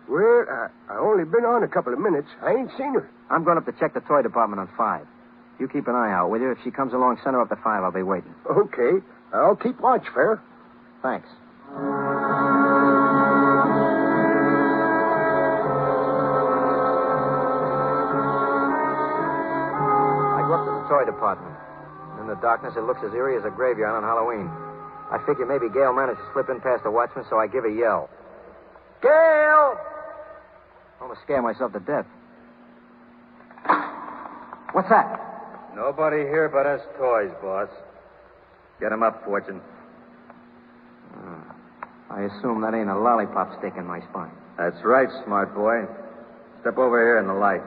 Well, 0.07 0.45
I, 0.49 0.69
I 0.93 0.97
only 0.99 1.25
been 1.25 1.43
on 1.43 1.63
a 1.63 1.67
couple 1.67 1.91
of 1.93 1.99
minutes. 1.99 2.29
I 2.41 2.51
ain't 2.53 2.71
seen 2.77 2.93
her. 2.93 3.09
I'm 3.29 3.43
going 3.43 3.57
up 3.57 3.65
to 3.65 3.73
check 3.73 3.93
the 3.93 3.99
toy 4.01 4.21
department 4.21 4.59
on 4.61 4.69
five. 4.77 5.05
You 5.59 5.67
keep 5.67 5.87
an 5.87 5.95
eye 5.95 6.11
out, 6.13 6.29
will 6.29 6.39
you? 6.39 6.51
If 6.51 6.59
she 6.63 6.71
comes 6.71 6.93
along, 6.93 7.17
send 7.23 7.35
her 7.35 7.41
up 7.41 7.49
to 7.49 7.57
five. 7.57 7.83
I'll 7.83 7.91
be 7.91 8.03
waiting. 8.03 8.33
Okay. 8.49 9.03
I'll 9.33 9.55
keep 9.57 9.79
watch, 9.81 10.05
Fair. 10.13 10.41
Thanks. 11.01 11.27
I 19.07 20.43
go 20.47 20.53
up 20.53 20.65
to 20.65 20.71
the 20.71 20.87
toy 20.89 21.05
department. 21.05 21.55
In 22.27 22.35
the 22.35 22.41
darkness, 22.41 22.73
it 22.75 22.83
looks 22.83 22.99
as 23.07 23.13
eerie 23.13 23.37
as 23.37 23.45
a 23.45 23.49
graveyard 23.49 23.95
on 23.95 24.03
Halloween. 24.03 24.51
I 25.07 25.17
figure 25.25 25.45
maybe 25.45 25.71
Gail 25.71 25.93
managed 25.93 26.19
to 26.19 26.27
slip 26.33 26.49
in 26.49 26.59
past 26.59 26.83
the 26.83 26.91
watchman, 26.91 27.23
so 27.29 27.39
I 27.39 27.47
give 27.47 27.63
a 27.63 27.71
yell. 27.71 28.09
Gail! 29.01 29.79
I 29.79 30.99
almost 30.99 31.21
scare 31.23 31.41
myself 31.41 31.71
to 31.71 31.79
death. 31.79 32.05
What's 34.73 34.89
that? 34.89 35.71
Nobody 35.73 36.27
here 36.27 36.51
but 36.51 36.67
us 36.67 36.81
toys, 36.99 37.31
boss. 37.41 37.69
Get 38.81 38.91
him 38.91 39.03
up, 39.03 39.23
Fortune. 39.23 39.61
Uh, 41.15 42.11
I 42.11 42.23
assume 42.23 42.59
that 42.59 42.73
ain't 42.73 42.89
a 42.89 42.99
lollipop 42.99 43.57
stick 43.59 43.75
in 43.77 43.87
my 43.87 44.01
spine. 44.11 44.35
That's 44.57 44.83
right, 44.83 45.07
smart 45.23 45.55
boy. 45.55 45.87
Step 46.59 46.77
over 46.77 46.99
here 46.99 47.19
in 47.19 47.27
the 47.27 47.39
light. 47.39 47.63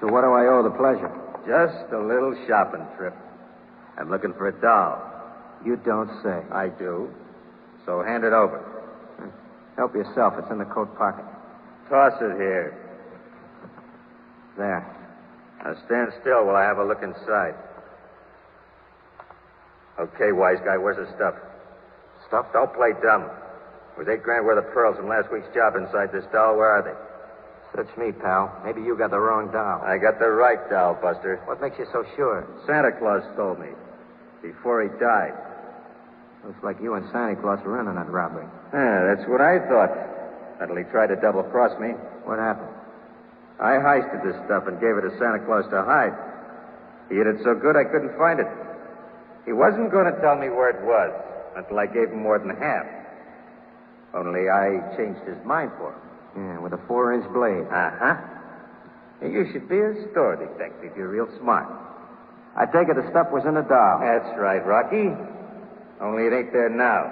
So 0.00 0.06
what 0.06 0.22
do 0.22 0.30
I 0.30 0.46
owe 0.46 0.62
the 0.62 0.70
pleasure? 0.78 1.10
Just 1.46 1.92
a 1.92 1.98
little 1.98 2.34
shopping 2.46 2.86
trip. 2.96 3.14
I'm 3.98 4.10
looking 4.10 4.32
for 4.34 4.48
a 4.48 4.60
doll. 4.60 5.02
You 5.64 5.76
don't 5.76 6.10
say. 6.22 6.42
I 6.52 6.68
do. 6.68 7.10
So 7.86 8.02
hand 8.02 8.24
it 8.24 8.32
over. 8.32 8.62
Help 9.76 9.94
yourself. 9.94 10.34
It's 10.38 10.50
in 10.50 10.58
the 10.58 10.64
coat 10.66 10.96
pocket. 10.96 11.24
Toss 11.88 12.12
it 12.20 12.36
here. 12.36 12.76
There. 14.56 14.84
Now 15.64 15.74
stand 15.86 16.12
still 16.20 16.46
while 16.46 16.56
I 16.56 16.62
have 16.62 16.78
a 16.78 16.84
look 16.84 17.02
inside. 17.02 17.54
Okay, 19.98 20.30
wise 20.30 20.58
guy, 20.64 20.76
where's 20.76 20.96
the 20.96 21.10
stuff? 21.16 21.34
Stuff? 22.28 22.46
Don't 22.52 22.72
play 22.74 22.90
dumb. 23.02 23.30
With 23.96 24.08
eight 24.08 24.22
grand 24.22 24.46
worth 24.46 24.64
of 24.64 24.70
pearls 24.72 24.96
from 24.96 25.08
last 25.08 25.26
week's 25.32 25.48
job 25.54 25.74
inside 25.74 26.12
this 26.12 26.24
doll, 26.32 26.56
where 26.56 26.70
are 26.70 26.82
they? 26.82 26.94
Search 27.74 27.90
me, 27.96 28.12
pal. 28.12 28.50
Maybe 28.64 28.80
you 28.80 28.96
got 28.96 29.10
the 29.10 29.20
wrong 29.20 29.52
doll. 29.52 29.82
I 29.84 29.98
got 29.98 30.18
the 30.18 30.30
right 30.30 30.58
doll, 30.70 30.96
Buster. 31.00 31.40
What 31.44 31.60
makes 31.60 31.78
you 31.78 31.86
so 31.92 32.04
sure? 32.16 32.46
Santa 32.66 32.92
Claus 32.98 33.22
stole 33.34 33.56
me. 33.56 33.68
Before 34.42 34.82
he 34.82 34.88
died. 34.98 35.36
Looks 36.46 36.62
like 36.62 36.80
you 36.80 36.94
and 36.94 37.04
Santa 37.12 37.36
Claus 37.36 37.58
were 37.64 37.80
in 37.80 37.88
on 37.88 37.96
that 37.96 38.08
robbery. 38.08 38.46
Yeah, 38.72 39.14
that's 39.14 39.28
what 39.28 39.42
I 39.42 39.58
thought. 39.68 39.92
Until 40.60 40.76
he 40.76 40.84
tried 40.90 41.08
to 41.12 41.16
double 41.20 41.42
cross 41.44 41.74
me. 41.78 41.92
What 42.24 42.38
happened? 42.38 42.72
I 43.60 43.76
heisted 43.82 44.22
this 44.22 44.38
stuff 44.46 44.64
and 44.66 44.80
gave 44.80 44.94
it 44.96 45.02
to 45.02 45.12
Santa 45.18 45.42
Claus 45.44 45.66
to 45.70 45.82
hide. 45.82 46.14
He 47.10 47.16
hid 47.16 47.26
it 47.26 47.42
so 47.42 47.54
good 47.54 47.74
I 47.76 47.84
couldn't 47.84 48.16
find 48.16 48.38
it. 48.38 48.46
He 49.44 49.52
wasn't 49.52 49.90
going 49.90 50.06
to 50.06 50.16
tell 50.20 50.36
me 50.36 50.48
where 50.48 50.70
it 50.70 50.80
was 50.86 51.10
until 51.56 51.78
I 51.78 51.86
gave 51.86 52.10
him 52.14 52.22
more 52.22 52.38
than 52.38 52.54
half. 52.54 52.86
Only 54.14 54.48
I 54.48 54.96
changed 54.96 55.20
his 55.26 55.38
mind 55.44 55.72
for 55.76 55.92
him. 55.92 56.07
Yeah, 56.38 56.58
with 56.60 56.72
a 56.72 56.80
four 56.86 57.12
inch 57.12 57.26
blade. 57.34 57.66
Uh 57.66 57.90
huh. 57.98 58.16
You 59.22 59.50
should 59.50 59.68
be 59.68 59.78
a 59.78 60.10
store 60.12 60.36
detective. 60.38 60.92
You're 60.96 61.10
real 61.10 61.28
smart. 61.40 61.66
I 62.54 62.66
take 62.66 62.88
it 62.88 62.94
the 62.94 63.10
stuff 63.10 63.28
was 63.32 63.42
in 63.44 63.54
the 63.54 63.66
doll. 63.66 63.98
That's 63.98 64.38
right, 64.38 64.62
Rocky. 64.64 65.10
Only 66.00 66.30
it 66.30 66.32
ain't 66.32 66.52
there 66.52 66.70
now. 66.70 67.10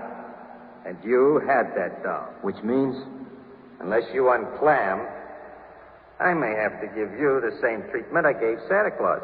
And 0.86 0.96
you 1.02 1.42
had 1.46 1.74
that 1.74 2.04
doll. 2.04 2.30
Which 2.42 2.62
means? 2.62 2.94
Unless 3.80 4.04
you 4.14 4.30
unclam, 4.30 5.02
I 6.20 6.32
may 6.32 6.54
have 6.54 6.80
to 6.80 6.86
give 6.86 7.10
you 7.18 7.42
the 7.42 7.58
same 7.60 7.82
treatment 7.90 8.24
I 8.24 8.32
gave 8.32 8.58
Santa 8.68 8.94
Claus. 8.96 9.22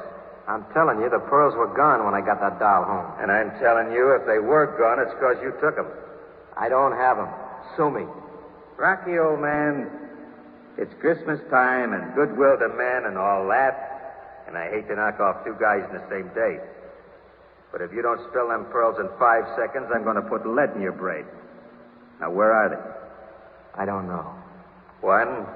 I'm 0.48 0.66
telling 0.74 0.98
you, 1.00 1.08
the 1.08 1.22
pearls 1.30 1.54
were 1.54 1.72
gone 1.72 2.04
when 2.04 2.14
I 2.14 2.20
got 2.20 2.40
that 2.40 2.58
doll 2.58 2.84
home. 2.84 3.22
And 3.22 3.30
I'm 3.30 3.54
telling 3.62 3.92
you, 3.92 4.18
if 4.18 4.26
they 4.26 4.42
were 4.42 4.74
gone, 4.76 4.98
it's 4.98 5.14
because 5.14 5.38
you 5.40 5.54
took 5.62 5.76
them. 5.76 5.86
I 6.58 6.68
don't 6.68 6.92
have 6.92 7.16
them. 7.16 7.28
Sue 7.76 7.90
me. 7.90 8.04
Rocky, 8.82 9.14
old 9.16 9.38
man, 9.38 9.86
it's 10.76 10.92
Christmas 10.98 11.38
time 11.54 11.92
and 11.92 12.12
goodwill 12.16 12.58
to 12.58 12.66
men 12.74 13.04
and 13.06 13.16
all 13.16 13.46
that. 13.46 14.42
And 14.48 14.58
I 14.58 14.70
hate 14.70 14.88
to 14.88 14.96
knock 14.96 15.20
off 15.20 15.44
two 15.44 15.54
guys 15.60 15.84
in 15.86 15.94
the 15.94 16.02
same 16.10 16.26
day. 16.34 16.58
But 17.70 17.80
if 17.80 17.92
you 17.92 18.02
don't 18.02 18.18
spill 18.28 18.48
them 18.48 18.66
pearls 18.72 18.98
in 18.98 19.08
five 19.20 19.44
seconds, 19.54 19.86
I'm 19.94 20.02
going 20.02 20.16
to 20.16 20.22
put 20.22 20.44
lead 20.44 20.74
in 20.74 20.82
your 20.82 20.90
brain. 20.90 21.24
Now, 22.20 22.32
where 22.32 22.50
are 22.50 22.70
they? 22.74 22.82
I 23.80 23.84
don't 23.86 24.08
know. 24.08 24.34
One, 25.00 25.46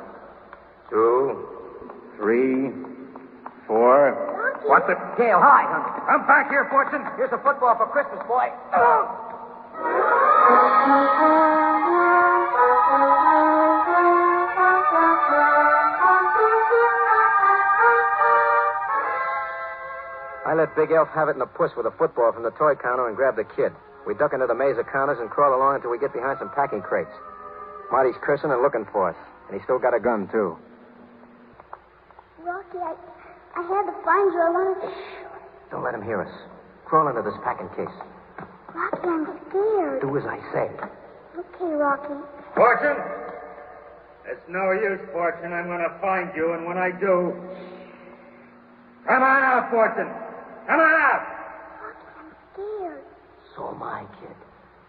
two, 0.89 1.49
three, 2.18 2.70
four. 3.66 4.14
What 4.66 4.87
the? 4.87 4.95
Gail, 5.18 5.41
hi. 5.43 5.66
Come 6.07 6.29
back 6.29 6.49
here, 6.49 6.68
Fortune. 6.70 7.03
Here's 7.16 7.33
a 7.33 7.39
football 7.43 7.74
for 7.77 7.89
Christmas, 7.91 8.22
boy. 8.29 8.53
I 8.70 11.43
let 20.57 20.75
Big 20.77 20.91
Elf 20.91 21.09
have 21.15 21.29
it 21.29 21.33
in 21.33 21.39
the 21.39 21.47
puss 21.47 21.71
with 21.77 21.87
a 21.87 21.95
football 21.97 22.33
from 22.33 22.43
the 22.43 22.51
toy 22.53 22.75
counter 22.75 23.09
and 23.09 23.17
grab 23.17 23.37
the 23.37 23.45
kid. 23.45 23.73
We 24.07 24.15
duck 24.15 24.33
into 24.33 24.47
the 24.47 24.55
maze 24.55 24.79
of 24.79 24.87
counters 24.87 25.19
and 25.21 25.29
crawl 25.29 25.55
along 25.55 25.77
until 25.77 25.91
we 25.91 25.99
get 25.99 26.13
behind 26.13 26.39
some 26.39 26.51
packing 26.55 26.81
crates. 26.81 27.11
Marty's 27.91 28.15
cursing 28.23 28.51
and 28.51 28.63
looking 28.63 28.87
for 28.93 29.11
us. 29.11 29.17
And 29.49 29.59
he's 29.59 29.65
still 29.65 29.79
got 29.79 29.95
a 29.95 30.01
gun, 30.01 30.29
too. 30.31 30.59
Rocky, 32.43 32.79
I, 32.79 32.95
I 33.55 33.63
had 33.63 33.85
to 33.91 33.95
find 34.05 34.33
you. 34.33 34.41
I 34.41 34.51
wanted 34.51 34.81
to. 34.87 34.93
Don't 35.71 35.83
let 35.83 35.95
him 35.95 36.03
hear 36.03 36.23
us. 36.23 36.33
Crawl 36.85 37.09
into 37.09 37.23
this 37.23 37.35
packing 37.43 37.69
case. 37.75 37.95
Rocky, 38.75 39.07
Rocky, 39.07 39.09
I'm 39.09 39.27
scared. 39.51 40.01
Do 40.03 40.17
as 40.17 40.25
I 40.27 40.39
say. 40.55 40.71
Okay, 41.39 41.75
Rocky. 41.75 42.15
Fortune? 42.55 43.03
It's 44.27 44.43
no 44.49 44.73
use, 44.73 45.01
Fortune. 45.13 45.53
I'm 45.53 45.67
going 45.67 45.83
to 45.83 45.99
find 46.01 46.31
you, 46.35 46.55
and 46.55 46.67
when 46.67 46.79
I 46.79 46.91
do. 46.91 47.35
Come 49.07 49.23
on 49.23 49.43
out, 49.43 49.71
Fortune. 49.71 50.11
Come 50.67 50.81
on 50.81 50.95
out. 50.95 51.23
I'm 52.19 52.33
Scared. 52.53 53.05
So 53.55 53.69
am 53.71 53.83
I, 53.83 54.05
kid. 54.21 54.37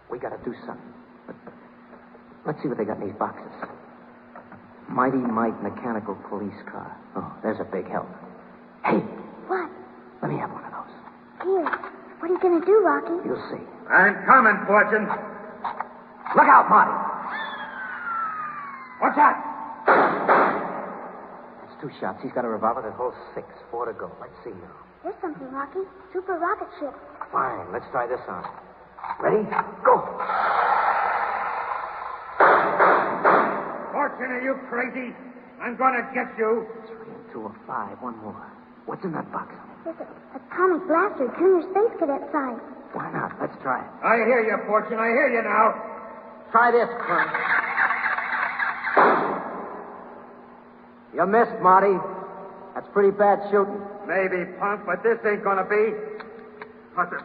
We 0.10 0.18
gotta 0.20 0.38
do 0.44 0.54
something. 0.66 0.94
Let's 2.46 2.62
see 2.62 2.68
what 2.70 2.78
they 2.78 2.86
got 2.86 2.98
in 3.02 3.08
these 3.08 3.18
boxes. 3.20 3.52
Mighty 4.90 5.18
Mike 5.18 5.62
mechanical 5.62 6.16
police 6.30 6.56
car. 6.72 6.96
Oh, 7.16 7.36
there's 7.44 7.60
a 7.60 7.66
big 7.66 7.88
help. 7.92 8.08
Hey, 8.86 9.00
What? 9.52 9.70
let 10.22 10.32
me 10.32 10.38
have 10.40 10.50
one 10.52 10.64
of 10.64 10.72
those. 10.72 10.94
Here. 11.44 11.64
What 12.20 12.32
are 12.32 12.34
you 12.34 12.40
going 12.40 12.60
to 12.62 12.66
do, 12.66 12.80
Rocky? 12.82 13.20
You'll 13.28 13.44
see. 13.52 13.62
I'm 13.92 14.16
coming, 14.26 14.56
Fortune. 14.66 15.06
Look 15.06 16.48
out, 16.48 16.70
Marty. 16.70 16.96
Watch 19.02 19.18
out. 19.20 19.38
That's 21.62 21.76
two 21.82 21.92
shots. 22.00 22.20
He's 22.24 22.32
got 22.32 22.46
a 22.46 22.50
revolver 22.50 22.82
that 22.82 22.94
holds 22.94 23.18
six. 23.36 23.46
Four 23.70 23.86
to 23.86 23.94
go. 23.94 24.10
Let's 24.20 24.34
see 24.44 24.52
now. 24.52 24.87
There's 25.08 25.24
something, 25.24 25.48
Rocky. 25.56 25.88
Super 26.12 26.36
rocket 26.36 26.68
ship. 26.84 26.92
Fine. 27.32 27.72
Let's 27.72 27.88
try 27.96 28.12
this 28.12 28.20
on. 28.28 28.44
Ready? 29.24 29.40
Go. 29.88 30.04
Fortune, 33.96 34.36
are 34.36 34.44
you 34.44 34.60
crazy? 34.68 35.16
I'm 35.64 35.80
going 35.80 35.96
to 35.96 36.04
get 36.12 36.28
you. 36.36 36.68
Three 36.92 37.08
and 37.08 37.24
two 37.32 37.40
or 37.40 37.56
five. 37.66 37.96
One 38.04 38.20
more. 38.20 38.52
What's 38.84 39.06
in 39.06 39.14
that 39.14 39.32
box? 39.32 39.56
There's 39.86 39.96
a 39.96 40.08
atomic 40.36 40.84
blaster, 40.92 41.32
junior 41.40 41.64
space 41.72 41.96
cadet 42.04 42.28
size. 42.36 42.60
Why 42.92 43.08
not? 43.16 43.32
Let's 43.40 43.56
try 43.64 43.80
it. 43.80 43.92
I 44.04 44.28
hear 44.28 44.44
you, 44.44 44.60
Fortune. 44.68 45.00
I 45.00 45.08
hear 45.08 45.32
you 45.32 45.40
now. 45.40 45.72
Try 46.52 46.72
this, 46.76 46.92
Crump. 47.00 47.32
You 51.16 51.26
missed, 51.32 51.64
Marty. 51.64 51.96
That's 52.76 52.92
pretty 52.92 53.16
bad 53.16 53.40
shooting. 53.50 53.80
Maybe, 54.08 54.46
punk, 54.58 54.86
but 54.86 55.04
this 55.04 55.20
ain't 55.28 55.44
going 55.44 55.58
to 55.58 55.68
be. 55.68 55.92
What's 56.96 57.12
it? 57.12 57.20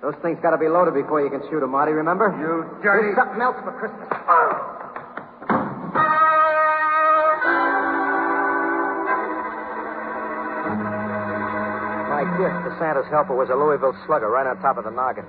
Those 0.00 0.14
things 0.22 0.38
got 0.42 0.50
to 0.50 0.58
be 0.58 0.66
loaded 0.68 0.94
before 0.94 1.20
you 1.22 1.30
can 1.30 1.42
shoot 1.48 1.62
'em, 1.62 1.70
Marty, 1.70 1.92
remember? 1.92 2.32
You 2.40 2.64
dirty. 2.82 3.12
Here's 3.12 3.16
something 3.16 3.40
else 3.40 3.56
for 3.62 3.72
Christmas. 3.78 4.08
Oh. 4.26 4.72
My 12.08 12.24
gift 12.40 12.56
to 12.66 12.70
Santa's 12.80 13.06
helper 13.10 13.36
was 13.36 13.50
a 13.50 13.54
Louisville 13.54 13.96
slugger 14.06 14.28
right 14.30 14.46
on 14.46 14.60
top 14.60 14.78
of 14.78 14.84
the 14.84 14.90
noggin. 14.90 15.26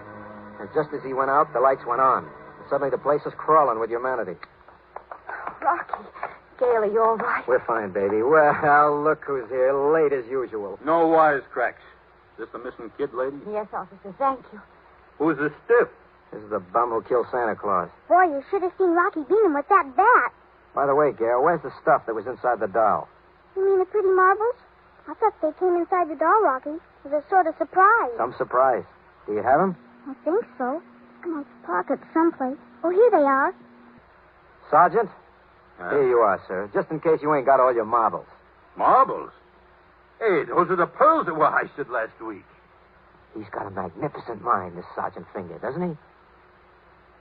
And 0.59 0.69
just 0.73 0.89
as 0.93 1.03
he 1.03 1.13
went 1.13 1.29
out, 1.29 1.51
the 1.53 1.59
lights 1.59 1.85
went 1.85 2.01
on. 2.01 2.23
And 2.23 2.65
suddenly 2.69 2.89
the 2.89 2.97
place 2.97 3.21
was 3.25 3.33
crawling 3.37 3.79
with 3.79 3.89
humanity. 3.89 4.35
Rocky. 5.61 6.07
Gail, 6.59 6.69
are 6.69 6.85
you 6.85 7.01
all 7.01 7.17
right? 7.17 7.47
We're 7.47 7.63
fine, 7.65 7.91
baby. 7.91 8.21
Well, 8.21 9.01
look 9.03 9.23
who's 9.25 9.49
here, 9.49 9.73
late 9.73 10.13
as 10.13 10.25
usual. 10.29 10.79
No 10.85 11.07
wisecracks. 11.07 11.81
Is 12.37 12.45
this 12.45 12.49
the 12.51 12.59
missing 12.59 12.91
kid, 12.97 13.13
lady? 13.13 13.37
Yes, 13.51 13.67
officer. 13.73 14.13
Thank 14.17 14.39
you. 14.51 14.61
Who's 15.17 15.37
the 15.37 15.51
stiff? 15.65 15.89
This 16.31 16.41
is 16.41 16.49
the 16.49 16.59
bum 16.59 16.89
who 16.89 17.01
killed 17.03 17.27
Santa 17.31 17.55
Claus. 17.55 17.89
Boy, 18.09 18.23
you 18.23 18.43
should 18.49 18.63
have 18.63 18.71
seen 18.77 18.89
Rocky 18.91 19.21
beat 19.29 19.43
him 19.45 19.53
with 19.53 19.67
that 19.69 19.95
bat. 19.95 20.33
By 20.73 20.87
the 20.87 20.95
way, 20.95 21.11
Gare, 21.11 21.39
where's 21.39 21.61
the 21.61 21.71
stuff 21.81 22.05
that 22.07 22.15
was 22.15 22.25
inside 22.25 22.59
the 22.59 22.67
doll? 22.67 23.07
You 23.55 23.63
mean 23.65 23.79
the 23.79 23.85
pretty 23.85 24.09
marbles? 24.09 24.55
I 25.07 25.13
thought 25.13 25.33
they 25.41 25.51
came 25.59 25.75
inside 25.75 26.09
the 26.09 26.15
doll, 26.15 26.41
Rocky. 26.41 26.71
It 27.05 27.11
was 27.11 27.23
a 27.23 27.29
sort 27.29 27.45
of 27.45 27.53
surprise. 27.57 28.11
Some 28.17 28.33
surprise. 28.37 28.83
Do 29.27 29.33
you 29.33 29.43
have 29.43 29.59
them? 29.59 29.75
I 30.09 30.13
think 30.25 30.43
so. 30.57 30.81
In 31.23 31.35
my 31.37 31.43
pocket 31.65 31.99
someplace. 32.13 32.57
Oh, 32.83 32.89
here 32.89 33.11
they 33.11 33.23
are. 33.23 33.53
Sergeant? 34.71 35.09
Here 35.91 36.07
you 36.07 36.17
are, 36.19 36.41
sir. 36.47 36.69
Just 36.73 36.89
in 36.91 36.99
case 36.99 37.19
you 37.21 37.33
ain't 37.35 37.45
got 37.45 37.59
all 37.59 37.73
your 37.73 37.85
marbles. 37.85 38.27
Marbles? 38.77 39.31
Hey, 40.19 40.43
those 40.47 40.69
are 40.69 40.75
the 40.75 40.87
pearls 40.87 41.25
that 41.25 41.35
were 41.35 41.49
heisted 41.49 41.89
last 41.89 42.19
week. 42.21 42.45
He's 43.35 43.49
got 43.51 43.67
a 43.67 43.71
magnificent 43.71 44.41
mind, 44.41 44.77
this 44.77 44.85
Sergeant 44.95 45.25
Finger, 45.33 45.57
doesn't 45.59 45.81
he? 45.81 45.97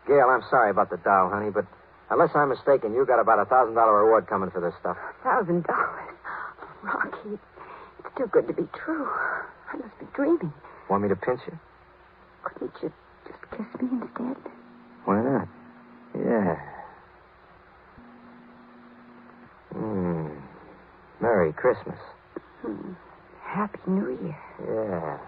Gail, 0.06 0.26
I'm 0.30 0.42
sorry 0.50 0.70
about 0.70 0.90
the 0.90 0.98
doll, 0.98 1.30
honey, 1.30 1.50
but 1.50 1.64
unless 2.10 2.30
I'm 2.34 2.50
mistaken, 2.50 2.92
you 2.92 3.06
got 3.06 3.20
about 3.20 3.38
a 3.38 3.44
thousand 3.46 3.74
dollar 3.74 4.04
reward 4.04 4.26
coming 4.26 4.50
for 4.50 4.60
this 4.60 4.74
stuff. 4.80 4.96
Thousand 5.22 5.64
dollars. 5.64 6.14
Rocky, 6.82 7.38
it's 7.98 8.16
too 8.16 8.26
good 8.26 8.46
to 8.48 8.52
be 8.52 8.68
true. 8.84 9.06
I 9.72 9.76
must 9.76 9.98
be 9.98 10.06
dreaming. 10.14 10.52
Want 10.90 11.02
me 11.02 11.08
to 11.08 11.16
pinch 11.16 11.40
you? 11.46 11.58
Couldn't 12.44 12.72
you 12.82 12.92
just 13.26 13.40
kiss 13.50 13.80
me 13.80 13.88
instead? 14.02 14.36
Why 15.04 15.22
not? 15.22 15.48
Yeah. 16.14 16.71
Hmm. 19.72 20.28
Merry 21.20 21.52
Christmas. 21.52 21.98
Hmm. 22.62 22.92
Happy 23.42 23.78
New 23.86 24.10
Year. 24.22 24.38
Yeah. 24.66 25.18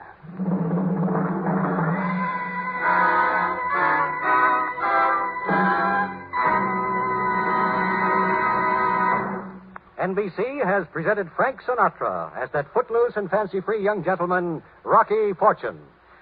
NBC 9.99 10.65
has 10.65 10.87
presented 10.93 11.31
Frank 11.37 11.61
Sinatra 11.63 12.37
as 12.37 12.51
that 12.53 12.67
footloose 12.75 13.13
and 13.17 13.31
fancy 13.31 13.61
free 13.61 13.83
young 13.83 14.05
gentleman, 14.05 14.63
Rocky 14.83 15.33
Fortune. 15.39 15.79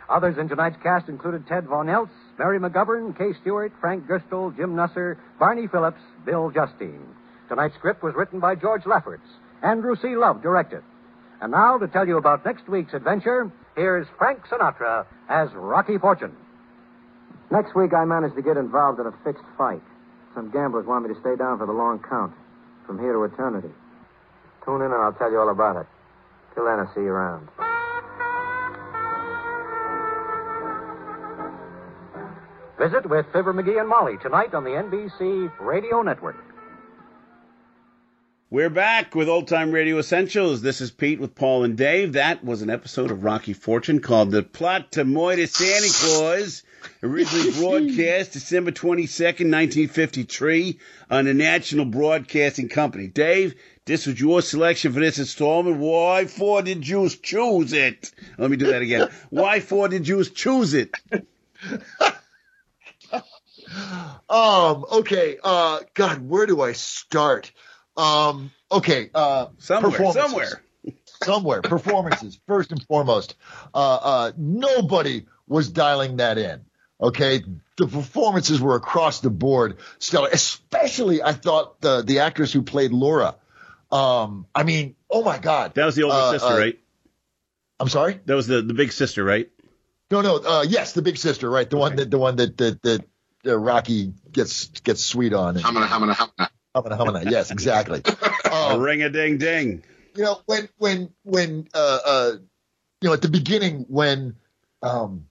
Others 0.09 0.37
in 0.39 0.49
tonight's 0.49 0.77
cast 0.83 1.09
included 1.09 1.47
Ted 1.49 1.67
Von 1.67 1.87
Eltz, 1.87 2.11
Mary 2.39 2.61
McGovern, 2.61 3.17
Kay 3.17 3.33
Stewart, 3.41 3.73
Frank 3.81 4.07
Gerstle, 4.07 4.55
Jim 4.57 4.75
Nusser, 4.77 5.17
Barney 5.39 5.67
Phillips, 5.67 6.01
Bill 6.25 6.51
Justine. 6.51 7.07
Tonight's 7.53 7.75
script 7.75 8.03
was 8.03 8.15
written 8.15 8.41
by 8.41 8.55
George 8.55 8.87
Lefferts. 8.87 9.29
Andrew 9.63 9.95
C. 10.01 10.17
Love 10.17 10.41
directed. 10.41 10.83
And 11.43 11.53
now, 11.53 11.77
to 11.77 11.87
tell 11.87 12.09
you 12.09 12.17
about 12.17 12.47
next 12.47 12.67
week's 12.67 12.95
adventure, 12.95 13.53
here's 13.77 14.07
Frank 14.17 14.47
Sinatra 14.51 15.05
as 15.29 15.53
Rocky 15.53 15.99
Fortune. 15.99 16.35
Next 17.51 17.75
week, 17.75 17.93
I 17.93 18.07
managed 18.07 18.37
to 18.37 18.43
get 18.43 18.57
involved 18.57 19.01
in 19.01 19.07
a 19.07 19.13
fixed 19.23 19.45
fight. 19.59 19.83
Some 20.35 20.51
gamblers 20.51 20.87
want 20.87 21.07
me 21.07 21.13
to 21.13 21.21
stay 21.21 21.37
down 21.37 21.59
for 21.59 21.67
the 21.67 21.75
long 21.75 21.99
count, 22.09 22.33
from 22.87 22.99
here 22.99 23.13
to 23.13 23.23
eternity. 23.25 23.69
Tune 24.65 24.81
in 24.81 24.91
and 24.91 24.95
I'll 24.95 25.13
tell 25.13 25.31
you 25.31 25.39
all 25.39 25.51
about 25.51 25.77
it. 25.77 25.87
Till 26.55 26.65
then, 26.65 26.79
I'll 26.79 26.95
see 26.95 27.03
you 27.03 27.13
around. 27.13 27.51
Visit 32.79 33.11
with 33.11 33.27
Fibber 33.31 33.53
McGee 33.53 33.79
and 33.79 33.91
Molly 33.91 34.17
tonight 34.23 34.55
on 34.55 34.65
the 34.65 34.71
NBC 34.71 35.53
Radio 35.61 36.01
Network. 36.01 36.52
We're 38.53 38.69
back 38.69 39.15
with 39.15 39.31
Old 39.31 39.49
Time 39.49 39.73
Radio 39.73 39.99
Essentials. 39.99 40.61
This 40.61 40.83
is 40.83 40.91
Pete 40.91 41.19
with 41.19 41.35
Paul 41.35 41.65
and 41.65 41.75
Dave. 41.75 42.13
That 42.13 42.45
was 42.45 42.61
an 42.61 42.69
episode 42.69 43.11
of 43.11 43.25
Rocky 43.25 43.55
Fortune 43.55 44.03
called 44.03 44.31
The 44.31 44.43
Plot 44.43 44.93
to 44.93 45.07
Moita 45.07 45.49
Santa 45.49 45.89
Claus, 45.91 46.63
originally 47.03 47.51
broadcast 47.59 48.33
December 48.33 48.71
22nd, 48.71 49.49
1953 49.49 50.79
on 51.11 51.25
the 51.25 51.33
National 51.33 51.87
Broadcasting 51.87 52.69
Company. 52.69 53.07
Dave, 53.07 53.55
this 53.87 54.07
was 54.07 54.21
your 54.21 54.43
selection 54.43 54.93
for 54.93 55.01
this 55.01 55.19
installment. 55.19 55.79
Why 55.79 56.27
for 56.27 56.61
did 56.61 56.87
you 56.87 57.09
choose 57.09 57.73
it? 57.73 58.13
Let 58.37 58.51
me 58.51 58.59
do 58.59 58.67
that 58.67 58.83
again. 58.83 59.09
Why 59.31 59.61
for 59.61 59.89
did 59.89 60.07
you 60.07 60.23
choose 60.25 60.75
it? 60.75 60.95
Um, 64.29 64.85
okay. 64.93 65.39
Uh, 65.43 65.81
God, 65.95 66.29
where 66.29 66.47
do 66.47 66.61
I 66.61 66.73
start? 66.73 67.53
Um, 67.97 68.51
okay. 68.71 69.11
Uh, 69.15 69.47
Somewhere, 69.59 70.13
somewhere. 70.13 70.63
somewhere. 71.23 71.63
Performances, 71.63 72.39
first 72.47 72.73
and 72.73 72.83
foremost. 72.85 73.37
Uh, 73.75 73.95
uh, 74.03 74.33
nobody 74.37 75.27
was 75.47 75.69
dialing 75.71 76.17
that 76.17 76.39
in. 76.39 76.65
Okay. 77.01 77.43
The 77.77 77.87
performances 77.87 78.61
were 78.61 78.77
across 78.77 79.21
the 79.21 79.31
board 79.31 79.79
stellar, 79.99 80.29
especially 80.33 81.23
I 81.23 81.33
thought 81.33 81.81
the, 81.81 82.03
the 82.03 82.21
actress 82.21 82.53
who 82.53 82.63
played 82.63 82.93
Laura. 82.93 83.37
Um, 83.91 84.47
I 84.55 84.63
mean, 84.63 84.95
oh 85.11 85.23
my 85.23 85.39
God. 85.39 85.75
That 85.75 85.87
was 85.87 85.97
the 85.97 86.05
older 86.05 86.17
Uh, 86.17 86.33
sister, 86.33 86.49
uh, 86.49 86.59
right? 86.59 86.79
I'm 87.81 87.89
sorry? 87.89 88.21
That 88.27 88.35
was 88.35 88.47
the, 88.47 88.63
the 88.63 88.75
big 88.75 88.93
sister, 88.93 89.25
right? 89.25 89.51
No, 90.11 90.21
no. 90.21 90.37
Uh, 90.37 90.65
yes, 90.69 90.93
the 90.93 91.03
big 91.03 91.17
sister, 91.17 91.51
right? 91.51 91.69
The 91.69 91.77
one 91.77 91.97
that, 91.97 92.11
the 92.11 92.19
one 92.19 92.37
that, 92.37 92.57
that, 92.59 92.83
that 92.83 93.05
uh, 93.47 93.59
Rocky 93.59 94.13
gets, 94.31 94.69
gets 94.81 95.03
sweet 95.03 95.33
on. 95.33 95.57
And, 95.57 95.65
Humana, 95.65 95.89
humana, 95.89 96.17
humana. 96.75 96.97
Humana, 96.97 97.19
humana. 97.21 97.31
Yes, 97.31 97.51
exactly. 97.51 98.03
Um, 98.53 98.83
Ring 98.83 99.03
a 99.03 99.09
ding 99.09 99.39
ding. 99.39 99.83
you 100.15 100.25
know 100.25 100.43
when 100.45 100.69
when 100.77 101.09
when 101.23 101.69
uh 101.73 101.99
uh 102.05 102.33
you 103.01 103.09
know 103.09 103.15
at 103.15 103.23
the 103.23 103.31
beginning 103.31 103.87
when 103.89 104.37
um 104.83 105.25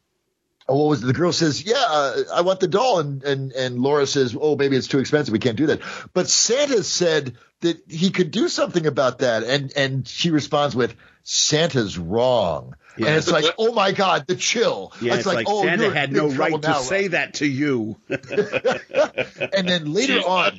oh, 0.68 0.78
what 0.78 0.89
was 0.89 1.04
it? 1.04 1.06
the 1.06 1.14
girl 1.14 1.32
says, 1.32 1.64
"Yeah, 1.64 1.84
uh, 1.88 2.18
I 2.34 2.42
want 2.42 2.62
the 2.62 2.68
doll," 2.68 3.00
and 3.00 3.24
and 3.24 3.52
and 3.52 3.80
Laura 3.80 4.08
says, 4.08 4.36
"Oh, 4.39 4.56
maybe 4.56 4.76
it's 4.76 4.88
too 4.88 5.00
expensive. 5.00 5.32
We 5.32 5.39
can't 5.39 5.58
do 5.58 5.68
that." 5.68 5.82
But 6.14 6.30
Santa 6.30 6.84
said 6.84 7.38
that 7.60 7.84
he 7.88 8.10
could 8.10 8.32
do 8.32 8.48
something 8.48 8.88
about 8.88 9.20
that, 9.20 9.44
and 9.44 9.72
and 9.76 10.08
she 10.08 10.32
responds 10.32 10.76
with, 10.76 10.96
"Santa's 11.24 11.98
wrong." 11.98 12.76
Yeah. 12.98 13.08
And 13.08 13.16
it's 13.18 13.32
like, 13.32 13.46
oh 13.58 13.72
my 13.74 13.92
God, 13.92 14.28
the 14.28 14.36
chill. 14.36 14.94
Yeah, 15.02 15.16
it's, 15.16 15.26
like, 15.26 15.46
oh, 15.50 15.64
Santa 15.64 15.94
had 15.94 16.12
no 16.12 16.34
trouble 16.34 16.38
right 16.38 16.62
to 16.62 16.68
now, 16.68 16.80
say 16.80 17.08
that 17.10 17.36
to 17.36 17.46
you. 17.46 17.98
and 18.10 19.70
then 19.70 19.94
later 19.94 20.20
on, 20.20 20.58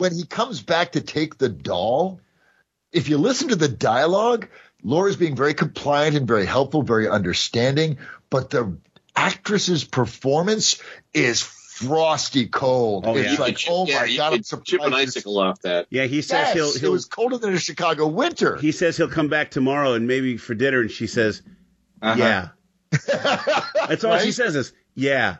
when 0.00 0.14
he 0.14 0.24
comes 0.24 0.62
back 0.62 0.92
to 0.92 1.00
take 1.00 1.38
the 1.38 1.48
doll, 1.48 2.20
if 2.92 3.08
you 3.08 3.18
listen 3.18 3.48
to 3.48 3.56
the 3.56 3.68
dialogue, 3.68 4.48
Laura's 4.82 5.16
being 5.16 5.36
very 5.36 5.54
compliant 5.54 6.16
and 6.16 6.26
very 6.26 6.46
helpful, 6.46 6.82
very 6.82 7.08
understanding, 7.08 7.98
but 8.30 8.50
the 8.50 8.76
actress's 9.14 9.84
performance 9.84 10.82
is 11.14 11.42
frosty 11.42 12.46
cold. 12.46 13.04
Oh, 13.06 13.16
it's 13.16 13.32
yeah. 13.34 13.38
like, 13.40 13.66
You 13.66 13.72
oh 13.72 13.84
could- 13.84 13.92
yeah, 13.92 14.00
my 14.00 14.16
god, 14.16 14.32
I'm 14.34 14.42
surprised. 14.42 14.66
chip 14.68 14.80
an 14.82 14.94
icicle 14.94 15.38
off 15.38 15.60
that. 15.62 15.86
Yeah, 15.90 16.04
he 16.06 16.22
says 16.22 16.48
Yes, 16.48 16.54
he'll, 16.54 16.68
it 16.70 16.80
he'll 16.80 16.92
was 16.92 17.04
colder 17.04 17.38
than 17.38 17.54
a 17.54 17.58
Chicago 17.58 18.06
winter. 18.06 18.56
he 18.56 18.72
says 18.72 18.96
he'll 18.96 19.08
come 19.08 19.28
back 19.28 19.50
tomorrow 19.50 19.92
and 19.94 20.06
maybe 20.06 20.36
for 20.36 20.54
dinner, 20.54 20.80
and 20.80 20.90
she 20.90 21.06
says, 21.06 21.42
Uh-huh. 22.02 22.16
"Yeah." 22.18 22.48
That's 23.88 24.02
all 24.04 24.18
she 24.18 24.32
says 24.32 24.56
is, 24.56 24.72
"Yeah." 24.94 25.36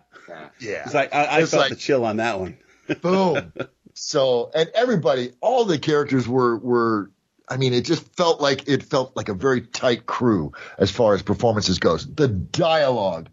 Yeah. 0.61 0.83
It's 0.85 0.95
like 0.95 1.15
I, 1.15 1.25
I 1.25 1.41
It's 1.41 1.51
felt 1.51 1.63
like- 1.63 1.71
the 1.71 1.77
chill 1.77 2.05
on 2.05 2.19
that 2.19 2.39
one. 2.39 2.57
Boom. 3.03 3.53
so, 3.95 4.51
and 4.55 4.71
everybody, 4.75 5.33
all 5.41 5.65
the 5.65 5.79
characters 5.79 6.29
were 6.29 6.57
were. 6.57 7.11
I 7.49 7.57
mean, 7.57 7.73
it 7.73 7.85
just 7.85 8.05
felt 8.15 8.41
like 8.41 8.69
it 8.69 8.85
felt 8.85 9.17
like 9.17 9.29
a 9.29 9.35
very 9.35 9.63
tight 9.63 10.07
crew 10.07 10.53
as 10.79 10.91
far 10.93 11.15
as 11.15 11.23
performances 11.23 11.81
goes. 11.81 12.07
The 12.07 12.29
dialogue, 12.29 13.29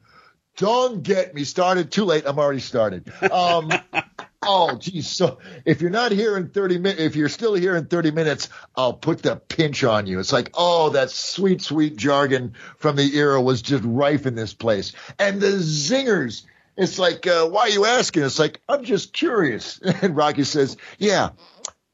don't 0.57 1.03
get 1.03 1.35
me 1.35 1.43
started. 1.43 1.91
Too 1.91 2.03
late. 2.03 2.23
I'm 2.25 2.39
already 2.39 2.59
started. 2.59 3.11
Um, 3.31 3.71
oh, 4.41 4.75
geez. 4.75 5.07
So 5.07 5.37
if 5.65 5.81
you're 5.81 5.91
not 5.91 6.11
here 6.11 6.35
in 6.35 6.49
30 6.49 6.79
minutes, 6.79 7.01
if 7.01 7.15
you're 7.15 7.29
still 7.29 7.53
here 7.53 7.75
in 7.75 7.85
30 7.85 8.11
minutes, 8.11 8.49
I'll 8.75 8.93
put 8.93 9.21
the 9.21 9.35
pinch 9.35 9.83
on 9.83 10.07
you. 10.07 10.19
It's 10.19 10.33
like, 10.33 10.49
oh, 10.55 10.89
that 10.89 11.11
sweet, 11.11 11.61
sweet 11.61 11.95
jargon 11.95 12.53
from 12.77 12.95
the 12.95 13.15
era 13.15 13.39
was 13.39 13.61
just 13.61 13.83
rife 13.85 14.25
in 14.25 14.35
this 14.35 14.53
place. 14.53 14.93
And 15.19 15.39
the 15.39 15.51
zingers. 15.51 16.43
It's 16.77 16.99
like, 16.99 17.25
uh, 17.25 17.47
why 17.47 17.61
are 17.61 17.69
you 17.69 17.85
asking? 17.85 18.23
It's 18.23 18.37
like, 18.37 18.61
I'm 18.69 18.83
just 18.83 19.11
curious. 19.11 19.79
And 20.01 20.15
Rocky 20.15 20.43
says, 20.43 20.77
yeah, 20.99 21.29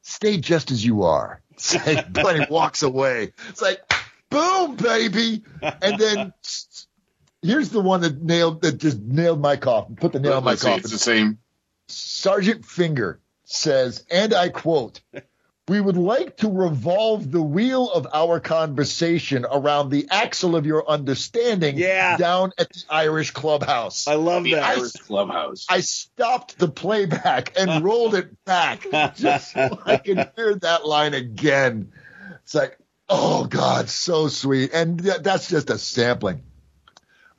stay 0.02 0.36
just 0.36 0.70
as 0.70 0.84
you 0.84 1.04
are. 1.04 1.40
Like, 1.86 2.12
but 2.12 2.38
he 2.38 2.46
walks 2.50 2.82
away. 2.82 3.32
It's 3.48 3.62
like, 3.62 3.80
boom, 4.28 4.76
baby. 4.76 5.42
And 5.62 5.98
then 5.98 6.32
here's 7.42 7.70
the 7.70 7.80
one 7.80 8.02
that 8.02 8.22
nailed, 8.22 8.62
that 8.62 8.78
just 8.78 8.98
nailed 9.00 9.40
my 9.40 9.56
coffin, 9.56 9.96
put 9.96 10.12
the 10.12 10.20
nail 10.20 10.38
in 10.38 10.44
my 10.44 10.54
see, 10.54 10.66
coffin. 10.66 10.80
it's 10.80 10.90
the 10.90 10.98
same. 10.98 11.38
Sergeant 11.88 12.64
Finger 12.66 13.20
says, 13.44 14.04
and 14.10 14.34
I 14.34 14.50
quote, 14.50 15.00
we 15.66 15.80
would 15.80 15.96
like 15.96 16.36
to 16.38 16.48
revolve 16.50 17.30
the 17.30 17.40
wheel 17.40 17.90
of 17.90 18.06
our 18.12 18.38
conversation 18.38 19.46
around 19.50 19.88
the 19.88 20.06
axle 20.10 20.56
of 20.56 20.66
your 20.66 20.86
understanding 20.88 21.78
Yeah. 21.78 22.18
down 22.18 22.52
at 22.58 22.68
the 22.70 22.82
Irish 22.90 23.30
clubhouse. 23.30 24.06
I 24.06 24.14
love 24.16 24.44
The 24.44 24.54
that. 24.56 24.76
Irish 24.78 24.92
Clubhouse. 24.92 25.64
I 25.70 25.80
stopped 25.80 26.58
the 26.58 26.68
playback 26.68 27.58
and 27.58 27.82
rolled 27.84 28.14
it 28.14 28.44
back 28.44 28.86
just 29.16 29.52
so 29.52 29.80
I 29.86 29.96
could 29.96 30.30
hear 30.36 30.54
that 30.56 30.86
line 30.86 31.14
again. 31.14 31.92
It's 32.42 32.54
like, 32.54 32.76
oh 33.08 33.46
God, 33.46 33.88
so 33.88 34.28
sweet. 34.28 34.70
And 34.74 35.02
th- 35.02 35.22
that's 35.22 35.48
just 35.48 35.70
a 35.70 35.78
sampling. 35.78 36.42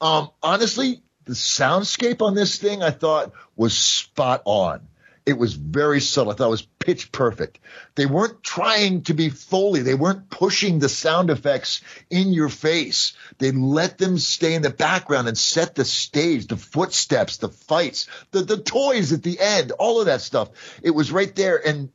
Um, 0.01 0.31
honestly, 0.41 1.03
the 1.25 1.33
soundscape 1.33 2.23
on 2.23 2.33
this 2.33 2.57
thing 2.57 2.81
I 2.81 2.89
thought 2.89 3.33
was 3.55 3.77
spot 3.77 4.41
on. 4.45 4.87
It 5.25 5.37
was 5.39 5.53
very 5.53 6.01
subtle. 6.01 6.31
I 6.31 6.35
thought 6.35 6.47
it 6.47 6.51
was 6.51 6.67
pitch 6.79 7.11
perfect. 7.11 7.59
They 7.95 8.05
weren't 8.05 8.43
trying 8.43 9.01
to 9.03 9.15
be 9.15 9.29
Foley. 9.29 9.81
They 9.81 9.95
weren't 9.95 10.29
pushing 10.29 10.77
the 10.77 10.89
sound 10.89 11.31
effects 11.31 11.81
in 12.11 12.31
your 12.31 12.49
face. 12.49 13.13
They 13.39 13.51
let 13.51 13.97
them 13.97 14.19
stay 14.19 14.53
in 14.53 14.61
the 14.61 14.69
background 14.69 15.27
and 15.27 15.37
set 15.37 15.73
the 15.73 15.85
stage, 15.85 16.45
the 16.45 16.57
footsteps, 16.57 17.37
the 17.37 17.49
fights, 17.49 18.07
the, 18.31 18.41
the 18.41 18.57
toys 18.57 19.13
at 19.13 19.23
the 19.23 19.39
end, 19.39 19.71
all 19.71 19.99
of 19.99 20.05
that 20.05 20.21
stuff. 20.21 20.49
It 20.83 20.91
was 20.91 21.11
right 21.11 21.35
there. 21.35 21.65
And 21.65 21.89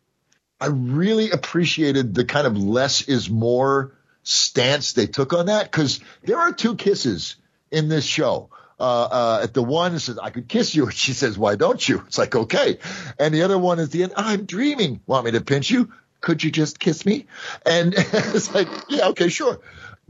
I 0.60 0.66
really 0.66 1.30
appreciated 1.30 2.14
the 2.14 2.24
kind 2.24 2.48
of 2.48 2.58
less 2.58 3.02
is 3.02 3.30
more 3.30 3.96
stance 4.24 4.92
they 4.92 5.06
took 5.06 5.32
on 5.32 5.46
that 5.46 5.70
because 5.70 6.00
there 6.24 6.38
are 6.38 6.52
two 6.52 6.74
kisses 6.74 7.36
in 7.70 7.88
this 7.88 8.04
show. 8.04 8.50
Uh, 8.80 9.02
uh, 9.04 9.40
at 9.42 9.52
the 9.54 9.62
one 9.62 9.98
says, 9.98 10.18
I 10.18 10.30
could 10.30 10.48
kiss 10.48 10.74
you. 10.74 10.84
And 10.86 10.94
she 10.94 11.12
says, 11.12 11.36
why 11.38 11.54
don't 11.56 11.86
you? 11.86 12.02
It's 12.06 12.16
like, 12.18 12.34
okay. 12.34 12.78
And 13.18 13.34
the 13.34 13.42
other 13.42 13.58
one 13.58 13.78
is 13.78 13.90
the 13.90 14.02
end. 14.04 14.14
I'm 14.16 14.46
dreaming. 14.46 15.00
Want 15.06 15.26
me 15.26 15.32
to 15.32 15.40
pinch 15.42 15.70
you? 15.70 15.92
Could 16.20 16.42
you 16.42 16.50
just 16.50 16.78
kiss 16.80 17.04
me? 17.06 17.26
And 17.66 17.94
it's 17.96 18.54
like, 18.54 18.68
yeah, 18.88 19.08
okay, 19.08 19.28
sure. 19.28 19.60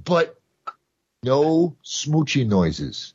But 0.02 0.38
no 1.22 1.76
smoochy 1.84 2.46
noises. 2.46 3.14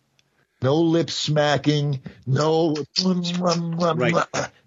No 0.62 0.76
lip 0.78 1.10
smacking. 1.10 2.02
No. 2.26 2.76
Right. 3.04 4.14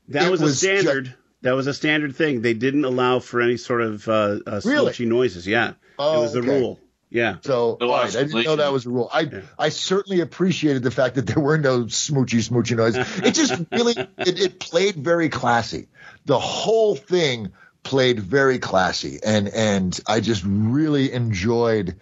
That 0.09 0.27
It 0.27 0.31
was, 0.31 0.41
a 0.41 0.45
was 0.45 0.61
ju- 0.61 0.81
standard. 0.81 1.15
that 1.43 1.53
was 1.53 1.67
a 1.67 1.75
standard 1.75 2.17
thing. 2.17 2.41
They 2.43 2.55
didn't 2.55 2.85
allow 2.85 3.19
for 3.21 3.41
any 3.41 3.57
sort 3.57 3.83
of 3.83 4.09
uh, 4.09 4.39
uh, 4.47 4.61
Really? 4.65 4.93
smoochy 4.93 5.07
noises. 5.07 5.47
Yeah, 5.47 5.73
Oh, 5.99 6.19
it 6.19 6.23
was 6.23 6.33
the 6.35 6.39
okay. 6.41 6.61
rule. 6.61 6.81
Yeah. 7.11 7.37
So 7.43 7.79
No 7.81 7.91
all 7.91 8.03
right, 8.03 8.15
I 8.15 8.25
didn't 8.25 8.45
know 8.45 8.57
that 8.57 8.73
was 8.73 8.87
a 8.87 8.91
rule. 8.91 9.09
I 9.13 9.43
I 9.59 9.71
certainly 9.71 10.21
appreciated 10.21 10.83
the 10.83 10.91
fact 10.91 11.15
that 11.15 11.27
there 11.27 11.43
were 11.43 11.59
no 11.59 11.85
smoochy 11.85 12.47
smoochy 12.47 12.77
noises. 12.77 13.07
It 13.21 13.33
just 13.33 13.55
really 13.73 13.95
it, 14.19 14.41
it 14.41 14.61
played 14.61 14.97
very 14.97 15.29
classy. 15.29 15.89
The 16.27 16.39
whole 16.39 16.95
thing 16.95 17.53
played 17.83 18.21
very 18.21 18.59
classy, 18.59 19.19
and 19.25 19.49
and 19.49 19.99
I 20.07 20.21
just 20.21 20.45
really 20.47 21.13
enjoyed 21.13 22.01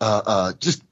uh, 0.00 0.22
uh, 0.26 0.52
just 0.58 0.82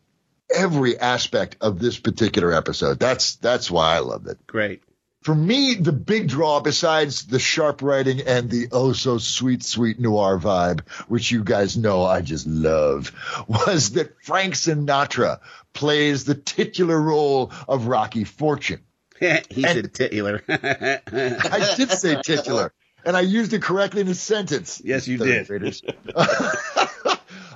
every 0.54 0.98
aspect 0.98 1.56
of 1.60 1.78
this 1.78 1.98
particular 1.98 2.52
episode. 2.52 2.98
That's 2.98 3.36
that's 3.36 3.70
why 3.70 3.96
I 3.96 4.00
loved 4.00 4.28
it. 4.28 4.46
Great. 4.46 4.82
For 5.24 5.34
me, 5.34 5.72
the 5.72 5.90
big 5.90 6.28
draw, 6.28 6.60
besides 6.60 7.26
the 7.26 7.38
sharp 7.38 7.80
writing 7.80 8.20
and 8.20 8.50
the 8.50 8.68
oh 8.72 8.92
so 8.92 9.16
sweet, 9.16 9.64
sweet 9.64 9.98
noir 9.98 10.38
vibe, 10.38 10.86
which 11.08 11.30
you 11.30 11.42
guys 11.42 11.78
know 11.78 12.04
I 12.04 12.20
just 12.20 12.46
love, 12.46 13.10
was 13.48 13.92
that 13.92 14.22
Frank 14.22 14.52
Sinatra 14.52 15.40
plays 15.72 16.24
the 16.24 16.34
titular 16.34 17.00
role 17.00 17.52
of 17.66 17.86
Rocky 17.86 18.24
Fortune. 18.24 18.82
he 19.18 19.62
said 19.62 19.94
titular. 19.94 20.42
I 20.48 21.74
did 21.74 21.90
say 21.90 22.20
titular, 22.20 22.74
and 23.06 23.16
I 23.16 23.22
used 23.22 23.54
it 23.54 23.62
correctly 23.62 24.02
in 24.02 24.08
a 24.08 24.14
sentence. 24.14 24.82
Yes, 24.84 25.08
you 25.08 25.16
did. 25.16 25.48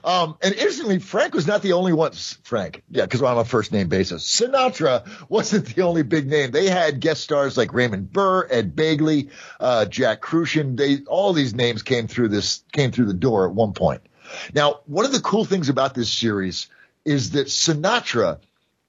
Um, 0.04 0.36
and 0.42 0.54
interestingly, 0.54 0.98
Frank 0.98 1.34
was 1.34 1.46
not 1.46 1.62
the 1.62 1.72
only 1.72 1.92
one. 1.92 2.12
Frank, 2.42 2.82
yeah, 2.90 3.04
because 3.04 3.22
we're 3.22 3.28
on 3.28 3.38
a 3.38 3.44
first 3.44 3.72
name 3.72 3.88
basis. 3.88 4.24
Sinatra 4.24 5.06
wasn't 5.28 5.74
the 5.74 5.82
only 5.82 6.02
big 6.02 6.28
name. 6.28 6.50
They 6.50 6.68
had 6.68 7.00
guest 7.00 7.22
stars 7.22 7.56
like 7.56 7.72
Raymond 7.72 8.12
Burr, 8.12 8.46
Ed 8.50 8.74
Begley, 8.74 9.30
uh, 9.60 9.84
Jack 9.86 10.22
Kruschen. 10.22 10.76
They 10.76 11.04
all 11.06 11.32
these 11.32 11.54
names 11.54 11.82
came 11.82 12.06
through 12.06 12.28
this 12.28 12.62
came 12.72 12.92
through 12.92 13.06
the 13.06 13.14
door 13.14 13.46
at 13.46 13.54
one 13.54 13.72
point. 13.72 14.02
Now, 14.54 14.80
one 14.86 15.04
of 15.04 15.12
the 15.12 15.20
cool 15.20 15.44
things 15.44 15.68
about 15.68 15.94
this 15.94 16.12
series 16.12 16.68
is 17.04 17.30
that 17.30 17.46
Sinatra 17.46 18.38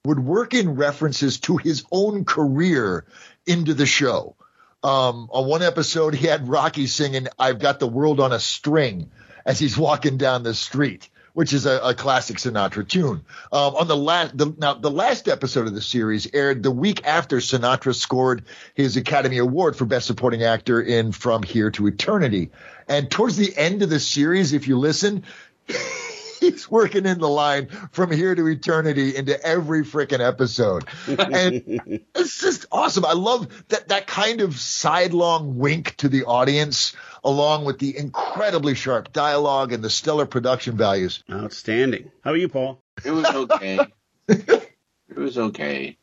would 0.06 0.20
work 0.20 0.54
in 0.54 0.76
references 0.76 1.40
to 1.42 1.58
his 1.58 1.86
own 1.92 2.26
career 2.26 3.06
into 3.46 3.74
the 3.74 3.86
show. 3.86 4.36
Um, 4.82 5.30
on 5.32 5.48
one 5.48 5.62
episode, 5.62 6.16
he 6.16 6.28
had 6.28 6.48
Rocky 6.48 6.88
singing 6.88 7.28
"I've 7.38 7.60
Got 7.60 7.80
the 7.80 7.88
World 7.88 8.20
on 8.20 8.32
a 8.32 8.40
String" 8.40 9.12
as 9.50 9.58
he's 9.58 9.76
walking 9.76 10.16
down 10.16 10.44
the 10.44 10.54
street, 10.54 11.10
which 11.34 11.54
is 11.54 11.66
a, 11.66 11.80
a 11.84 11.96
classic 11.96 12.38
Sinatra 12.38 12.88
tune. 12.88 13.26
Um, 13.52 13.76
on 13.78 13.88
the 13.88 13.98
last, 13.98 14.38
the, 14.38 14.54
now 14.60 14.76
the 14.76 14.92
last 14.92 15.28
episode 15.28 15.66
of 15.66 15.74
the 15.74 15.82
series 15.82 16.28
aired 16.36 16.62
the 16.62 16.70
week 16.70 17.04
after 17.04 17.38
Sinatra 17.38 17.96
scored 17.96 18.44
his 18.76 18.96
Academy 18.96 19.40
Award 19.40 19.76
for 19.76 19.86
Best 19.86 20.06
Supporting 20.06 20.44
Actor 20.44 20.84
in 20.84 21.12
From 21.12 21.42
Here 21.42 21.72
to 21.72 21.88
Eternity. 21.88 22.52
And 22.88 23.10
towards 23.10 23.38
the 23.38 23.58
end 23.58 23.82
of 23.82 23.90
the 23.90 24.00
series, 24.00 24.54
if 24.54 24.68
you 24.68 24.78
listen, 24.78 25.24
he's 26.40 26.70
working 26.70 27.08
in 27.08 27.18
the 27.18 27.28
line 27.28 27.70
from 27.92 28.12
here 28.12 28.36
to 28.36 28.48
eternity 28.48 29.16
into 29.16 29.42
every 29.44 29.84
freaking 29.84 30.26
episode. 30.26 30.86
And 31.08 32.04
it's 32.16 32.40
just 32.40 32.68
awesome. 32.72 33.04
I 33.04 33.14
love 33.14 33.48
that 33.70 33.88
that 33.88 34.06
kind 34.06 34.42
of 34.42 34.60
sidelong 34.60 35.58
wink 35.58 35.96
to 35.98 36.08
the 36.10 36.26
audience, 36.26 36.96
along 37.24 37.66
with 37.66 37.80
the 37.80 37.98
incredibly 37.98 38.76
sharp 38.76 39.14
dialogue 39.14 39.74
and 39.74 39.84
the 39.84 39.90
stellar 39.90 40.26
production 40.26 40.78
values. 40.78 41.24
Outstanding. 41.32 42.12
How 42.24 42.32
about 42.32 42.40
you, 42.40 42.50
Paul? 42.50 42.82
It 43.04 43.12
was 43.12 43.26
okay. 43.26 43.80
it 44.28 44.70
was 45.16 45.38
okay. 45.38 45.98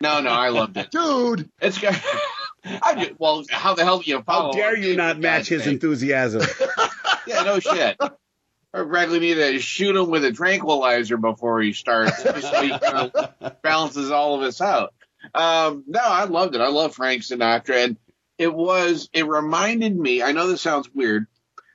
No, 0.00 0.20
no, 0.20 0.30
I 0.30 0.48
loved 0.48 0.76
it, 0.76 0.90
dude. 0.90 1.48
It's 1.60 1.78
good. 1.78 1.96
I 2.64 2.94
just, 2.94 3.20
well, 3.20 3.44
how 3.50 3.74
the 3.74 3.84
hell 3.84 3.98
do 3.98 4.10
you 4.10 4.22
follow? 4.22 4.52
How 4.52 4.58
dare 4.58 4.76
you 4.76 4.96
not 4.96 5.18
match 5.18 5.48
his 5.48 5.66
enthusiasm? 5.66 6.42
Yeah, 7.24 7.44
no 7.44 7.60
shit. 7.60 7.96
I 8.00 8.82
practically 8.82 9.20
need 9.20 9.34
to 9.34 9.60
shoot 9.60 9.94
him 9.94 10.10
with 10.10 10.24
a 10.24 10.32
tranquilizer 10.32 11.16
before 11.16 11.60
he 11.60 11.72
starts, 11.72 12.20
just 12.22 12.50
so 12.50 12.62
he 12.62 12.70
kind 12.70 13.12
of 13.14 13.62
balances 13.62 14.10
all 14.10 14.34
of 14.34 14.42
us 14.42 14.60
out. 14.60 14.92
Um, 15.32 15.84
no, 15.86 16.00
I 16.02 16.24
loved 16.24 16.56
it. 16.56 16.60
I 16.60 16.68
love 16.68 16.96
Frank 16.96 17.22
Sinatra, 17.22 17.84
and 17.84 17.96
it 18.42 18.52
was. 18.52 19.08
It 19.12 19.26
reminded 19.26 19.96
me. 19.96 20.22
I 20.22 20.32
know 20.32 20.48
this 20.48 20.60
sounds 20.60 20.90
weird, 20.92 21.26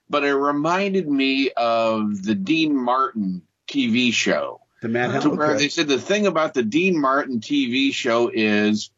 but 0.10 0.24
it 0.24 0.36
reminded 0.36 1.08
me 1.08 1.52
of 1.56 2.22
the 2.24 2.36
Dean 2.36 2.76
Martin 2.76 3.44
TV 3.68 4.12
show. 4.12 4.62
The 4.82 4.90
Mad 4.90 5.22
To 5.22 5.30
where 5.30 5.58
they 5.58 5.70
said 5.70 5.88
the 5.88 6.00
thing 6.00 6.28
about 6.28 6.54
the 6.54 6.64
Dean 6.64 7.00
Martin 7.00 7.40
TV 7.40 7.94
show 7.94 8.30
is 8.32 8.92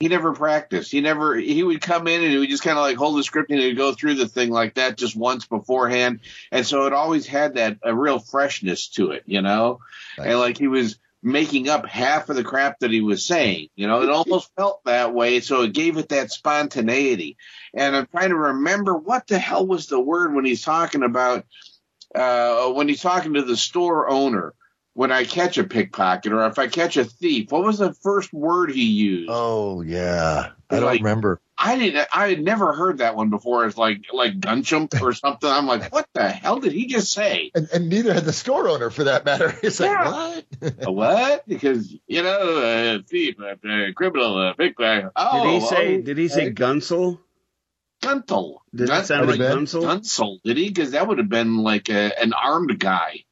he 0.00 0.08
never 0.08 0.34
practiced. 0.34 0.90
He 0.90 1.00
never 1.00 1.36
he 1.36 1.62
would 1.62 1.80
come 1.80 2.06
in 2.08 2.22
and 2.22 2.32
he 2.32 2.38
would 2.38 2.50
just 2.50 2.64
kind 2.64 2.76
of 2.76 2.82
like 2.82 2.96
hold 2.96 3.16
the 3.16 3.22
script 3.22 3.50
and 3.50 3.60
he'd 3.60 3.76
go 3.76 3.94
through 3.94 4.16
the 4.16 4.28
thing 4.28 4.50
like 4.50 4.74
that 4.74 4.98
just 4.98 5.16
once 5.16 5.46
beforehand, 5.46 6.20
and 6.50 6.66
so 6.66 6.86
it 6.86 6.92
always 6.92 7.26
had 7.26 7.54
that 7.54 7.78
a 7.82 7.94
real 7.94 8.18
freshness 8.18 8.88
to 8.88 9.12
it, 9.12 9.22
you 9.26 9.40
know, 9.40 9.78
and 10.18 10.38
like 10.38 10.58
he 10.58 10.66
was 10.66 10.98
making 11.24 11.70
up 11.70 11.86
half 11.86 12.28
of 12.28 12.36
the 12.36 12.44
crap 12.44 12.80
that 12.80 12.90
he 12.90 13.00
was 13.00 13.24
saying. 13.24 13.68
You 13.74 13.86
know, 13.86 14.02
it 14.02 14.10
almost 14.10 14.50
felt 14.56 14.84
that 14.84 15.14
way, 15.14 15.40
so 15.40 15.62
it 15.62 15.72
gave 15.72 15.96
it 15.96 16.10
that 16.10 16.30
spontaneity. 16.30 17.38
And 17.72 17.96
I'm 17.96 18.06
trying 18.06 18.28
to 18.28 18.36
remember 18.36 18.94
what 18.94 19.26
the 19.26 19.38
hell 19.38 19.66
was 19.66 19.86
the 19.86 19.98
word 19.98 20.34
when 20.34 20.44
he's 20.44 20.62
talking 20.62 21.02
about 21.02 21.46
uh, 22.14 22.70
when 22.72 22.88
he's 22.88 23.00
talking 23.00 23.34
to 23.34 23.42
the 23.42 23.56
store 23.56 24.08
owner 24.08 24.54
when 24.92 25.10
I 25.10 25.24
catch 25.24 25.58
a 25.58 25.64
pickpocket 25.64 26.32
or 26.32 26.46
if 26.46 26.58
I 26.58 26.68
catch 26.68 26.96
a 26.98 27.04
thief. 27.04 27.50
What 27.50 27.64
was 27.64 27.78
the 27.78 27.94
first 27.94 28.32
word 28.32 28.70
he 28.70 28.84
used? 28.84 29.30
Oh 29.32 29.80
yeah, 29.80 30.50
I 30.74 30.80
don't 30.80 30.88
Like- 30.88 31.00
remember. 31.00 31.40
I 31.56 31.78
didn't. 31.78 32.08
I 32.12 32.28
had 32.30 32.42
never 32.42 32.72
heard 32.72 32.98
that 32.98 33.14
one 33.14 33.30
before. 33.30 33.64
It's 33.64 33.76
like 33.78 34.06
like 34.12 34.40
gunchump 34.40 35.00
or 35.00 35.12
something. 35.14 35.48
I'm 35.48 35.66
like, 35.66 35.92
what 35.92 36.08
the 36.12 36.28
hell 36.28 36.58
did 36.58 36.72
he 36.72 36.86
just 36.86 37.12
say? 37.12 37.52
And, 37.54 37.68
and 37.72 37.88
neither 37.88 38.12
had 38.12 38.24
the 38.24 38.32
store 38.32 38.68
owner 38.68 38.90
for 38.90 39.04
that 39.04 39.24
matter. 39.24 39.54
It's 39.62 39.78
like 39.78 40.04
what? 40.04 40.44
A 40.82 40.92
what? 40.92 41.48
Because 41.48 41.94
you 42.08 42.22
know, 42.24 42.96
a 42.98 43.02
thief, 43.02 43.36
a 43.40 43.92
criminal, 43.94 44.50
a 44.50 44.54
pickpocket. 44.54 45.12
Oh, 45.14 45.44
did 45.44 45.52
he 45.62 45.66
say? 45.68 45.96
oh, 45.98 46.02
did 46.02 46.18
he 46.18 46.26
say 46.28 46.50
Gunsel? 46.52 47.20
Gunsel? 48.02 48.56
Did 48.74 48.88
that 48.88 49.06
sound 49.06 49.28
like 49.28 49.38
Gunsel? 49.40 49.82
Gunsel? 49.84 50.38
Did 50.44 50.56
he? 50.56 50.68
Because 50.68 50.90
that 50.90 51.06
would 51.06 51.18
have 51.18 51.28
been 51.28 51.58
like 51.58 51.88
a, 51.88 52.20
an 52.20 52.32
armed 52.32 52.78
guy. 52.80 53.24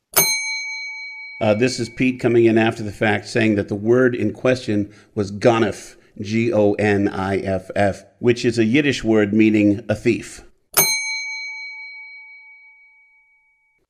Uh, 1.40 1.55
this 1.55 1.80
is 1.80 1.88
Pete 1.88 2.20
coming 2.20 2.45
in 2.45 2.57
after 2.57 2.84
the 2.84 2.93
fact 2.93 3.26
saying 3.26 3.57
that 3.57 3.66
the 3.68 3.74
word 3.74 4.14
in 4.14 4.32
question 4.32 4.95
was 5.16 5.32
gonif, 5.32 5.97
G 6.20 6.52
O 6.52 6.72
N 6.74 7.08
I 7.08 7.38
F 7.38 7.70
F, 7.74 8.04
which 8.18 8.44
is 8.44 8.58
a 8.58 8.64
Yiddish 8.64 9.02
word 9.02 9.32
meaning 9.32 9.84
a 9.88 9.94
thief. 9.94 10.42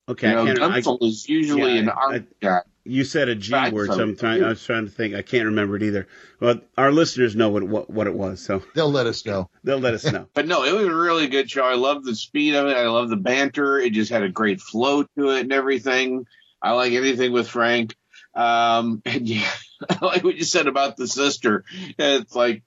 Okay, 0.09 0.29
You 0.29 0.35
know, 0.35 0.69
I 0.69 0.81
can't, 0.81 1.01
I- 1.01 1.05
is 1.05 1.29
usually 1.29 1.75
yeah, 1.75 1.79
an 1.79 1.89
I- 1.89 2.23
guy. 2.41 2.59
You 2.85 3.05
said 3.05 3.29
a 3.29 3.35
G 3.35 3.53
Right, 3.53 3.71
word, 3.71 3.87
so- 3.87 3.95
so 3.95 4.03
I'm 4.03 4.17
trying. 4.17 4.43
I 4.43 4.49
was 4.49 4.61
trying 4.65 4.83
to 4.83 4.91
think. 4.91 5.15
I 5.15 5.21
can't 5.21 5.45
remember 5.45 5.77
it 5.77 5.83
either. 5.83 6.05
But 6.41 6.67
our 6.77 6.91
listeners 6.91 7.33
know 7.33 7.47
what 7.47 7.63
what, 7.63 7.89
what 7.89 8.07
it 8.07 8.13
was, 8.13 8.41
so 8.43 8.61
they'll 8.75 8.91
let 8.91 9.07
us 9.07 9.25
know. 9.25 9.49
They'll 9.63 9.79
let 9.79 9.93
us 9.93 10.03
know. 10.11 10.27
But 10.33 10.47
no, 10.47 10.65
it 10.65 10.73
was 10.73 10.87
a 10.87 10.93
really 10.93 11.27
good 11.27 11.49
show. 11.49 11.63
I 11.63 11.75
love 11.75 12.03
the 12.03 12.13
speed 12.15 12.55
of 12.55 12.67
it. 12.67 12.75
I 12.75 12.85
love 12.89 13.09
the 13.09 13.15
banter. 13.15 13.79
It 13.79 13.93
just 13.93 14.11
had 14.11 14.23
a 14.23 14.27
great 14.29 14.59
flow 14.59 15.03
to 15.17 15.29
it 15.29 15.41
and 15.41 15.53
everything. 15.53 16.25
I 16.61 16.71
like 16.71 16.91
anything 16.91 17.31
with 17.31 17.47
Frank. 17.47 17.95
Um, 18.35 19.01
and 19.05 19.27
yeah, 19.27 19.49
like 20.01 20.23
what 20.23 20.35
you 20.35 20.43
said 20.43 20.67
about 20.67 20.97
the 20.97 21.07
sister. 21.07 21.63
It's 21.97 22.35
like, 22.35 22.63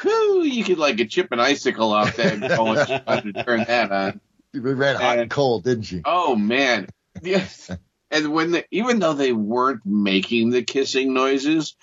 whew, 0.00 0.42
you 0.42 0.64
could 0.64 0.78
like 0.78 1.00
a 1.00 1.04
chip 1.06 1.32
an 1.32 1.40
icicle 1.40 1.92
off 1.92 2.16
that 2.16 2.40
going 2.40 3.32
to 3.34 3.44
turn 3.44 3.64
that 3.66 3.92
on. 3.92 4.20
We 4.52 4.60
ran 4.60 4.96
hot 4.96 5.18
and 5.18 5.30
cold, 5.30 5.64
didn't 5.64 5.84
she? 5.84 6.02
Oh 6.04 6.34
man, 6.36 6.88
yes. 7.22 7.70
And 8.08 8.32
when 8.32 8.52
the, 8.52 8.64
even 8.70 9.00
though 9.00 9.14
they 9.14 9.32
weren't 9.32 9.84
making 9.84 10.50
the 10.50 10.62
kissing 10.62 11.12
noises, 11.12 11.74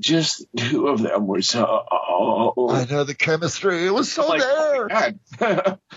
just 0.00 0.44
two 0.56 0.88
of 0.88 1.00
them 1.00 1.26
were 1.26 1.40
so. 1.40 1.84
Oh, 1.90 2.68
I 2.68 2.84
know 2.84 3.04
the 3.04 3.14
chemistry. 3.14 3.86
It 3.86 3.90
was 3.90 4.10
so 4.12 4.26
Like, 4.26 4.40
there. 4.40 4.88
God. 4.88 5.18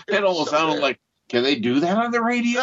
it 0.06 0.24
almost 0.24 0.50
sounded 0.50 0.80
like, 0.80 1.00
can 1.32 1.42
they 1.44 1.54
do 1.54 1.80
that 1.80 1.96
on 1.96 2.10
the 2.10 2.20
radio? 2.20 2.60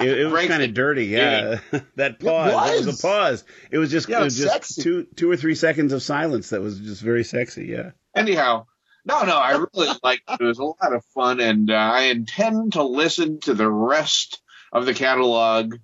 It, 0.00 0.18
it 0.20 0.30
was 0.30 0.46
kind 0.46 0.62
of 0.62 0.74
dirty, 0.74 1.06
yeah. 1.06 1.58
that 1.96 2.20
pause, 2.20 2.52
that 2.52 2.76
was 2.76 2.86
was. 2.86 3.00
a 3.00 3.02
pause. 3.06 3.44
It 3.68 3.78
was 3.78 3.90
just, 3.90 4.08
Yeah, 4.08 4.20
it 4.20 4.24
was 4.24 4.36
just 4.36 4.52
sexy. 4.52 4.82
two, 4.82 5.06
two 5.16 5.28
or 5.28 5.36
three 5.36 5.56
seconds 5.56 5.92
of 5.92 6.04
silence. 6.04 6.50
That 6.50 6.60
was 6.60 6.78
just 6.78 7.02
very 7.02 7.24
sexy. 7.24 7.66
Yeah. 7.66 7.90
Anyhow, 8.14 8.66
no, 9.04 9.24
no, 9.24 9.36
I 9.36 9.52
really 9.74 9.92
liked 10.04 10.22
it. 10.30 10.40
It 10.40 10.44
was 10.44 10.60
a 10.60 10.64
lot 10.64 10.92
of 10.92 11.04
fun, 11.06 11.40
and 11.40 11.68
uh, 11.68 11.74
I 11.74 12.02
intend 12.02 12.74
to 12.74 12.84
listen 12.84 13.40
to 13.40 13.54
the 13.54 13.68
rest 13.68 14.40
of 14.70 14.86
the 14.86 14.94
catalog 14.94 15.74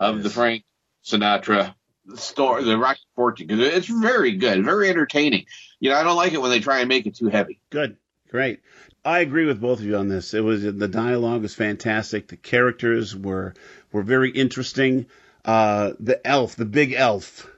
of 0.00 0.22
the 0.22 0.30
Frank 0.30 0.64
Sinatra 1.04 1.74
story, 2.14 2.64
the 2.64 2.78
Rocky 2.78 3.00
Fortune, 3.16 3.48
because 3.48 3.60
it's 3.60 3.86
very 3.86 4.32
good, 4.32 4.64
very 4.64 4.88
entertaining. 4.88 5.44
You 5.78 5.90
know, 5.90 5.96
I 5.96 6.04
don't 6.04 6.16
like 6.16 6.32
it 6.32 6.40
when 6.40 6.50
they 6.50 6.60
try 6.60 6.78
and 6.78 6.88
make 6.88 7.04
it 7.04 7.16
too 7.16 7.28
heavy. 7.28 7.60
Good. 7.68 7.98
Great. 8.30 8.60
I 9.06 9.20
agree 9.20 9.46
with 9.46 9.60
both 9.60 9.78
of 9.78 9.84
you 9.84 9.96
on 9.96 10.08
this. 10.08 10.34
It 10.34 10.40
was 10.42 10.62
the 10.62 10.88
dialogue 10.88 11.42
was 11.42 11.54
fantastic. 11.54 12.26
The 12.28 12.36
characters 12.36 13.14
were 13.16 13.54
were 13.92 14.02
very 14.02 14.30
interesting. 14.30 15.06
Uh, 15.44 15.92
the 16.00 16.26
elf, 16.26 16.56
the 16.56 16.64
big 16.64 16.92
elf, 16.92 17.48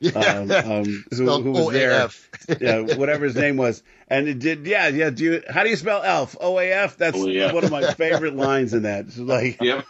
um, 0.14 0.48
um, 0.52 1.04
who, 1.12 1.42
who 1.42 1.50
was 1.50 1.72
there, 1.72 2.08
yeah, 2.60 2.96
whatever 2.96 3.24
his 3.24 3.34
name 3.34 3.56
was, 3.56 3.82
and 4.06 4.28
it 4.28 4.38
did, 4.38 4.64
yeah, 4.64 4.86
yeah. 4.88 5.10
Do 5.10 5.24
you, 5.24 5.42
how 5.50 5.64
do 5.64 5.70
you 5.70 5.74
spell 5.76 6.02
elf? 6.04 6.36
O 6.40 6.58
A 6.60 6.70
F. 6.70 6.96
That's 6.96 7.18
OAF. 7.18 7.52
one 7.52 7.64
of 7.64 7.72
my 7.72 7.92
favorite 7.94 8.36
lines 8.36 8.74
in 8.74 8.82
that. 8.82 9.06
It's 9.06 9.18
like, 9.18 9.60
Yep. 9.60 9.84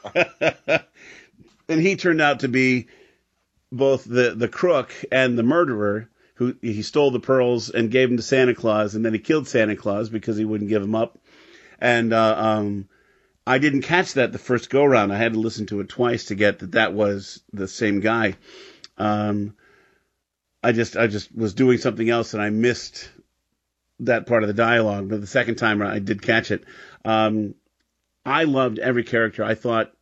and 1.68 1.80
he 1.80 1.96
turned 1.96 2.22
out 2.22 2.40
to 2.40 2.48
be 2.48 2.86
both 3.70 4.04
the 4.04 4.34
the 4.34 4.48
crook 4.48 4.94
and 5.12 5.36
the 5.38 5.42
murderer 5.42 6.08
who 6.36 6.54
he 6.60 6.82
stole 6.82 7.10
the 7.10 7.20
pearls 7.20 7.70
and 7.70 7.90
gave 7.90 8.08
them 8.08 8.18
to 8.18 8.22
Santa 8.22 8.54
Claus 8.54 8.94
and 8.94 9.04
then 9.04 9.12
he 9.12 9.18
killed 9.18 9.48
Santa 9.48 9.74
Claus 9.74 10.08
because 10.08 10.36
he 10.36 10.44
wouldn't 10.44 10.70
give 10.70 10.82
them 10.82 10.94
up. 10.94 11.18
And 11.80 12.12
uh, 12.12 12.36
um 12.38 12.88
I 13.46 13.58
didn't 13.58 13.82
catch 13.82 14.14
that 14.14 14.32
the 14.32 14.38
first 14.38 14.70
go 14.70 14.84
round 14.84 15.12
I 15.12 15.16
had 15.16 15.32
to 15.32 15.40
listen 15.40 15.66
to 15.66 15.80
it 15.80 15.88
twice 15.88 16.26
to 16.26 16.34
get 16.34 16.60
that 16.60 16.72
that 16.72 16.92
was 16.92 17.42
the 17.52 17.66
same 17.66 18.00
guy. 18.00 18.36
Um 18.98 19.56
I 20.62 20.72
just 20.72 20.96
I 20.96 21.06
just 21.06 21.34
was 21.34 21.54
doing 21.54 21.78
something 21.78 22.08
else 22.08 22.34
and 22.34 22.42
I 22.42 22.50
missed 22.50 23.10
that 24.00 24.26
part 24.26 24.42
of 24.42 24.48
the 24.48 24.54
dialogue 24.54 25.08
but 25.08 25.22
the 25.22 25.26
second 25.26 25.56
time 25.56 25.80
I 25.80 26.00
did 26.00 26.20
catch 26.20 26.50
it. 26.50 26.64
Um 27.04 27.54
I 28.26 28.44
loved 28.44 28.78
every 28.78 29.04
character. 29.04 29.42
I 29.42 29.54
thought 29.54 29.95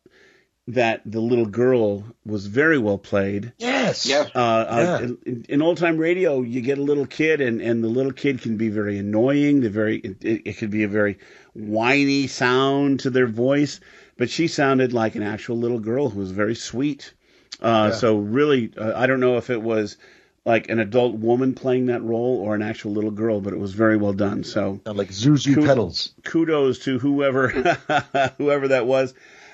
that 0.67 1.01
the 1.05 1.19
little 1.19 1.45
girl 1.45 2.03
was 2.25 2.47
very 2.47 2.77
well 2.79 2.97
played. 2.97 3.53
Yes. 3.59 4.05
Yeah. 4.07 4.25
Uh, 4.33 4.39
uh, 4.39 5.07
in, 5.25 5.45
in 5.47 5.61
old 5.61 5.77
time 5.77 5.97
radio, 5.97 6.41
you 6.41 6.61
get 6.61 6.79
a 6.79 6.81
little 6.83 7.05
kid, 7.05 7.39
and, 7.39 7.61
and 7.61 7.83
the 7.83 7.87
little 7.87 8.11
kid 8.11 8.41
can 8.41 8.57
be 8.57 8.69
very 8.69 8.97
annoying. 8.97 9.61
The 9.61 9.69
very 9.69 9.97
it, 9.97 10.17
it 10.45 10.57
could 10.57 10.71
be 10.71 10.83
a 10.83 10.87
very 10.87 11.19
whiny 11.53 12.27
sound 12.27 13.01
to 13.01 13.09
their 13.11 13.27
voice, 13.27 13.79
but 14.17 14.29
she 14.29 14.47
sounded 14.47 14.91
like 14.91 15.15
an 15.15 15.21
actual 15.23 15.57
little 15.57 15.79
girl 15.79 16.09
who 16.09 16.19
was 16.19 16.31
very 16.31 16.55
sweet. 16.55 17.13
Uh, 17.61 17.89
Yeah. 17.91 17.97
So 17.97 18.17
really, 18.17 18.71
uh, 18.75 18.93
I 18.95 19.05
don't 19.05 19.19
know 19.19 19.37
if 19.37 19.49
it 19.51 19.61
was 19.61 19.97
like 20.45 20.69
an 20.69 20.79
adult 20.79 21.15
woman 21.15 21.53
playing 21.53 21.87
that 21.87 22.01
role 22.03 22.37
or 22.39 22.55
an 22.55 22.61
actual 22.63 22.91
little 22.91 23.11
girl, 23.11 23.39
but 23.39 23.53
it 23.53 23.59
was 23.59 23.73
very 23.73 23.97
well 23.97 24.13
done. 24.13 24.43
So 24.43 24.81
Sound 24.83 24.97
like 24.97 25.09
Zuzu 25.09 25.55
Ku- 25.55 25.65
petals. 25.65 26.13
kudos 26.23 26.79
to 26.79 26.97
whoever 26.99 27.49
whoever 28.37 28.67
that 28.69 28.85
was 28.87 29.13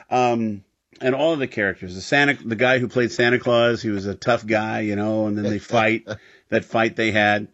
um 0.10 0.64
and 1.02 1.16
all 1.16 1.34
of 1.34 1.40
the 1.40 1.48
characters 1.48 1.96
the 1.96 2.02
santa 2.02 2.38
the 2.46 2.56
guy 2.56 2.80
who 2.80 2.88
played 2.88 3.12
santa 3.12 3.40
claus 3.40 3.82
he 3.82 3.90
was 3.90 4.06
a 4.06 4.16
tough 4.16 4.46
guy 4.46 4.82
you 4.82 4.96
know 4.96 5.28
and 5.28 5.38
then 5.38 5.46
they 5.46 5.60
fight 5.76 6.08
that 6.50 6.66
fight 6.66 6.96
they 6.96 7.12
had 7.12 7.48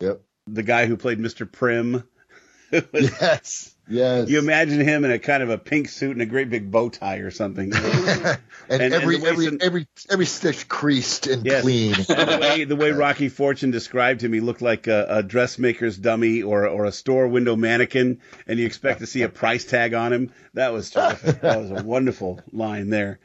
Yep. 0.00 0.20
the 0.46 0.62
guy 0.62 0.86
who 0.86 0.96
played 0.96 1.18
mr 1.18 1.50
prim 1.50 2.04
Yes. 2.92 3.71
Yes. 3.88 4.28
you 4.28 4.38
imagine 4.38 4.80
him 4.80 5.04
in 5.04 5.10
a 5.10 5.18
kind 5.18 5.42
of 5.42 5.50
a 5.50 5.58
pink 5.58 5.88
suit 5.88 6.12
and 6.12 6.22
a 6.22 6.26
great 6.26 6.48
big 6.48 6.70
bow 6.70 6.88
tie 6.88 7.16
or 7.16 7.30
something 7.32 7.72
and, 7.74 8.38
and 8.70 8.94
every 8.94 9.18
way 9.18 9.28
every 9.30 9.44
some- 9.46 9.58
every 9.60 9.86
every 10.08 10.26
stitch 10.26 10.68
creased 10.68 11.26
and 11.26 11.44
Yes. 11.44 11.62
clean. 11.62 11.92
the 12.08 12.38
way 12.40 12.64
the 12.64 12.76
way 12.76 12.90
Rocky 12.92 13.28
Fortune 13.28 13.70
described 13.72 14.22
him, 14.22 14.32
he 14.32 14.40
looked 14.40 14.62
like 14.62 14.86
a, 14.86 15.06
a 15.08 15.22
dressmaker's 15.22 15.98
dummy 15.98 16.42
or 16.42 16.66
or 16.68 16.84
a 16.84 16.92
store 16.92 17.26
window 17.26 17.56
mannequin, 17.56 18.20
and 18.46 18.58
you 18.58 18.66
expect 18.66 19.00
to 19.00 19.06
see 19.06 19.22
a 19.22 19.28
price 19.28 19.64
tag 19.64 19.94
on 19.94 20.12
him. 20.12 20.32
That 20.54 20.72
was 20.72 20.90
terrific. 20.90 21.40
that 21.40 21.60
was 21.60 21.70
a 21.72 21.82
wonderful 21.84 22.40
line 22.52 22.88
there. 22.88 23.18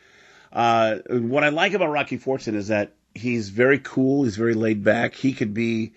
Uh, 0.51 0.97
what 1.10 1.43
I 1.43 1.49
like 1.49 1.74
about 1.74 1.89
Rocky 1.91 2.18
Fortune 2.18 2.55
is 2.55 2.70
that 2.70 2.93
he's 3.14 3.49
very 3.49 3.80
cool. 3.80 4.24
He's 4.24 4.38
very 4.38 4.53
laid 4.55 4.84
back. 4.84 5.14
He 5.14 5.34
could 5.34 5.53
be 5.53 5.93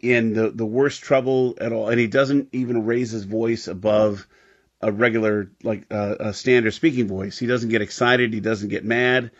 in 0.00 0.34
the 0.34 0.50
the 0.50 0.66
worst 0.66 1.02
trouble 1.02 1.56
at 1.60 1.72
all, 1.72 1.88
and 1.88 1.98
he 1.98 2.06
doesn't 2.06 2.48
even 2.52 2.84
raise 2.86 3.10
his 3.10 3.24
voice 3.24 3.68
above 3.68 4.26
a 4.80 4.92
regular 4.92 5.50
like 5.62 5.86
uh, 5.90 6.16
a 6.20 6.34
standard 6.34 6.72
speaking 6.72 7.08
voice. 7.08 7.38
He 7.38 7.46
doesn't 7.46 7.70
get 7.70 7.82
excited. 7.82 8.32
He 8.32 8.40
doesn't 8.40 8.68
get 8.68 8.84
mad 8.84 9.30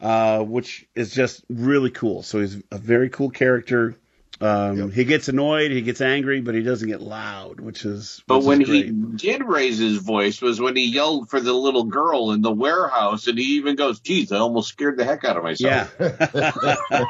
uh, 0.00 0.42
which 0.42 0.86
is 0.94 1.12
just 1.12 1.44
really 1.48 1.90
cool. 1.90 2.22
So 2.22 2.40
he's 2.40 2.56
a 2.70 2.78
very 2.78 3.10
cool 3.10 3.30
character. 3.30 3.96
Um, 4.40 4.90
He 4.90 5.04
gets 5.04 5.28
annoyed, 5.28 5.70
he 5.70 5.82
gets 5.82 6.00
angry, 6.00 6.40
but 6.40 6.54
he 6.54 6.62
doesn't 6.62 6.88
get 6.88 7.02
loud, 7.02 7.60
which 7.60 7.84
is. 7.84 8.22
But 8.26 8.38
which 8.38 8.46
when 8.46 8.62
is 8.62 8.68
he 8.68 8.82
did 9.16 9.44
raise 9.44 9.78
his 9.78 9.98
voice 9.98 10.40
was 10.40 10.58
when 10.60 10.76
he 10.76 10.86
yelled 10.86 11.28
for 11.28 11.40
the 11.40 11.52
little 11.52 11.84
girl 11.84 12.32
in 12.32 12.40
the 12.40 12.50
warehouse, 12.50 13.26
and 13.26 13.38
he 13.38 13.56
even 13.56 13.76
goes, 13.76 14.00
"Geez, 14.00 14.32
I 14.32 14.38
almost 14.38 14.70
scared 14.70 14.96
the 14.96 15.04
heck 15.04 15.24
out 15.24 15.36
of 15.36 15.42
myself." 15.42 15.94
Yeah. 16.00 16.08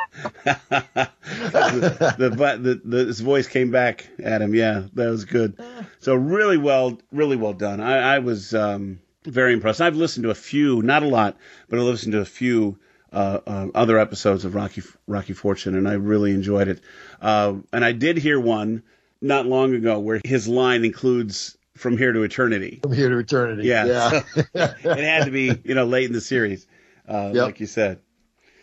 the, 0.49 2.19
the, 2.19 2.59
the, 2.61 2.81
the 2.85 3.05
his 3.07 3.21
voice 3.21 3.47
came 3.47 3.71
back 3.71 4.09
at 4.19 4.43
him. 4.43 4.53
Yeah, 4.55 4.87
that 4.95 5.09
was 5.09 5.25
good. 5.25 5.57
So 6.01 6.17
really 6.17 6.57
well, 6.57 6.99
really 7.13 7.37
well 7.37 7.53
done. 7.53 7.81
I, 7.81 8.17
I 8.17 8.19
was 8.19 8.55
um, 8.55 8.99
very 9.25 9.53
impressed. 9.53 9.81
I've 9.81 9.97
listened 9.97 10.25
to 10.25 10.31
a 10.31 10.35
few, 10.35 10.83
not 10.83 11.05
a 11.05 11.09
lot, 11.09 11.37
but 11.69 11.79
I 11.79 11.83
listened 11.83 12.13
to 12.13 12.21
a 12.21 12.25
few 12.25 12.79
uh, 13.13 13.41
uh, 13.47 13.67
other 13.75 13.99
episodes 13.99 14.45
of 14.45 14.55
Rocky 14.55 14.83
Rocky 15.07 15.33
Fortune, 15.33 15.77
and 15.77 15.89
I 15.89 15.95
really 15.95 16.33
enjoyed 16.33 16.69
it. 16.69 16.81
Uh, 17.21 17.55
and 17.73 17.85
I 17.85 17.93
did 17.93 18.17
hear 18.19 18.39
one 18.39 18.83
not 19.21 19.47
long 19.47 19.75
ago 19.75 19.99
where 19.99 20.21
his 20.25 20.49
line 20.49 20.85
includes 20.85 21.57
"From 21.77 21.97
Here 21.99 22.13
to 22.13 22.23
Eternity." 22.23 22.81
From 22.83 22.93
here 22.93 23.09
to 23.09 23.19
eternity. 23.19 23.65
Yeah, 23.65 23.85
Yeah. 23.85 24.23
it 24.85 25.05
had 25.05 25.25
to 25.25 25.31
be 25.31 25.61
you 25.65 25.75
know 25.75 25.87
late 25.87 26.07
in 26.07 26.13
the 26.13 26.21
series, 26.21 26.67
uh, 27.09 27.31
like 27.35 27.61
you 27.61 27.67
said. 27.67 28.01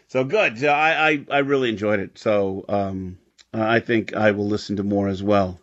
So 0.08 0.24
good. 0.24 0.60
So 0.60 0.70
I, 0.70 1.10
I 1.10 1.26
I 1.30 1.38
really 1.40 1.70
enjoyed 1.70 2.00
it. 2.00 2.18
So 2.18 2.64
um, 2.70 3.18
I 3.54 3.80
think 3.80 4.16
I 4.16 4.32
will 4.32 4.48
listen 4.48 4.78
to 4.78 4.84
more 4.84 5.08
as 5.08 5.22
well. 5.22 5.60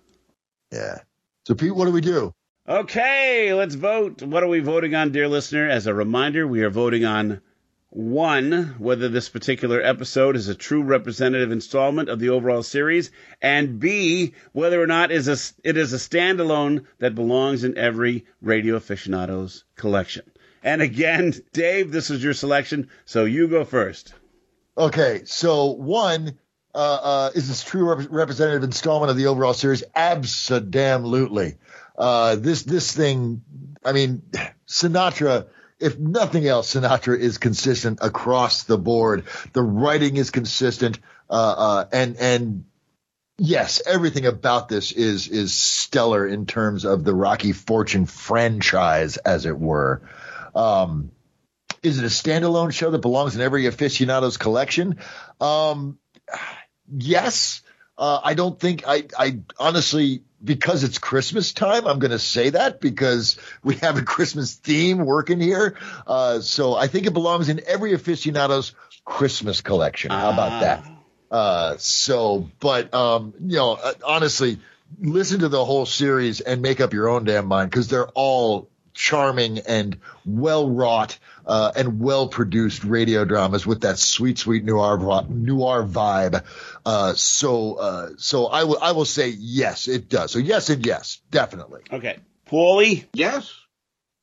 Yeah. 0.70 0.99
So 1.47 1.55
Pete, 1.55 1.74
what 1.74 1.87
do 1.87 1.93
we 1.93 2.01
do? 2.01 2.32
Okay, 2.66 3.53
let's 3.53 3.74
vote. 3.74 4.22
What 4.22 4.43
are 4.43 4.49
we 4.49 4.61
voting 4.61 4.95
on, 4.95 5.12
dear 5.12 5.28
listener? 5.28 5.68
As 5.68 5.87
a 5.87 5.93
reminder, 5.93 6.47
we 6.47 6.62
are 6.62 6.70
voting 6.70 7.05
on 7.05 7.43
one, 7.95 8.75
whether 8.79 9.09
this 9.09 9.29
particular 9.29 9.81
episode 9.81 10.37
is 10.37 10.49
a 10.49 10.55
true 10.55 10.83
representative 10.83 11.53
installment 11.53 12.09
of 12.09 12.19
the 12.19 12.31
overall 12.31 12.63
series, 12.63 13.11
and 13.41 13.79
B, 13.79 14.35
whether 14.53 14.83
or 14.83 14.87
not 14.87 15.13
is 15.13 15.29
a, 15.29 15.69
it 15.69 15.77
is 15.77 15.93
a 15.93 15.97
standalone 15.97 16.87
that 16.99 17.15
belongs 17.15 17.63
in 17.63 17.79
every 17.79 18.27
radio 18.43 18.77
aficionado's 18.77 19.65
collection. 19.77 20.29
And 20.63 20.83
again, 20.83 21.35
Dave, 21.53 21.93
this 21.93 22.11
is 22.11 22.23
your 22.23 22.35
selection, 22.35 22.89
so 23.05 23.27
you 23.27 23.49
go 23.49 23.65
first. 23.65 24.15
Okay, 24.77 25.23
so 25.25 25.67
one 25.67 26.39
uh, 26.75 26.79
uh, 26.79 27.31
is 27.35 27.47
this 27.47 27.63
true 27.63 27.95
rep- 27.95 28.09
representative 28.11 28.65
installment 28.65 29.11
of 29.11 29.17
the 29.17 29.27
overall 29.27 29.55
series? 29.55 29.85
Absolutely. 29.95 31.59
Uh, 31.97 32.35
this 32.35 32.65
this 32.65 32.93
thing, 32.93 33.43
I 33.85 33.93
mean, 33.93 34.23
Sinatra. 34.67 35.47
If 35.85 35.99
nothing 35.99 36.47
else, 36.47 36.72
Sinatra 36.72 37.18
is 37.18 37.37
consistent 37.37 37.99
across 38.01 38.64
the 38.64 38.78
board. 38.78 39.24
The 39.53 39.62
writing 39.62 40.16
is 40.16 40.30
consistent, 40.30 40.99
uh, 41.28 41.55
uh, 41.57 41.85
and 41.93 42.16
and 42.16 42.64
yes, 43.37 43.82
everything 43.87 44.24
about 44.24 44.70
this 44.70 44.93
is 44.93 45.28
is 45.28 45.53
stellar 45.53 46.26
in 46.26 46.47
terms 46.47 46.87
of 46.87 47.05
the 47.05 47.14
Rocky 47.14 47.53
Fortune 47.53 48.07
franchise, 48.07 49.18
as 49.18 49.45
it 49.45 49.59
were. 49.59 50.09
Um, 50.55 51.11
is 51.82 51.99
it 51.99 52.05
a 52.05 52.09
standalone 52.09 52.72
show 52.72 52.91
that 52.91 53.03
belongs 53.03 53.37
in 53.37 53.43
every 53.43 53.66
aficionado's 53.66 54.39
collection? 54.39 55.01
Um, 55.39 55.99
yes. 56.97 57.61
Uh, 57.97 58.21
I 58.23 58.35
don't 58.35 58.59
think 58.59 58.85
I, 58.87 59.05
I 59.17 59.39
honestly, 59.59 60.23
because 60.43 60.83
it's 60.83 60.99
Christmas 60.99 61.53
time, 61.53 61.87
I'm 61.87 62.01
going 62.01 62.11
to 62.11 62.19
say 62.19 62.51
that 62.51 62.81
because 62.81 63.39
we 63.63 63.77
have 63.77 63.97
a 63.97 64.03
Christmas 64.03 64.55
theme 64.55 64.99
working 65.05 65.41
here. 65.41 65.77
Uh, 66.07 66.41
so 66.41 66.75
I 66.75 66.89
think 66.89 67.07
it 67.07 67.13
belongs 67.13 67.49
in 67.49 67.61
every 67.67 67.93
aficionado's 67.93 68.75
Christmas 69.05 69.61
collection. 69.61 70.11
How 70.11 70.31
about 70.31 70.61
that? 70.61 70.91
Uh, 71.31 71.77
so, 71.79 72.51
but, 72.61 72.93
um, 72.93 73.35
you 73.41 73.57
know, 73.57 73.73
uh, 73.73 73.93
honestly, 74.05 74.59
listen 75.01 75.41
to 75.41 75.49
the 75.49 75.65
whole 75.65 75.87
series 75.87 76.41
and 76.41 76.63
make 76.63 76.81
up 76.81 76.93
your 76.93 77.09
own 77.09 77.25
damn 77.25 77.47
mind 77.47 77.71
because 77.71 77.89
they're 77.89 78.09
all 78.09 78.69
charming 78.95 79.59
and 79.59 79.99
well 80.25 80.71
wrought 80.71 81.19
uh, 81.47 81.73
and 81.77 82.01
well 82.01 82.29
produced 82.29 82.85
radio 82.85 83.25
dramas 83.25 83.67
with 83.67 83.83
that 83.83 83.99
sweet, 83.99 84.39
sweet 84.39 84.65
noir 84.65 84.97
noir 85.29 85.85
vibe. 85.85 86.45
Uh, 86.87 87.13
so, 87.15 87.75
uh, 87.75 88.11
so 88.17 88.47
I 88.47 88.65
will 88.65 88.79
I 88.81 88.93
will 88.93 89.05
say 89.05 89.29
yes, 89.29 89.89
it 89.89 90.09
does. 90.09 90.31
So 90.31 90.39
yes 90.39 90.71
and 90.71 90.85
yes, 90.87 91.21
definitely. 91.31 91.83
Okay, 91.93 92.19
Paulie. 92.47 93.05
Yes, 93.13 93.53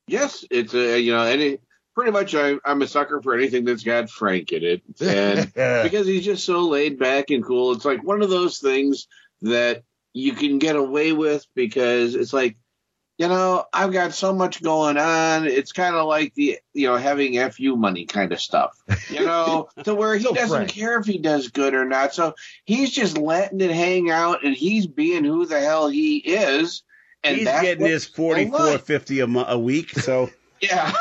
yes. 0.08 0.46
It's 0.50 0.74
a 0.74 1.00
you 1.00 1.14
know 1.14 1.24
any 1.24 1.60
pretty 1.94 2.12
much 2.12 2.34
I, 2.34 2.56
I'm 2.66 2.82
a 2.82 2.88
sucker 2.88 3.22
for 3.22 3.36
anything 3.36 3.66
that's 3.66 3.84
got 3.84 4.10
Frank 4.10 4.52
in 4.52 4.64
it, 4.64 4.82
and 5.02 5.54
because 5.54 6.08
he's 6.08 6.26
just 6.26 6.46
so 6.46 6.62
laid 6.62 6.98
back 6.98 7.30
and 7.30 7.44
cool. 7.44 7.74
It's 7.74 7.86
like 7.86 8.04
one 8.04 8.22
of 8.22 8.30
those 8.30 8.60
things 8.60 9.08
that 9.44 9.84
you 10.14 10.34
can 10.34 10.60
get 10.60 10.76
away 10.76 11.14
with 11.14 11.46
because 11.56 12.16
it's 12.16 12.34
like 12.34 12.58
you 13.22 13.28
know, 13.28 13.66
I've 13.72 13.94
got 13.94 14.16
so 14.16 14.34
much 14.34 14.64
going 14.64 14.98
on. 14.98 15.46
It's 15.46 15.74
kind 15.74 15.96
of 15.96 16.08
like 16.08 16.34
the, 16.34 16.58
you 16.74 16.88
know, 16.88 16.98
having 16.98 17.38
FU 17.52 17.76
money 17.76 18.06
kind 18.08 18.32
of 18.32 18.42
stuff, 18.42 18.76
you 19.12 19.20
know, 19.26 19.70
to 19.84 19.94
where 19.94 20.18
he 20.18 20.24
doesn't 20.24 20.50
frank. 20.50 20.72
care 20.72 21.00
if 21.00 21.06
he 21.06 21.20
does 21.20 21.50
good 21.50 21.76
or 21.76 21.86
not. 21.86 22.16
So 22.16 22.34
he's 22.66 22.90
just 22.90 23.20
letting 23.20 23.62
it 23.62 23.70
hang 23.70 24.10
out 24.10 24.44
and 24.44 24.56
he's 24.56 24.88
being 24.88 25.24
who 25.24 25.46
the 25.46 25.60
hell 25.60 25.88
he 25.88 26.18
is. 26.18 26.82
And 27.24 27.36
He's 27.36 27.46
that's 27.46 27.62
getting 27.62 27.86
his 27.86 28.08
I 28.08 28.16
forty 28.16 28.50
four 28.50 28.80
fifty 28.80 29.20
a, 29.20 29.28
mo- 29.28 29.46
a 29.48 29.60
week, 29.60 29.92
so 29.92 30.32
Yeah. 30.60 30.92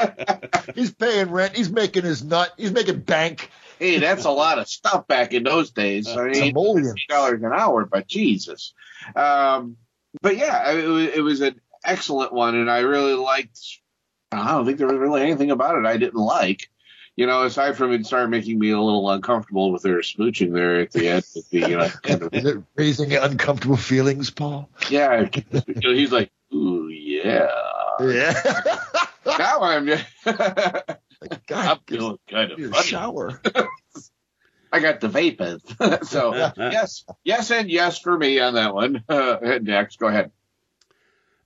he's 0.74 0.94
paying 0.94 1.30
rent. 1.30 1.54
He's 1.54 1.68
making 1.70 2.04
his 2.04 2.24
nut. 2.24 2.54
He's 2.56 2.72
making 2.72 3.00
bank. 3.00 3.50
Hey, 3.78 3.98
that's 3.98 4.24
a 4.24 4.30
lot 4.30 4.58
of 4.58 4.66
stuff 4.66 5.06
back 5.06 5.34
in 5.34 5.42
those 5.42 5.72
days. 5.72 6.08
I 6.08 6.24
mean, 6.24 6.34
Simoleons. 6.34 6.94
dollars 7.06 7.42
an 7.42 7.52
hour, 7.54 7.84
but 7.84 8.06
Jesus. 8.06 8.72
Um, 9.14 9.76
but 10.22 10.36
yeah, 10.36 10.70
it 10.72 10.86
was, 10.86 11.08
it 11.08 11.20
was 11.20 11.40
an 11.40 11.60
excellent 11.84 12.32
one, 12.32 12.54
and 12.54 12.70
I 12.70 12.80
really 12.80 13.14
liked. 13.14 13.60
I 14.32 14.52
don't 14.52 14.64
think 14.64 14.78
there 14.78 14.86
was 14.86 14.98
really 14.98 15.22
anything 15.22 15.50
about 15.50 15.76
it 15.76 15.86
I 15.86 15.96
didn't 15.96 16.20
like. 16.20 16.68
You 17.16 17.26
know, 17.26 17.42
aside 17.42 17.76
from 17.76 17.92
it 17.92 18.06
started 18.06 18.28
making 18.28 18.58
me 18.58 18.70
a 18.70 18.80
little 18.80 19.10
uncomfortable 19.10 19.72
with 19.72 19.82
their 19.82 19.98
smooching 19.98 20.54
there 20.54 20.80
at 20.80 20.92
the 20.92 21.08
end. 21.08 21.24
At 21.36 21.44
the, 21.50 21.58
you 21.58 21.76
know, 21.76 21.90
end 22.04 22.22
of 22.22 22.28
Is 22.32 22.44
it 22.46 22.62
raising 22.76 23.12
uncomfortable 23.14 23.76
feelings, 23.76 24.30
Paul? 24.30 24.70
yeah, 24.88 25.28
he's 25.82 26.12
like, 26.12 26.30
ooh, 26.54 26.88
yeah. 26.88 27.48
Yeah. 28.00 28.40
Now 29.26 29.62
I'm, 29.62 29.90
I'm 31.50 31.78
feeling 31.86 32.18
kind 32.30 32.52
of 32.52 32.58
funny. 32.58 32.86
shower. 32.86 33.42
I 34.72 34.80
got 34.80 35.00
the 35.00 35.08
vapors. 35.08 35.62
so 36.08 36.34
yes, 36.56 37.04
yes, 37.24 37.50
and 37.50 37.70
yes 37.70 37.98
for 37.98 38.16
me 38.16 38.40
on 38.40 38.54
that 38.54 38.74
one. 38.74 39.04
Uh, 39.10 39.58
next, 39.60 39.98
go 39.98 40.06
ahead. 40.06 40.30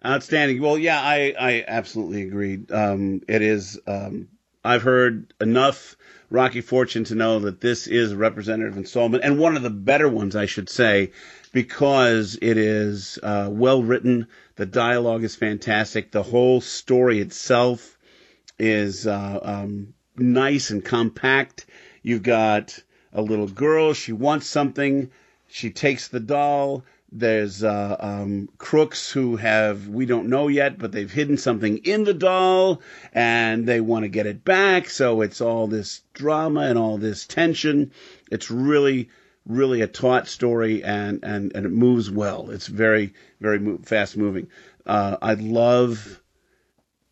Outstanding. 0.04 0.60
Well, 0.60 0.76
yeah, 0.76 1.00
I, 1.00 1.34
I 1.38 1.64
absolutely 1.66 2.22
agree. 2.22 2.60
Um, 2.70 3.22
it 3.26 3.40
is. 3.40 3.80
Um, 3.86 4.28
I've 4.62 4.82
heard 4.82 5.32
enough 5.40 5.96
Rocky 6.30 6.60
Fortune 6.60 7.04
to 7.04 7.14
know 7.14 7.38
that 7.40 7.60
this 7.60 7.86
is 7.86 8.12
a 8.12 8.16
representative 8.16 8.76
installment 8.76 9.24
and 9.24 9.38
one 9.38 9.56
of 9.56 9.62
the 9.62 9.70
better 9.70 10.08
ones, 10.08 10.36
I 10.36 10.46
should 10.46 10.68
say, 10.68 11.12
because 11.52 12.38
it 12.40 12.58
is 12.58 13.18
uh, 13.22 13.48
well 13.50 13.82
written. 13.82 14.28
The 14.56 14.66
dialogue 14.66 15.24
is 15.24 15.36
fantastic. 15.36 16.12
The 16.12 16.22
whole 16.22 16.60
story 16.60 17.20
itself 17.20 17.98
is 18.58 19.06
uh, 19.06 19.38
um, 19.42 19.94
nice 20.16 20.70
and 20.70 20.84
compact. 20.84 21.66
You've 22.02 22.22
got 22.22 22.78
a 23.14 23.22
little 23.22 23.48
girl. 23.48 23.94
She 23.94 24.12
wants 24.12 24.46
something. 24.46 25.10
She 25.48 25.70
takes 25.70 26.08
the 26.08 26.20
doll. 26.20 26.84
There's 27.16 27.62
uh, 27.62 27.96
um, 28.00 28.48
crooks 28.58 29.12
who 29.12 29.36
have, 29.36 29.86
we 29.86 30.04
don't 30.04 30.28
know 30.28 30.48
yet, 30.48 30.78
but 30.78 30.90
they've 30.90 31.10
hidden 31.10 31.36
something 31.36 31.78
in 31.78 32.02
the 32.02 32.12
doll 32.12 32.82
and 33.12 33.68
they 33.68 33.80
want 33.80 34.02
to 34.02 34.08
get 34.08 34.26
it 34.26 34.44
back. 34.44 34.90
So 34.90 35.20
it's 35.20 35.40
all 35.40 35.68
this 35.68 36.02
drama 36.12 36.62
and 36.62 36.76
all 36.76 36.98
this 36.98 37.24
tension. 37.24 37.92
It's 38.32 38.50
really, 38.50 39.10
really 39.46 39.80
a 39.80 39.86
taut 39.86 40.26
story 40.26 40.82
and, 40.82 41.20
and, 41.22 41.54
and 41.54 41.64
it 41.64 41.72
moves 41.72 42.10
well. 42.10 42.50
It's 42.50 42.66
very, 42.66 43.14
very 43.40 43.60
mo- 43.60 43.78
fast 43.84 44.16
moving. 44.16 44.48
Uh, 44.84 45.16
I 45.22 45.34
love 45.34 46.20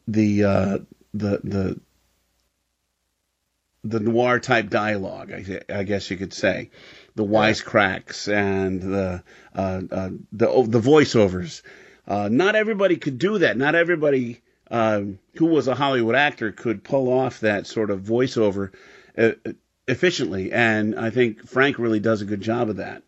the, 0.09 0.45
uh, 0.45 0.79
the, 1.15 1.41
the, 1.45 1.81
the 3.85 4.01
noir 4.01 4.39
type 4.39 4.71
dialogue, 4.71 5.33
I, 5.33 5.61
I 5.69 5.83
guess 5.83 6.11
you 6.11 6.17
could 6.17 6.33
say, 6.33 6.71
the 7.15 7.25
wisecracks 7.25 8.33
and 8.33 8.81
the 8.81 9.23
uh, 9.55 9.83
uh, 9.91 10.11
the 10.33 10.49
oh, 10.49 10.67
the 10.67 10.81
voiceovers. 10.81 11.63
Uh, 12.07 12.29
not 12.31 12.55
everybody 12.55 12.97
could 12.97 13.19
do 13.19 13.39
that. 13.39 13.57
Not 13.57 13.75
everybody 13.75 14.41
um, 14.71 15.19
who 15.37 15.47
was 15.47 15.69
a 15.69 15.75
Hollywood 15.75 16.15
actor 16.15 16.53
could 16.53 16.85
pull 16.85 17.13
off 17.13 17.41
that 17.41 17.67
sort 17.67 17.91
of 17.91 18.01
voiceover 18.01 18.71
uh, 19.19 19.33
efficiently, 19.87 20.53
and 20.53 20.99
I 20.99 21.11
think 21.11 21.47
Frank 21.47 21.79
really 21.79 22.01
does 22.01 22.23
a 22.23 22.27
good 22.27 22.41
job 22.41 22.71
of 22.71 22.77
that, 22.77 23.03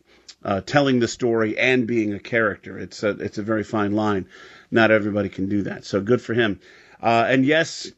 uh, 0.44 0.60
telling 0.60 0.98
the 0.98 1.08
story 1.08 1.56
and 1.58 1.86
being 1.86 2.12
a 2.14 2.20
character. 2.20 2.78
It's 2.78 3.02
a 3.02 3.10
it's 3.10 3.38
a 3.38 3.42
very 3.42 3.64
fine 3.64 3.92
line. 3.92 4.26
Not 4.70 4.90
everybody 4.90 5.28
can 5.28 5.48
do 5.48 5.62
that, 5.62 5.84
so 5.84 6.00
good 6.00 6.20
for 6.20 6.34
him. 6.34 6.60
Uh, 7.00 7.26
and 7.28 7.44
yes, 7.44 7.90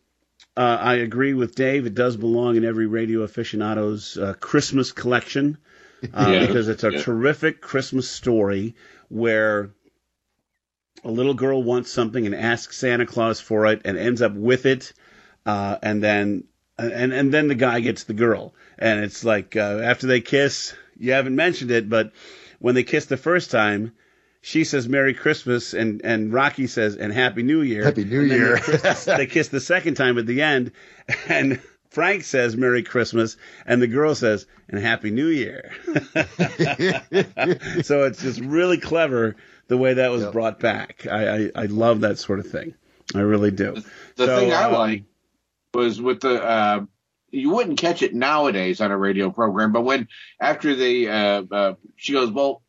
uh, 0.57 0.79
I 0.81 0.95
agree 0.97 1.35
with 1.35 1.55
Dave. 1.55 1.87
It 1.87 1.95
does 1.95 2.17
belong 2.17 2.57
in 2.57 2.65
every 2.65 2.87
radio 2.87 3.21
aficionado's 3.23 4.17
uh, 4.17 4.35
Christmas 4.41 4.93
collection. 4.93 5.59
uh, 6.15 6.33
Yeah. 6.33 6.47
because 6.47 6.69
it's 6.69 6.85
a 6.85 6.93
Yeah. 6.93 7.03
terrific 7.03 7.61
Christmas 7.61 8.09
story 8.09 8.75
where 9.09 9.71
a 11.05 11.11
little 11.11 11.35
girl 11.35 11.63
wants 11.63 11.91
something 11.91 12.27
and 12.27 12.35
asks 12.35 12.77
Santa 12.77 13.07
Claus 13.07 13.41
for 13.41 13.67
it 13.67 13.83
and 13.85 13.97
ends 13.99 14.23
up 14.23 14.33
with 14.35 14.67
it, 14.67 14.93
uh, 15.45 15.77
and 15.83 16.03
then 16.03 16.45
and 16.79 17.13
and 17.13 17.33
then 17.33 17.49
the 17.49 17.55
guy 17.55 17.81
gets 17.81 18.05
the 18.05 18.15
girl, 18.15 18.55
and 18.79 19.05
it's 19.05 19.25
like 19.25 19.57
uh, 19.57 19.81
after 19.83 20.07
they 20.07 20.21
kiss, 20.21 20.75
you 20.99 21.13
haven't 21.13 21.37
mentioned 21.37 21.71
it, 21.71 21.89
but 21.89 22.13
when 22.59 22.75
they 22.75 22.83
kiss 22.85 23.07
the 23.07 23.17
first 23.17 23.51
time. 23.51 23.93
She 24.47 24.63
says 24.63 24.89
Merry 24.89 25.13
Christmas 25.13 25.75
and, 25.75 26.01
and 26.05 26.33
Rocky 26.33 26.69
says 26.69 26.95
and 26.95 27.13
Happy 27.13 27.43
New 27.43 27.63
Year. 27.63 27.83
Happy 27.83 28.05
New 28.05 28.21
And 28.21 28.31
Year. 28.31 28.57
They 28.65 28.79
kiss, 28.79 29.05
they 29.17 29.27
kiss 29.27 29.49
the 29.49 29.59
second 29.59 29.97
time 29.97 30.19
at 30.19 30.27
the 30.27 30.41
end 30.41 30.71
and 31.29 31.61
Frank 31.91 32.23
says 32.23 32.57
Merry 32.57 32.85
Christmas 32.85 33.37
and 33.67 33.83
the 33.83 33.89
girl 33.89 34.15
says 34.15 34.47
and 34.69 34.81
Happy 34.81 35.11
New 35.11 35.27
Year. 35.27 35.73
so 37.83 38.05
it's 38.05 38.23
just 38.23 38.39
really 38.39 38.79
clever 38.79 39.35
the 39.67 39.77
way 39.77 39.95
that 39.95 40.13
was 40.13 40.25
brought 40.27 40.61
back. 40.61 41.09
I, 41.11 41.47
I, 41.47 41.51
I 41.57 41.67
love 41.67 42.03
that 42.03 42.17
sort 42.21 42.39
of 42.39 42.47
thing. 42.47 42.75
I 43.17 43.23
really 43.23 43.51
do. 43.51 43.83
The 44.15 44.27
So, 44.27 44.39
thing 44.39 44.53
I 44.53 44.67
um, 44.67 44.73
like 44.75 45.03
was 45.75 46.01
with 46.01 46.21
the 46.21 46.41
uh, 46.41 46.85
you 47.33 47.51
wouldn't 47.51 47.81
catch 47.81 48.03
it 48.03 48.15
nowadays 48.15 48.81
on 48.81 48.93
a 48.93 48.97
radio 48.97 49.31
program, 49.31 49.73
but 49.73 49.81
when 49.81 50.07
after 50.39 50.77
the 50.77 51.09
uh, 51.09 51.43
uh, 51.51 51.75
she 51.97 52.13
goes, 52.13 52.31
well, 52.31 52.63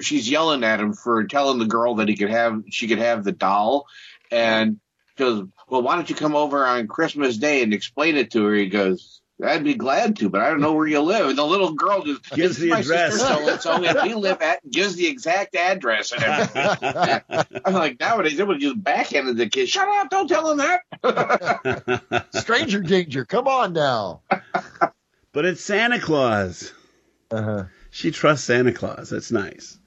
she's 0.00 0.28
yelling 0.30 0.64
at 0.64 0.80
him 0.80 0.92
for 0.92 1.24
telling 1.24 1.58
the 1.58 1.66
girl 1.66 1.96
that 1.96 2.08
he 2.08 2.16
could 2.16 2.30
have 2.30 2.64
she 2.70 2.88
could 2.88 2.98
have 2.98 3.24
the 3.24 3.32
doll, 3.32 3.86
and 4.30 4.80
she 5.16 5.24
goes, 5.24 5.48
well, 5.68 5.82
why 5.82 5.96
don't 5.96 6.08
you 6.10 6.16
come 6.16 6.36
over 6.36 6.64
on 6.66 6.86
Christmas 6.86 7.36
Day 7.36 7.62
and 7.62 7.72
explain 7.74 8.16
it 8.16 8.32
to 8.32 8.44
her? 8.44 8.54
He 8.54 8.66
goes. 8.68 9.20
I'd 9.44 9.64
be 9.64 9.74
glad 9.74 10.16
to, 10.16 10.30
but 10.30 10.40
I 10.40 10.48
don't 10.48 10.62
know 10.62 10.72
where 10.72 10.86
you 10.86 11.00
live. 11.00 11.28
And 11.28 11.36
the 11.36 11.44
little 11.44 11.74
girl 11.74 12.02
just 12.02 12.30
Gives 12.34 12.56
the 12.56 12.70
my 12.70 12.78
address." 12.78 13.18
sister 13.18 13.34
so-and-so, 13.34 13.84
and 13.84 13.98
we 14.08 14.14
live 14.14 14.40
at 14.40 14.60
gives 14.70 14.96
the 14.96 15.06
exact 15.06 15.54
address 15.54 16.12
and 16.12 16.22
everything. 16.22 17.60
I'm 17.66 17.74
like 17.74 18.00
nowadays 18.00 18.38
it 18.38 18.46
would 18.46 18.60
just 18.60 18.82
backhanded 18.82 19.36
the 19.36 19.50
kid. 19.50 19.68
Shut 19.68 19.86
up! 19.86 20.08
Don't 20.08 20.26
tell 20.26 20.50
him 20.52 20.56
that. 21.02 22.26
Stranger 22.34 22.80
danger. 22.80 23.26
Come 23.26 23.46
on 23.46 23.74
now. 23.74 24.22
But 25.32 25.44
it's 25.44 25.60
Santa 25.60 26.00
Claus. 26.00 26.72
Uh-huh. 27.30 27.64
She 27.90 28.12
trusts 28.12 28.46
Santa 28.46 28.72
Claus. 28.72 29.10
That's 29.10 29.30
nice. 29.30 29.78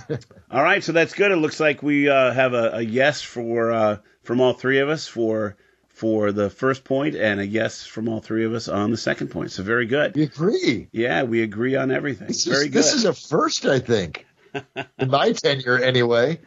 all 0.50 0.62
right, 0.62 0.82
so 0.82 0.92
that's 0.92 1.14
good. 1.14 1.32
It 1.32 1.36
looks 1.36 1.60
like 1.60 1.82
we 1.82 2.08
uh, 2.08 2.32
have 2.32 2.54
a, 2.54 2.76
a 2.76 2.80
yes 2.82 3.22
for 3.22 3.72
uh, 3.72 3.96
from 4.22 4.40
all 4.40 4.52
three 4.52 4.80
of 4.80 4.88
us 4.88 5.06
for 5.06 5.56
for 5.88 6.32
the 6.32 6.50
first 6.50 6.84
point, 6.84 7.14
and 7.14 7.40
a 7.40 7.46
yes 7.46 7.84
from 7.84 8.08
all 8.08 8.20
three 8.20 8.44
of 8.44 8.54
us 8.54 8.68
on 8.68 8.90
the 8.90 8.96
second 8.96 9.28
point. 9.28 9.52
So 9.52 9.62
very 9.62 9.86
good. 9.86 10.14
We 10.14 10.24
agree. 10.24 10.88
Yeah, 10.92 11.24
we 11.24 11.42
agree 11.42 11.76
on 11.76 11.90
everything. 11.90 12.28
This 12.28 12.44
very 12.44 12.66
is, 12.66 12.70
good. 12.70 12.72
this 12.72 12.94
is 12.94 13.04
a 13.04 13.14
first, 13.14 13.66
I 13.66 13.78
think, 13.78 14.26
in 14.98 15.10
my 15.10 15.32
tenure, 15.36 15.78
anyway. 15.78 16.40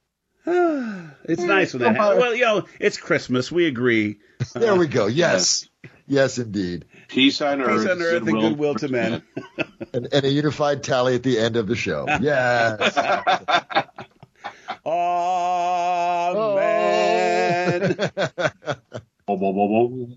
it's 0.46 1.42
nice 1.42 1.74
when 1.74 1.82
that 1.82 1.96
happens. 1.96 2.20
Well, 2.20 2.34
you 2.34 2.44
know, 2.44 2.64
it's 2.80 2.96
Christmas. 2.96 3.52
We 3.52 3.66
agree. 3.66 4.18
There 4.54 4.76
we 4.76 4.86
go. 4.86 5.06
Yes, 5.06 5.67
yes, 6.08 6.38
indeed. 6.38 6.84
Peace 7.08 7.40
on 7.40 7.58
Peace 7.58 7.68
earth, 7.68 7.90
on 7.90 8.02
earth 8.02 8.16
and 8.16 8.26
goodwill. 8.26 8.50
goodwill 8.50 8.74
to 8.76 8.88
men. 8.88 9.22
And, 9.94 10.06
and 10.12 10.24
a 10.26 10.30
unified 10.30 10.82
tally 10.82 11.14
at 11.14 11.22
the 11.22 11.38
end 11.38 11.56
of 11.56 11.66
the 11.66 11.74
show. 11.74 12.04
Yes. 12.20 12.94
Amen. 13.68 13.84
Oh. 14.84 16.58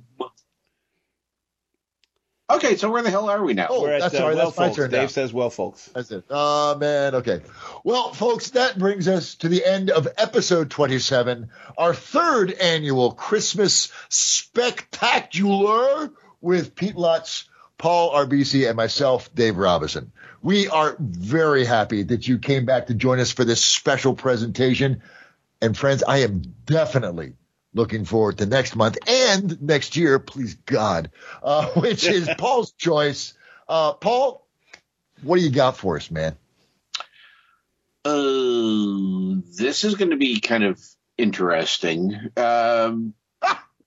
Okay, 2.56 2.76
so 2.76 2.92
where 2.92 3.02
the 3.02 3.10
hell 3.10 3.30
are 3.30 3.44
we 3.44 3.54
now? 3.54 3.68
Oh, 3.70 3.82
We're 3.82 3.94
at 3.94 4.02
that's 4.02 4.16
uh, 4.16 4.20
all 4.20 4.28
right. 4.30 4.36
well, 4.36 4.52
That's 4.52 4.58
my 4.58 4.72
turn 4.72 4.92
Dave 4.92 5.02
now. 5.04 5.08
says, 5.08 5.34
"Well, 5.34 5.50
folks." 5.50 5.90
That's 5.94 6.12
it. 6.12 6.26
Oh, 6.30 6.78
man. 6.78 7.16
Okay. 7.16 7.42
Well, 7.84 8.14
folks, 8.14 8.52
that 8.52 8.78
brings 8.78 9.08
us 9.08 9.36
to 9.36 9.50
the 9.50 9.66
end 9.66 9.90
of 9.90 10.08
episode 10.18 10.70
27, 10.70 11.50
our 11.78 11.94
third 11.94 12.52
annual 12.52 13.14
Christmas 13.14 13.92
spectacular 14.10 16.12
with 16.42 16.76
Pete 16.76 16.96
Lutz, 16.96 17.46
Paul 17.78 18.14
RBC, 18.14 18.68
and 18.68 18.76
myself, 18.76 19.34
Dave 19.34 19.58
Robinson. 19.58 20.12
We 20.42 20.68
are 20.68 20.96
very 21.00 21.66
happy 21.66 22.04
that 22.04 22.28
you 22.28 22.40
came 22.40 22.66
back 22.66 22.88
to 22.88 22.94
join 22.94 23.20
us 23.20 23.32
for 23.32 23.46
this 23.46 23.64
special 23.64 24.16
presentation. 24.16 25.02
And 25.62 25.78
friends, 25.78 26.04
I 26.04 26.20
am 26.20 26.42
definitely 26.66 27.34
looking 27.74 28.06
forward 28.06 28.38
to 28.38 28.46
next 28.46 28.76
month 28.76 28.98
and 29.08 29.62
next 29.62 29.96
year, 29.96 30.20
please 30.20 30.56
God, 30.56 31.12
uh, 31.44 31.68
which 31.76 32.06
is 32.06 32.30
Paul's 32.38 32.72
choice. 32.74 33.34
Uh, 33.68 33.94
Paul, 33.94 34.46
what 35.22 35.38
do 35.38 35.44
you 35.44 35.52
got 35.52 35.78
for 35.78 35.96
us, 35.96 36.12
man? 36.12 36.36
Uh, 38.04 39.42
this 39.58 39.84
is 39.84 39.96
going 39.96 40.12
to 40.12 40.18
be 40.18 40.40
kind 40.40 40.64
of 40.64 40.82
interesting. 41.18 42.16
Um, 42.36 43.14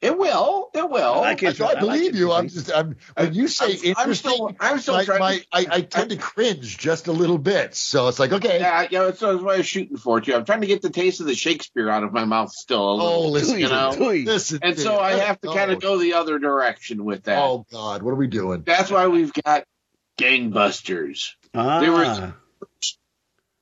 it 0.04 0.18
will. 0.18 0.68
It 0.74 0.90
will. 0.90 1.14
I 1.22 1.30
I, 1.30 1.32
it. 1.32 1.60
I 1.60 1.66
I 1.66 1.74
believe 1.80 2.14
you. 2.14 2.30
I'm 2.30 2.48
just 2.48 2.70
I'm, 2.72 2.96
when 3.16 3.32
you 3.32 3.48
say 3.48 3.76
I'm- 3.88 3.94
I'm 3.96 4.14
still- 4.14 4.54
I'm 4.60 4.78
still 4.78 4.94
my, 4.94 5.04
trying 5.04 5.20
my, 5.20 5.38
to- 5.38 5.46
I, 5.52 5.66
I 5.70 5.80
tend 5.80 6.10
to 6.10 6.16
cringe 6.16 6.76
just 6.76 7.08
a 7.08 7.12
little 7.12 7.38
bit. 7.38 7.74
So 7.74 8.08
it's 8.08 8.18
like, 8.18 8.32
okay, 8.32 8.60
Yeah, 8.60 8.82
you 8.82 8.98
know, 8.98 9.06
that's 9.06 9.20
that's 9.20 9.42
what 9.42 9.54
I 9.54 9.58
was 9.58 9.66
shooting 9.66 9.96
for 9.96 10.20
too. 10.20 10.34
I'm 10.34 10.44
trying 10.44 10.60
to 10.60 10.66
get 10.66 10.82
the 10.82 10.90
taste 10.90 11.20
of 11.20 11.26
the 11.26 11.34
Shakespeare 11.34 11.88
out 11.88 12.04
of 12.04 12.12
my 12.12 12.24
mouth 12.24 12.52
still. 12.52 12.92
A 12.92 12.94
little, 12.94 13.12
oh, 13.12 13.28
listen, 13.30 13.58
you 13.58 13.68
know. 13.68 13.90
listen, 13.90 14.58
And 14.62 14.78
so. 14.78 14.98
I 14.98 15.12
have 15.12 15.40
to 15.40 15.48
kind 15.52 15.70
of 15.70 15.80
go 15.80 15.98
the 15.98 16.14
other 16.14 16.38
direction 16.38 17.04
with 17.04 17.24
that. 17.24 17.38
Oh 17.42 17.64
God, 17.72 18.02
what 18.02 18.10
are 18.12 18.16
we 18.16 18.26
doing? 18.26 18.62
That's 18.64 18.90
why 18.90 19.06
we've 19.08 19.32
got 19.32 19.64
gangbusters. 20.18 21.30
Ah, 21.54 21.80
There 21.80 21.92
was 21.92 22.32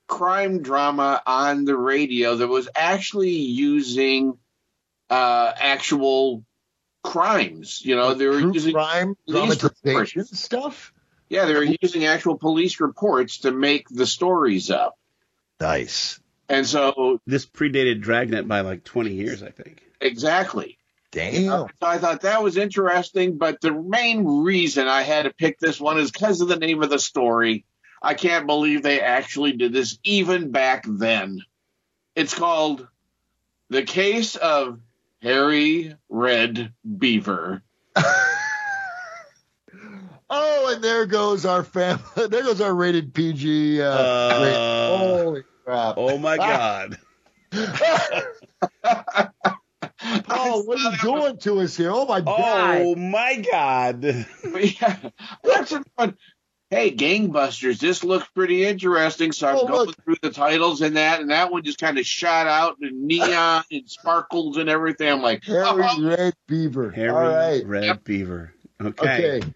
crime 0.09 0.63
drama 0.63 1.23
on 1.27 1.65
the 1.65 1.77
radio 1.77 2.37
that 2.37 2.49
was 2.49 2.69
actually 2.77 3.31
using 3.31 4.37
uh, 5.13 5.53
actual 5.59 6.43
crimes. 7.05 7.85
You 7.85 7.97
know, 7.97 8.15
they're 8.15 8.41
True 8.41 8.53
using 8.55 8.73
crime 8.73 9.15
police 9.27 9.59
dramatization 9.59 10.21
reports. 10.21 10.39
stuff. 10.41 10.93
Yeah, 11.29 11.45
they're 11.45 11.63
using 11.83 12.05
actual 12.07 12.39
police 12.39 12.81
reports 12.81 13.39
to 13.39 13.53
make 13.53 13.89
the 13.89 14.07
stories 14.07 14.71
up. 14.71 14.99
Nice. 15.61 16.19
And 16.49 16.67
so, 16.67 17.21
this 17.27 17.47
predated 17.47 18.01
Dragnet 18.01 18.47
by 18.49 18.61
like 18.61 18.85
20 18.85 19.13
years, 19.13 19.43
I 19.43 19.51
think. 19.51 19.83
exactly. 20.01 20.79
Damn. 21.11 21.45
So 21.45 21.69
I 21.83 21.99
thought 21.99 22.23
that 22.23 22.43
was 22.43 22.57
interesting, 22.57 23.37
but 23.37 23.61
the 23.61 23.71
main 23.73 24.25
reason 24.25 24.89
I 24.89 25.03
had 25.03 25.25
to 25.25 25.31
pick 25.35 25.59
this 25.59 25.79
one 25.79 25.99
is 25.99 26.11
because 26.11 26.41
of 26.41 26.49
the 26.49 26.57
name 26.57 26.83
of 26.83 26.89
the 26.89 26.99
story. 26.99 27.67
I 28.03 28.15
can't 28.15 28.47
believe 28.47 28.83
they 28.83 29.01
actually 29.03 29.53
did 29.53 29.75
this 29.75 29.99
even 30.05 30.53
back 30.53 30.85
then. 30.89 31.41
It's 32.17 32.35
called 32.35 32.89
The 33.69 33.83
Case 33.83 34.37
of 34.37 34.81
Harry 35.23 35.95
Red 36.09 36.73
Beaver. 36.99 37.63
Oh, 40.35 40.73
and 40.75 40.83
there 40.83 41.05
goes 41.05 41.45
our 41.45 41.63
family. 41.63 42.03
There 42.17 42.43
goes 42.43 42.63
our 42.63 42.73
rated 42.75 43.13
PG. 43.13 43.83
Uh, 43.83 43.85
Uh, 43.85 44.41
rate. 44.43 44.97
Holy 44.97 45.43
crap! 45.63 45.95
Oh 45.99 46.17
my 46.17 46.37
God. 46.39 46.99
Paul, 50.25 50.65
what 50.65 50.79
are 50.81 50.91
you 50.93 50.97
doing 51.03 51.37
to 51.39 51.61
us 51.61 51.77
here? 51.77 51.91
Oh 51.93 52.07
my 52.07 52.23
God! 52.23 52.79
Oh 52.81 52.95
my 52.97 53.45
God. 53.53 54.05
yeah, 54.05 54.97
that's 55.45 55.73
it. 55.73 55.83
But 55.99 56.15
hey, 56.73 56.91
Gangbusters, 56.95 57.79
this 57.79 58.03
looks 58.03 58.27
pretty 58.35 58.65
interesting. 58.65 59.31
So 59.33 59.47
I'm 59.47 59.57
Oh, 59.57 59.67
going 59.67 59.87
look. 59.89 60.05
through 60.05 60.17
the 60.23 60.31
titles 60.31 60.81
and 60.81 60.97
that, 60.97 61.21
and 61.21 61.31
that 61.31 61.53
one 61.53 61.63
just 61.63 61.79
kind 61.79 61.99
of 61.99 62.07
shot 62.07 62.47
out 62.47 62.79
in 62.81 63.07
neon 63.07 63.63
and 63.71 63.89
sparkles 63.89 64.57
and 64.57 64.71
everything. 64.71 65.09
I'm 65.09 65.21
like, 65.21 65.45
Harry 65.45 65.65
oh, 65.67 66.03
Red 66.03 66.33
Beaver. 66.49 66.91
Harry 66.91 67.11
All 67.11 67.21
right. 67.21 67.67
Red 67.67 68.03
Beaver. 68.05 68.55
Okay. 68.81 69.37
Okay. 69.37 69.47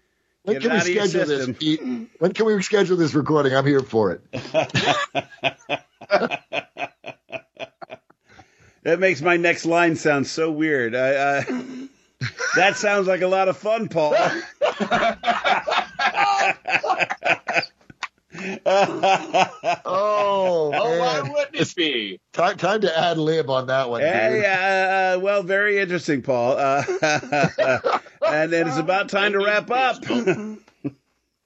When 0.43 0.53
Get 0.53 0.61
can 0.61 0.71
we 0.71 0.77
out 0.77 0.83
of 0.83 0.89
your 0.93 1.05
schedule 1.07 1.25
this. 1.25 1.57
Pete? 1.57 1.81
When 2.19 2.33
can 2.33 2.45
we 2.45 2.61
schedule 2.61 2.97
this 2.97 3.15
recording? 3.15 3.55
I'm 3.55 3.65
here 3.65 3.81
for 3.81 4.11
it. 4.11 4.21
That 8.83 8.99
makes 9.01 9.21
my 9.21 9.35
next 9.35 9.65
line 9.65 9.97
sound 9.97 10.27
so 10.27 10.49
weird. 10.49 10.95
I, 10.95 11.39
I, 11.39 11.41
that 12.55 12.77
sounds 12.77 13.05
like 13.05 13.19
a 13.19 13.27
lot 13.27 13.49
of 13.49 13.57
fun, 13.57 13.89
Paul. 13.89 14.15
Oh, 19.85 20.71
oh, 20.73 20.99
why 20.99 21.21
man. 21.21 21.31
wouldn't 21.31 21.55
it 21.55 21.75
be? 21.75 22.19
Time, 22.33 22.57
time 22.57 22.81
to 22.81 22.97
add 22.97 23.17
lib 23.17 23.49
on 23.49 23.67
that 23.67 23.89
one. 23.89 24.01
Hey, 24.01 24.33
dude. 24.35 24.45
uh, 24.45 25.19
well, 25.21 25.43
very 25.43 25.79
interesting, 25.79 26.21
Paul. 26.21 26.57
Uh, 26.57 26.83
and 28.27 28.51
then 28.51 28.67
it's 28.67 28.77
about 28.77 29.09
time 29.09 29.33
to 29.33 29.39
wrap 29.39 29.69
up. 29.71 30.03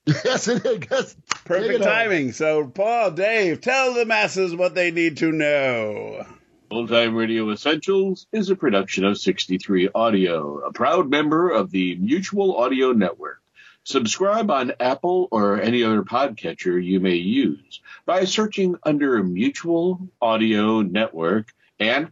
Yes, 0.08 0.48
it 0.48 0.66
is. 0.66 1.16
Perfect 1.46 1.74
it 1.76 1.82
home. 1.82 1.88
timing. 1.88 2.32
So, 2.32 2.66
Paul, 2.66 3.12
Dave, 3.12 3.62
tell 3.62 3.94
the 3.94 4.04
masses 4.04 4.56
what 4.56 4.74
they 4.74 4.90
need 4.90 5.18
to 5.18 5.32
know. 5.32 6.26
Old 6.72 6.90
Time 6.90 7.16
Radio 7.16 7.52
Essentials 7.52 8.26
is 8.32 8.50
a 8.50 8.56
production 8.56 9.06
of 9.06 9.20
63 9.20 9.90
Audio, 9.94 10.58
a 10.60 10.74
proud 10.74 11.10
member 11.10 11.52
of 11.52 11.70
the 11.70 11.96
Mutual 11.98 12.58
Audio 12.58 12.94
Network. 12.94 13.41
Subscribe 13.84 14.52
on 14.52 14.74
Apple 14.80 15.28
or 15.32 15.60
any 15.60 15.84
other 15.84 16.04
podcatcher 16.04 16.84
you 16.84 17.00
may 17.00 17.16
use 17.16 17.82
by 18.06 18.26
searching 18.26 18.76
under 18.84 19.22
Mutual 19.24 20.08
Audio 20.22 20.82
Network 20.82 21.52
and 21.80 22.12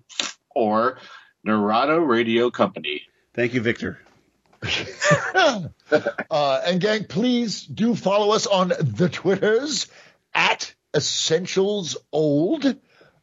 or 0.49 0.97
Narada 1.43 1.99
Radio 1.99 2.49
Company. 2.49 3.03
Thank 3.33 3.53
you, 3.53 3.61
Victor. 3.61 3.99
uh, 5.33 6.61
and 6.65 6.81
gang, 6.81 7.05
please 7.05 7.63
do 7.63 7.95
follow 7.95 8.31
us 8.33 8.47
on 8.47 8.69
the 8.69 9.09
Twitters 9.09 9.87
at 10.33 10.73
Essentials 10.95 11.97
Old. 12.11 12.65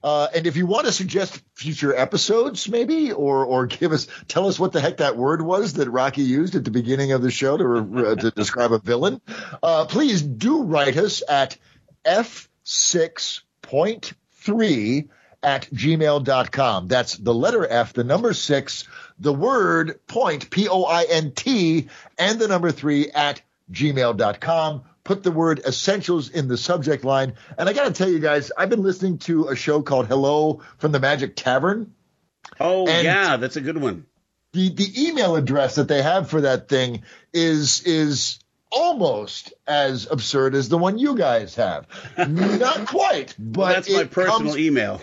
Uh, 0.02 0.28
and 0.34 0.46
if 0.46 0.56
you 0.56 0.66
want 0.66 0.86
to 0.86 0.92
suggest 0.92 1.42
future 1.54 1.94
episodes, 1.94 2.68
maybe, 2.68 3.12
or 3.12 3.44
or 3.44 3.66
give 3.66 3.92
us 3.92 4.06
tell 4.28 4.46
us 4.46 4.58
what 4.58 4.72
the 4.72 4.80
heck 4.80 4.98
that 4.98 5.16
word 5.16 5.42
was 5.42 5.74
that 5.74 5.90
Rocky 5.90 6.22
used 6.22 6.54
at 6.54 6.64
the 6.64 6.70
beginning 6.70 7.12
of 7.12 7.22
the 7.22 7.30
show 7.30 7.56
to 7.56 8.06
uh, 8.06 8.14
to 8.14 8.30
describe 8.30 8.72
a 8.72 8.78
villain, 8.78 9.20
uh, 9.62 9.86
please 9.86 10.22
do 10.22 10.62
write 10.62 10.96
us 10.96 11.22
at 11.28 11.56
f 12.04 12.48
six 12.62 13.42
point 13.62 14.12
three 14.32 15.08
at 15.42 15.68
gmail.com. 15.70 16.88
That's 16.88 17.16
the 17.16 17.34
letter 17.34 17.66
F, 17.66 17.92
the 17.92 18.04
number 18.04 18.32
six, 18.32 18.84
the 19.18 19.32
word 19.32 20.00
point, 20.06 20.50
P 20.50 20.68
O 20.68 20.84
I 20.84 21.04
N 21.04 21.32
T, 21.32 21.88
and 22.18 22.38
the 22.38 22.48
number 22.48 22.70
three 22.70 23.10
at 23.10 23.42
gmail.com 23.70 24.84
put 25.06 25.22
the 25.22 25.30
word 25.30 25.60
essentials 25.60 26.28
in 26.28 26.48
the 26.48 26.58
subject 26.58 27.04
line. 27.04 27.34
And 27.56 27.68
I 27.68 27.72
got 27.72 27.86
to 27.86 27.92
tell 27.92 28.10
you 28.10 28.18
guys, 28.18 28.50
I've 28.58 28.68
been 28.68 28.82
listening 28.82 29.18
to 29.18 29.48
a 29.48 29.56
show 29.56 29.80
called 29.80 30.08
Hello 30.08 30.60
from 30.78 30.92
the 30.92 31.00
Magic 31.00 31.36
Tavern. 31.36 31.94
Oh, 32.60 32.86
yeah, 32.88 33.36
that's 33.36 33.56
a 33.56 33.60
good 33.60 33.80
one. 33.80 34.04
The 34.52 34.70
the 34.70 35.08
email 35.08 35.36
address 35.36 35.76
that 35.76 35.88
they 35.88 36.02
have 36.02 36.30
for 36.30 36.42
that 36.42 36.68
thing 36.68 37.02
is 37.32 37.82
is 37.82 38.38
almost 38.70 39.52
as 39.66 40.08
absurd 40.10 40.54
as 40.54 40.68
the 40.68 40.78
one 40.78 40.98
you 40.98 41.16
guys 41.16 41.54
have. 41.56 41.86
Not 42.18 42.86
quite, 42.86 43.34
but 43.38 43.60
well, 43.60 43.68
that's 43.74 43.92
my 43.92 44.04
personal 44.04 44.38
comes, 44.38 44.58
email. 44.58 45.00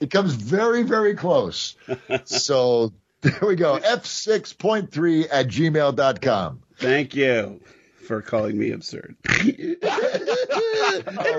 It 0.00 0.10
comes 0.10 0.34
very, 0.34 0.82
very 0.82 1.14
close. 1.14 1.76
so 2.24 2.92
there 3.20 3.40
we 3.42 3.56
go. 3.56 3.78
F6.3 3.78 5.26
at 5.30 5.48
gmail.com. 5.48 6.60
Thank 6.76 7.14
you 7.14 7.60
for 8.04 8.22
calling 8.22 8.58
me 8.58 8.70
absurd. 8.70 9.16
and 9.28 9.76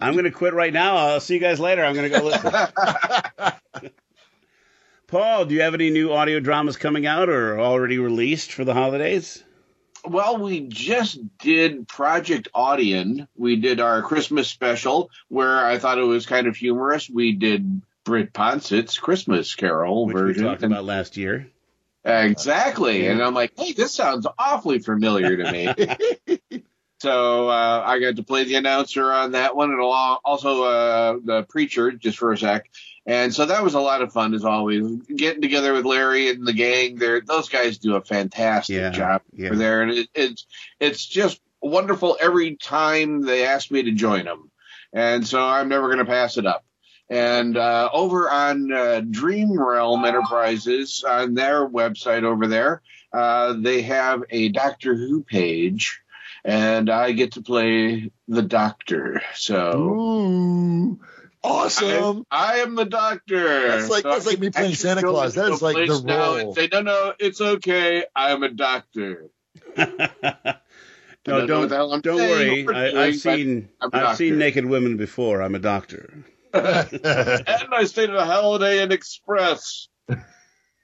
I'm 0.01 0.11
going 0.13 0.25
to 0.25 0.31
quit 0.31 0.53
right 0.53 0.73
now. 0.73 0.97
I'll 0.97 1.21
see 1.21 1.35
you 1.35 1.39
guys 1.39 1.61
later. 1.61 1.85
I'm 1.85 1.95
going 1.95 2.11
to 2.11 2.19
go 2.19 2.25
listen. 2.25 2.51
Paul, 5.09 5.45
do 5.45 5.55
you 5.55 5.61
have 5.61 5.73
any 5.73 5.89
new 5.89 6.13
audio 6.13 6.39
dramas 6.39 6.77
coming 6.77 7.07
out 7.07 7.29
or 7.29 7.59
already 7.59 7.97
released 7.97 8.51
for 8.53 8.63
the 8.63 8.75
holidays? 8.75 9.43
Well, 10.05 10.37
we 10.37 10.61
just 10.61 11.19
did 11.39 11.87
Project 11.87 12.49
Audion. 12.55 13.27
We 13.35 13.55
did 13.55 13.79
our 13.79 14.01
Christmas 14.01 14.47
special 14.47 15.09
where 15.27 15.65
I 15.65 15.79
thought 15.79 15.97
it 15.97 16.03
was 16.03 16.25
kind 16.25 16.47
of 16.47 16.55
humorous. 16.55 17.09
We 17.09 17.33
did 17.33 17.81
Britt 18.05 18.33
Ponset's 18.33 18.99
Christmas 18.99 19.55
Carol 19.55 20.05
Which 20.05 20.15
version. 20.15 20.43
we 20.43 20.49
talked 20.49 20.63
about 20.63 20.85
last 20.85 21.17
year. 21.17 21.49
Exactly. 22.05 23.07
And 23.07 23.21
I'm 23.21 23.33
like, 23.33 23.53
hey, 23.57 23.73
this 23.73 23.93
sounds 23.93 24.25
awfully 24.37 24.79
familiar 24.79 25.37
to 25.37 25.51
me. 25.51 26.39
so 26.99 27.49
uh, 27.49 27.83
I 27.85 27.99
got 27.99 28.17
to 28.17 28.23
play 28.23 28.43
the 28.43 28.55
announcer 28.55 29.11
on 29.11 29.31
that 29.31 29.55
one 29.55 29.71
and 29.71 29.79
also 29.81 30.63
uh, 30.63 31.17
the 31.23 31.43
preacher 31.43 31.91
just 31.91 32.17
for 32.17 32.31
a 32.31 32.37
sec. 32.37 32.69
And 33.05 33.33
so 33.33 33.45
that 33.47 33.63
was 33.63 33.73
a 33.73 33.79
lot 33.79 34.01
of 34.01 34.13
fun 34.13 34.33
as 34.33 34.45
always. 34.45 34.85
Getting 35.07 35.41
together 35.41 35.73
with 35.73 35.85
Larry 35.85 36.29
and 36.29 36.45
the 36.45 36.53
gang 36.53 36.95
there, 36.97 37.21
those 37.21 37.49
guys 37.49 37.77
do 37.77 37.95
a 37.95 38.01
fantastic 38.01 38.75
Yeah, 38.75 38.89
job 38.91 39.21
yeah. 39.33 39.47
over 39.47 39.55
there. 39.55 39.81
And 39.81 39.91
it, 39.91 40.09
it's, 40.13 40.45
it's 40.79 41.05
just 41.05 41.41
wonderful 41.61 42.17
every 42.21 42.55
time 42.55 43.25
they 43.25 43.45
ask 43.45 43.71
me 43.71 43.83
to 43.83 43.91
join 43.93 44.25
them. 44.25 44.51
And 44.93 45.25
so 45.25 45.43
I'm 45.43 45.69
never 45.69 45.87
going 45.87 45.99
to 45.99 46.05
pass 46.05 46.37
it 46.37 46.45
up. 46.45 46.63
And 47.09 47.57
uh, 47.57 47.89
over 47.91 48.29
on 48.29 48.71
uh, 48.71 49.01
Dream 49.09 49.59
Realm 49.59 50.05
Enterprises, 50.05 51.03
on 51.07 51.33
their 51.33 51.67
website 51.67 52.23
over 52.23 52.45
there, 52.45 52.83
uh, 53.11 53.53
they 53.57 53.81
have 53.81 54.23
a 54.29 54.49
Doctor 54.49 54.95
Who 54.95 55.23
page, 55.23 56.01
and 56.45 56.89
I 56.89 57.11
get 57.11 57.33
to 57.33 57.41
play 57.41 58.11
the 58.27 58.41
Doctor. 58.41 59.21
So 59.35 59.73
Ooh, 59.79 60.99
awesome. 61.43 62.25
I, 62.31 62.53
I 62.53 62.57
am 62.59 62.75
the 62.75 62.85
Doctor. 62.85 63.67
That's 63.67 63.89
like- 63.89 64.03
So 64.03 64.11
that's 64.11 64.25
like 64.25 64.39
me 64.39 64.49
playing 64.49 64.75
Santa 64.75 65.01
Claus. 65.03 65.35
That 65.35 65.51
is 65.51 65.61
like 65.61 65.75
the 65.75 65.93
place 65.93 66.03
now 66.03 66.33
and 66.35 66.43
role. 66.45 66.55
Say 66.55 66.69
no, 66.71 66.81
no, 66.81 67.13
it's 67.19 67.41
okay. 67.41 68.05
I'm 68.15 68.43
a 68.43 68.49
doctor. 68.49 69.29
No, 71.27 71.45
don't 71.45 71.49
know 71.49 71.59
what 71.59 71.69
the 71.69 71.77
I'm 71.95 72.01
don't 72.01 72.17
saying 72.17 72.65
worry. 72.65 72.75
I, 72.97 73.03
I've 73.07 73.15
seen 73.17 73.69
I'm 73.81 73.89
a 73.93 73.97
I've 73.97 74.17
seen 74.17 74.37
naked 74.39 74.65
women 74.65 74.95
before. 74.97 75.41
I'm 75.43 75.53
a 75.53 75.59
doctor. 75.59 76.23
and 76.53 77.03
I 77.03 77.83
stayed 77.85 78.09
at 78.09 78.15
a 78.15 78.25
Holiday 78.25 78.81
Inn 78.81 78.91
Express. 78.91 79.89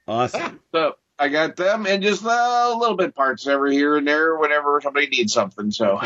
Awesome. 0.08 0.60
So 0.72 0.92
I 1.18 1.28
got 1.28 1.56
them 1.56 1.86
and 1.86 2.02
just 2.02 2.24
uh, 2.24 2.72
a 2.74 2.76
little 2.78 2.96
bit 2.96 3.14
parts 3.14 3.46
every 3.46 3.74
here 3.74 3.96
and 3.96 4.06
there 4.06 4.36
whenever 4.36 4.80
somebody 4.82 5.06
needs 5.08 5.32
something. 5.32 5.70
So 5.70 6.00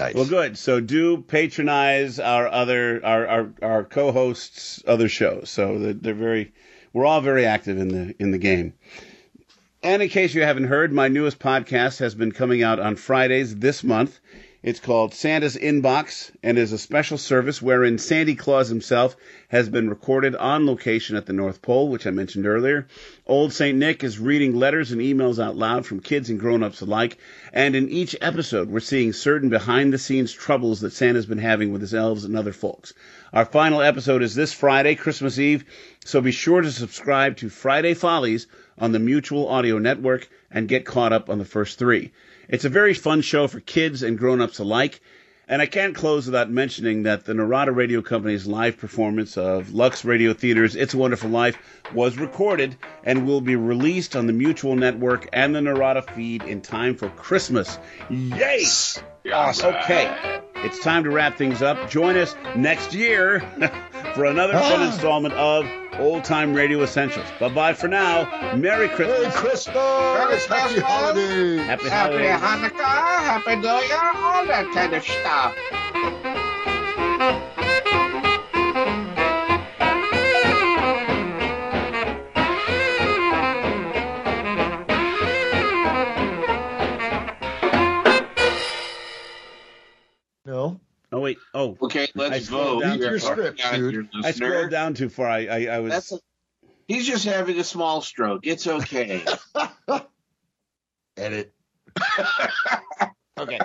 Nice. 0.00 0.14
Well, 0.14 0.24
good. 0.24 0.56
So 0.56 0.80
do 0.80 1.18
patronize 1.18 2.18
our 2.18 2.48
other 2.48 3.04
our 3.04 3.26
our, 3.26 3.54
our 3.60 3.84
co-hosts' 3.84 4.82
other 4.86 5.10
shows. 5.10 5.50
So 5.50 5.78
they're, 5.78 5.92
they're 5.92 6.14
very 6.14 6.54
we're 6.94 7.04
all 7.04 7.20
very 7.20 7.44
active 7.44 7.76
in 7.78 7.88
the 7.88 8.14
in 8.18 8.30
the 8.30 8.38
game. 8.38 8.72
And 9.82 10.02
in 10.02 10.08
case 10.08 10.34
you 10.34 10.42
haven't 10.42 10.64
heard, 10.64 10.92
my 10.92 11.08
newest 11.08 11.38
podcast 11.38 11.98
has 11.98 12.14
been 12.14 12.32
coming 12.32 12.62
out 12.62 12.78
on 12.80 12.96
Fridays 12.96 13.56
this 13.56 13.84
month. 13.84 14.20
It's 14.62 14.78
called 14.78 15.14
Santa's 15.14 15.56
Inbox 15.56 16.30
and 16.42 16.58
is 16.58 16.72
a 16.72 16.76
special 16.76 17.16
service 17.16 17.62
wherein 17.62 17.96
Santa 17.96 18.34
Claus 18.34 18.68
himself 18.68 19.16
has 19.48 19.70
been 19.70 19.88
recorded 19.88 20.36
on 20.36 20.66
location 20.66 21.16
at 21.16 21.24
the 21.24 21.32
North 21.32 21.62
Pole, 21.62 21.88
which 21.88 22.06
I 22.06 22.10
mentioned 22.10 22.46
earlier. 22.46 22.86
Old 23.26 23.54
St. 23.54 23.78
Nick 23.78 24.04
is 24.04 24.18
reading 24.18 24.54
letters 24.54 24.92
and 24.92 25.00
emails 25.00 25.42
out 25.42 25.56
loud 25.56 25.86
from 25.86 26.00
kids 26.00 26.28
and 26.28 26.38
grown-ups 26.38 26.82
alike. 26.82 27.16
And 27.54 27.74
in 27.74 27.88
each 27.88 28.14
episode, 28.20 28.68
we're 28.68 28.80
seeing 28.80 29.14
certain 29.14 29.48
behind-the-scenes 29.48 30.30
troubles 30.30 30.82
that 30.82 30.92
Santa's 30.92 31.24
been 31.24 31.38
having 31.38 31.72
with 31.72 31.80
his 31.80 31.94
elves 31.94 32.26
and 32.26 32.36
other 32.36 32.52
folks. 32.52 32.92
Our 33.32 33.46
final 33.46 33.80
episode 33.80 34.22
is 34.22 34.34
this 34.34 34.52
Friday, 34.52 34.94
Christmas 34.94 35.38
Eve, 35.38 35.64
so 36.04 36.20
be 36.20 36.32
sure 36.32 36.60
to 36.60 36.70
subscribe 36.70 37.38
to 37.38 37.48
Friday 37.48 37.94
Follies 37.94 38.46
on 38.76 38.92
the 38.92 38.98
Mutual 38.98 39.48
Audio 39.48 39.78
Network 39.78 40.28
and 40.50 40.68
get 40.68 40.84
caught 40.84 41.14
up 41.14 41.30
on 41.30 41.38
the 41.38 41.46
first 41.46 41.78
three. 41.78 42.12
It's 42.50 42.64
a 42.64 42.68
very 42.68 42.94
fun 42.94 43.20
show 43.20 43.46
for 43.46 43.60
kids 43.60 44.02
and 44.02 44.18
grown-ups 44.18 44.58
alike. 44.58 45.00
And 45.46 45.62
I 45.62 45.66
can't 45.66 45.94
close 45.94 46.26
without 46.26 46.50
mentioning 46.50 47.04
that 47.04 47.24
the 47.24 47.32
Narada 47.32 47.70
Radio 47.70 48.02
Company's 48.02 48.46
live 48.46 48.76
performance 48.76 49.36
of 49.38 49.72
Lux 49.72 50.04
Radio 50.04 50.32
Theater's 50.32 50.74
It's 50.74 50.94
a 50.94 50.98
Wonderful 50.98 51.30
Life 51.30 51.58
was 51.94 52.18
recorded 52.18 52.76
and 53.04 53.26
will 53.26 53.40
be 53.40 53.54
released 53.54 54.16
on 54.16 54.26
the 54.26 54.32
Mutual 54.32 54.74
Network 54.74 55.28
and 55.32 55.54
the 55.54 55.60
Narada 55.60 56.02
feed 56.02 56.42
in 56.42 56.60
time 56.60 56.96
for 56.96 57.08
Christmas. 57.10 57.78
Yay! 58.08 58.64
Awesome. 59.32 59.74
Okay, 59.74 60.40
it's 60.56 60.80
time 60.80 61.04
to 61.04 61.10
wrap 61.10 61.36
things 61.36 61.62
up. 61.62 61.88
Join 61.88 62.16
us 62.16 62.34
next 62.56 62.94
year 62.94 63.40
for 64.14 64.24
another 64.24 64.54
fun 64.54 64.82
installment 64.92 65.34
of 65.34 65.66
Old 66.00 66.24
Time 66.24 66.54
Radio 66.54 66.82
Essentials. 66.82 67.26
Bye 67.38 67.50
bye 67.50 67.74
for 67.74 67.88
now. 67.88 68.54
Merry 68.56 68.88
Christmas. 68.88 69.20
Merry 69.20 69.32
Christmas. 69.32 69.76
Happy 70.48 70.80
holidays. 70.80 71.60
Happy 71.60 71.88
Happy 71.88 72.16
holidays. 72.16 72.40
Hanukkah, 72.40 73.22
Happy 73.22 73.56
New 73.56 73.68
Year, 73.68 74.12
all 74.16 74.46
that 74.46 74.66
kind 74.72 74.94
of 74.94 75.04
stuff. 75.04 75.54
No. 90.46 90.80
Oh 91.12 91.20
wait. 91.20 91.38
Oh. 91.54 91.76
Okay, 91.82 92.08
let's 92.30 92.44
I 92.44 92.46
scrolled 92.46 92.82
vote. 92.82 92.88
down 92.88 92.98
too 92.98 93.04
your 93.04 93.18
far. 93.18 93.32
script, 93.32 93.62
dude. 93.72 94.08
I 94.24 94.30
scrolled 94.32 94.70
down 94.70 94.94
too 94.94 95.08
far. 95.08 95.28
I 95.28 95.46
I, 95.46 95.66
I 95.66 95.78
was. 95.80 95.92
That's 95.92 96.12
a, 96.12 96.18
he's 96.88 97.06
just 97.06 97.24
having 97.24 97.58
a 97.58 97.64
small 97.64 98.00
stroke. 98.00 98.46
It's 98.46 98.66
okay. 98.66 99.24
Edit. 101.16 101.52
okay. 103.38 103.58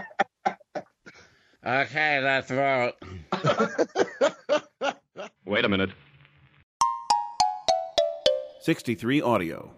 Okay, 1.66 2.20
let's 2.22 2.50
vote. 2.52 2.94
Wait 5.46 5.66
a 5.66 5.70
minute. 5.70 5.90
63 8.62 9.22
Audio. 9.22 9.72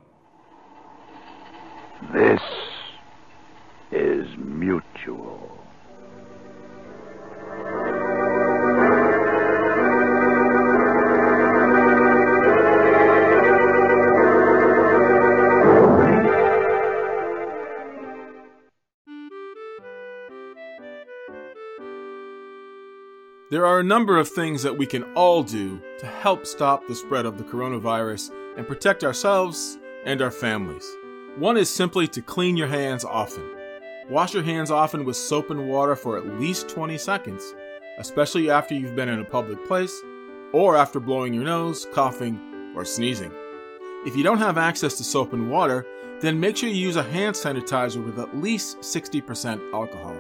This 2.13 2.41
is 3.91 4.27
mutual. 4.37 5.56
There 23.49 23.65
are 23.65 23.79
a 23.79 23.83
number 23.83 24.17
of 24.17 24.27
things 24.27 24.61
that 24.63 24.77
we 24.77 24.85
can 24.85 25.03
all 25.13 25.41
do 25.41 25.81
to 25.99 26.05
help 26.05 26.45
stop 26.45 26.85
the 26.85 26.93
spread 26.93 27.25
of 27.25 27.37
the 27.37 27.45
coronavirus 27.45 28.31
and 28.57 28.67
protect 28.67 29.05
ourselves 29.05 29.77
and 30.03 30.21
our 30.21 30.31
families. 30.31 30.85
One 31.37 31.55
is 31.55 31.69
simply 31.69 32.09
to 32.09 32.21
clean 32.21 32.57
your 32.57 32.67
hands 32.67 33.05
often. 33.05 33.49
Wash 34.09 34.33
your 34.33 34.43
hands 34.43 34.69
often 34.69 35.05
with 35.05 35.15
soap 35.15 35.49
and 35.49 35.69
water 35.69 35.95
for 35.95 36.17
at 36.17 36.41
least 36.41 36.67
20 36.67 36.97
seconds, 36.97 37.55
especially 37.99 38.49
after 38.49 38.75
you've 38.75 38.97
been 38.97 39.07
in 39.07 39.21
a 39.21 39.25
public 39.25 39.65
place 39.65 39.97
or 40.51 40.75
after 40.75 40.99
blowing 40.99 41.33
your 41.33 41.45
nose, 41.45 41.87
coughing, 41.93 42.73
or 42.75 42.83
sneezing. 42.83 43.31
If 44.05 44.17
you 44.17 44.23
don't 44.23 44.39
have 44.39 44.57
access 44.57 44.97
to 44.97 45.05
soap 45.05 45.31
and 45.31 45.49
water, 45.49 45.85
then 46.19 46.37
make 46.37 46.57
sure 46.57 46.67
you 46.67 46.75
use 46.75 46.97
a 46.97 47.03
hand 47.03 47.33
sanitizer 47.33 48.03
with 48.03 48.19
at 48.19 48.35
least 48.35 48.79
60% 48.79 49.73
alcohol. 49.73 50.17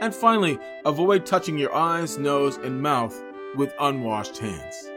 And 0.00 0.14
finally, 0.14 0.58
avoid 0.84 1.26
touching 1.26 1.58
your 1.58 1.74
eyes, 1.74 2.18
nose, 2.18 2.56
and 2.56 2.82
mouth 2.82 3.22
with 3.56 3.74
unwashed 3.80 4.38
hands. 4.38 4.90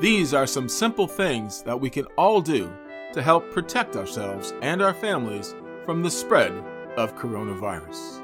These 0.00 0.34
are 0.34 0.46
some 0.46 0.68
simple 0.68 1.06
things 1.06 1.62
that 1.62 1.80
we 1.80 1.88
can 1.88 2.04
all 2.18 2.40
do 2.40 2.70
to 3.12 3.22
help 3.22 3.50
protect 3.52 3.96
ourselves 3.96 4.52
and 4.60 4.82
our 4.82 4.92
families 4.92 5.54
from 5.86 6.02
the 6.02 6.10
spread 6.10 6.52
of 6.96 7.16
coronavirus. 7.16 8.22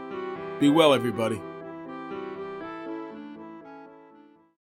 Be 0.61 0.69
well, 0.69 0.93
everybody. 0.93 1.41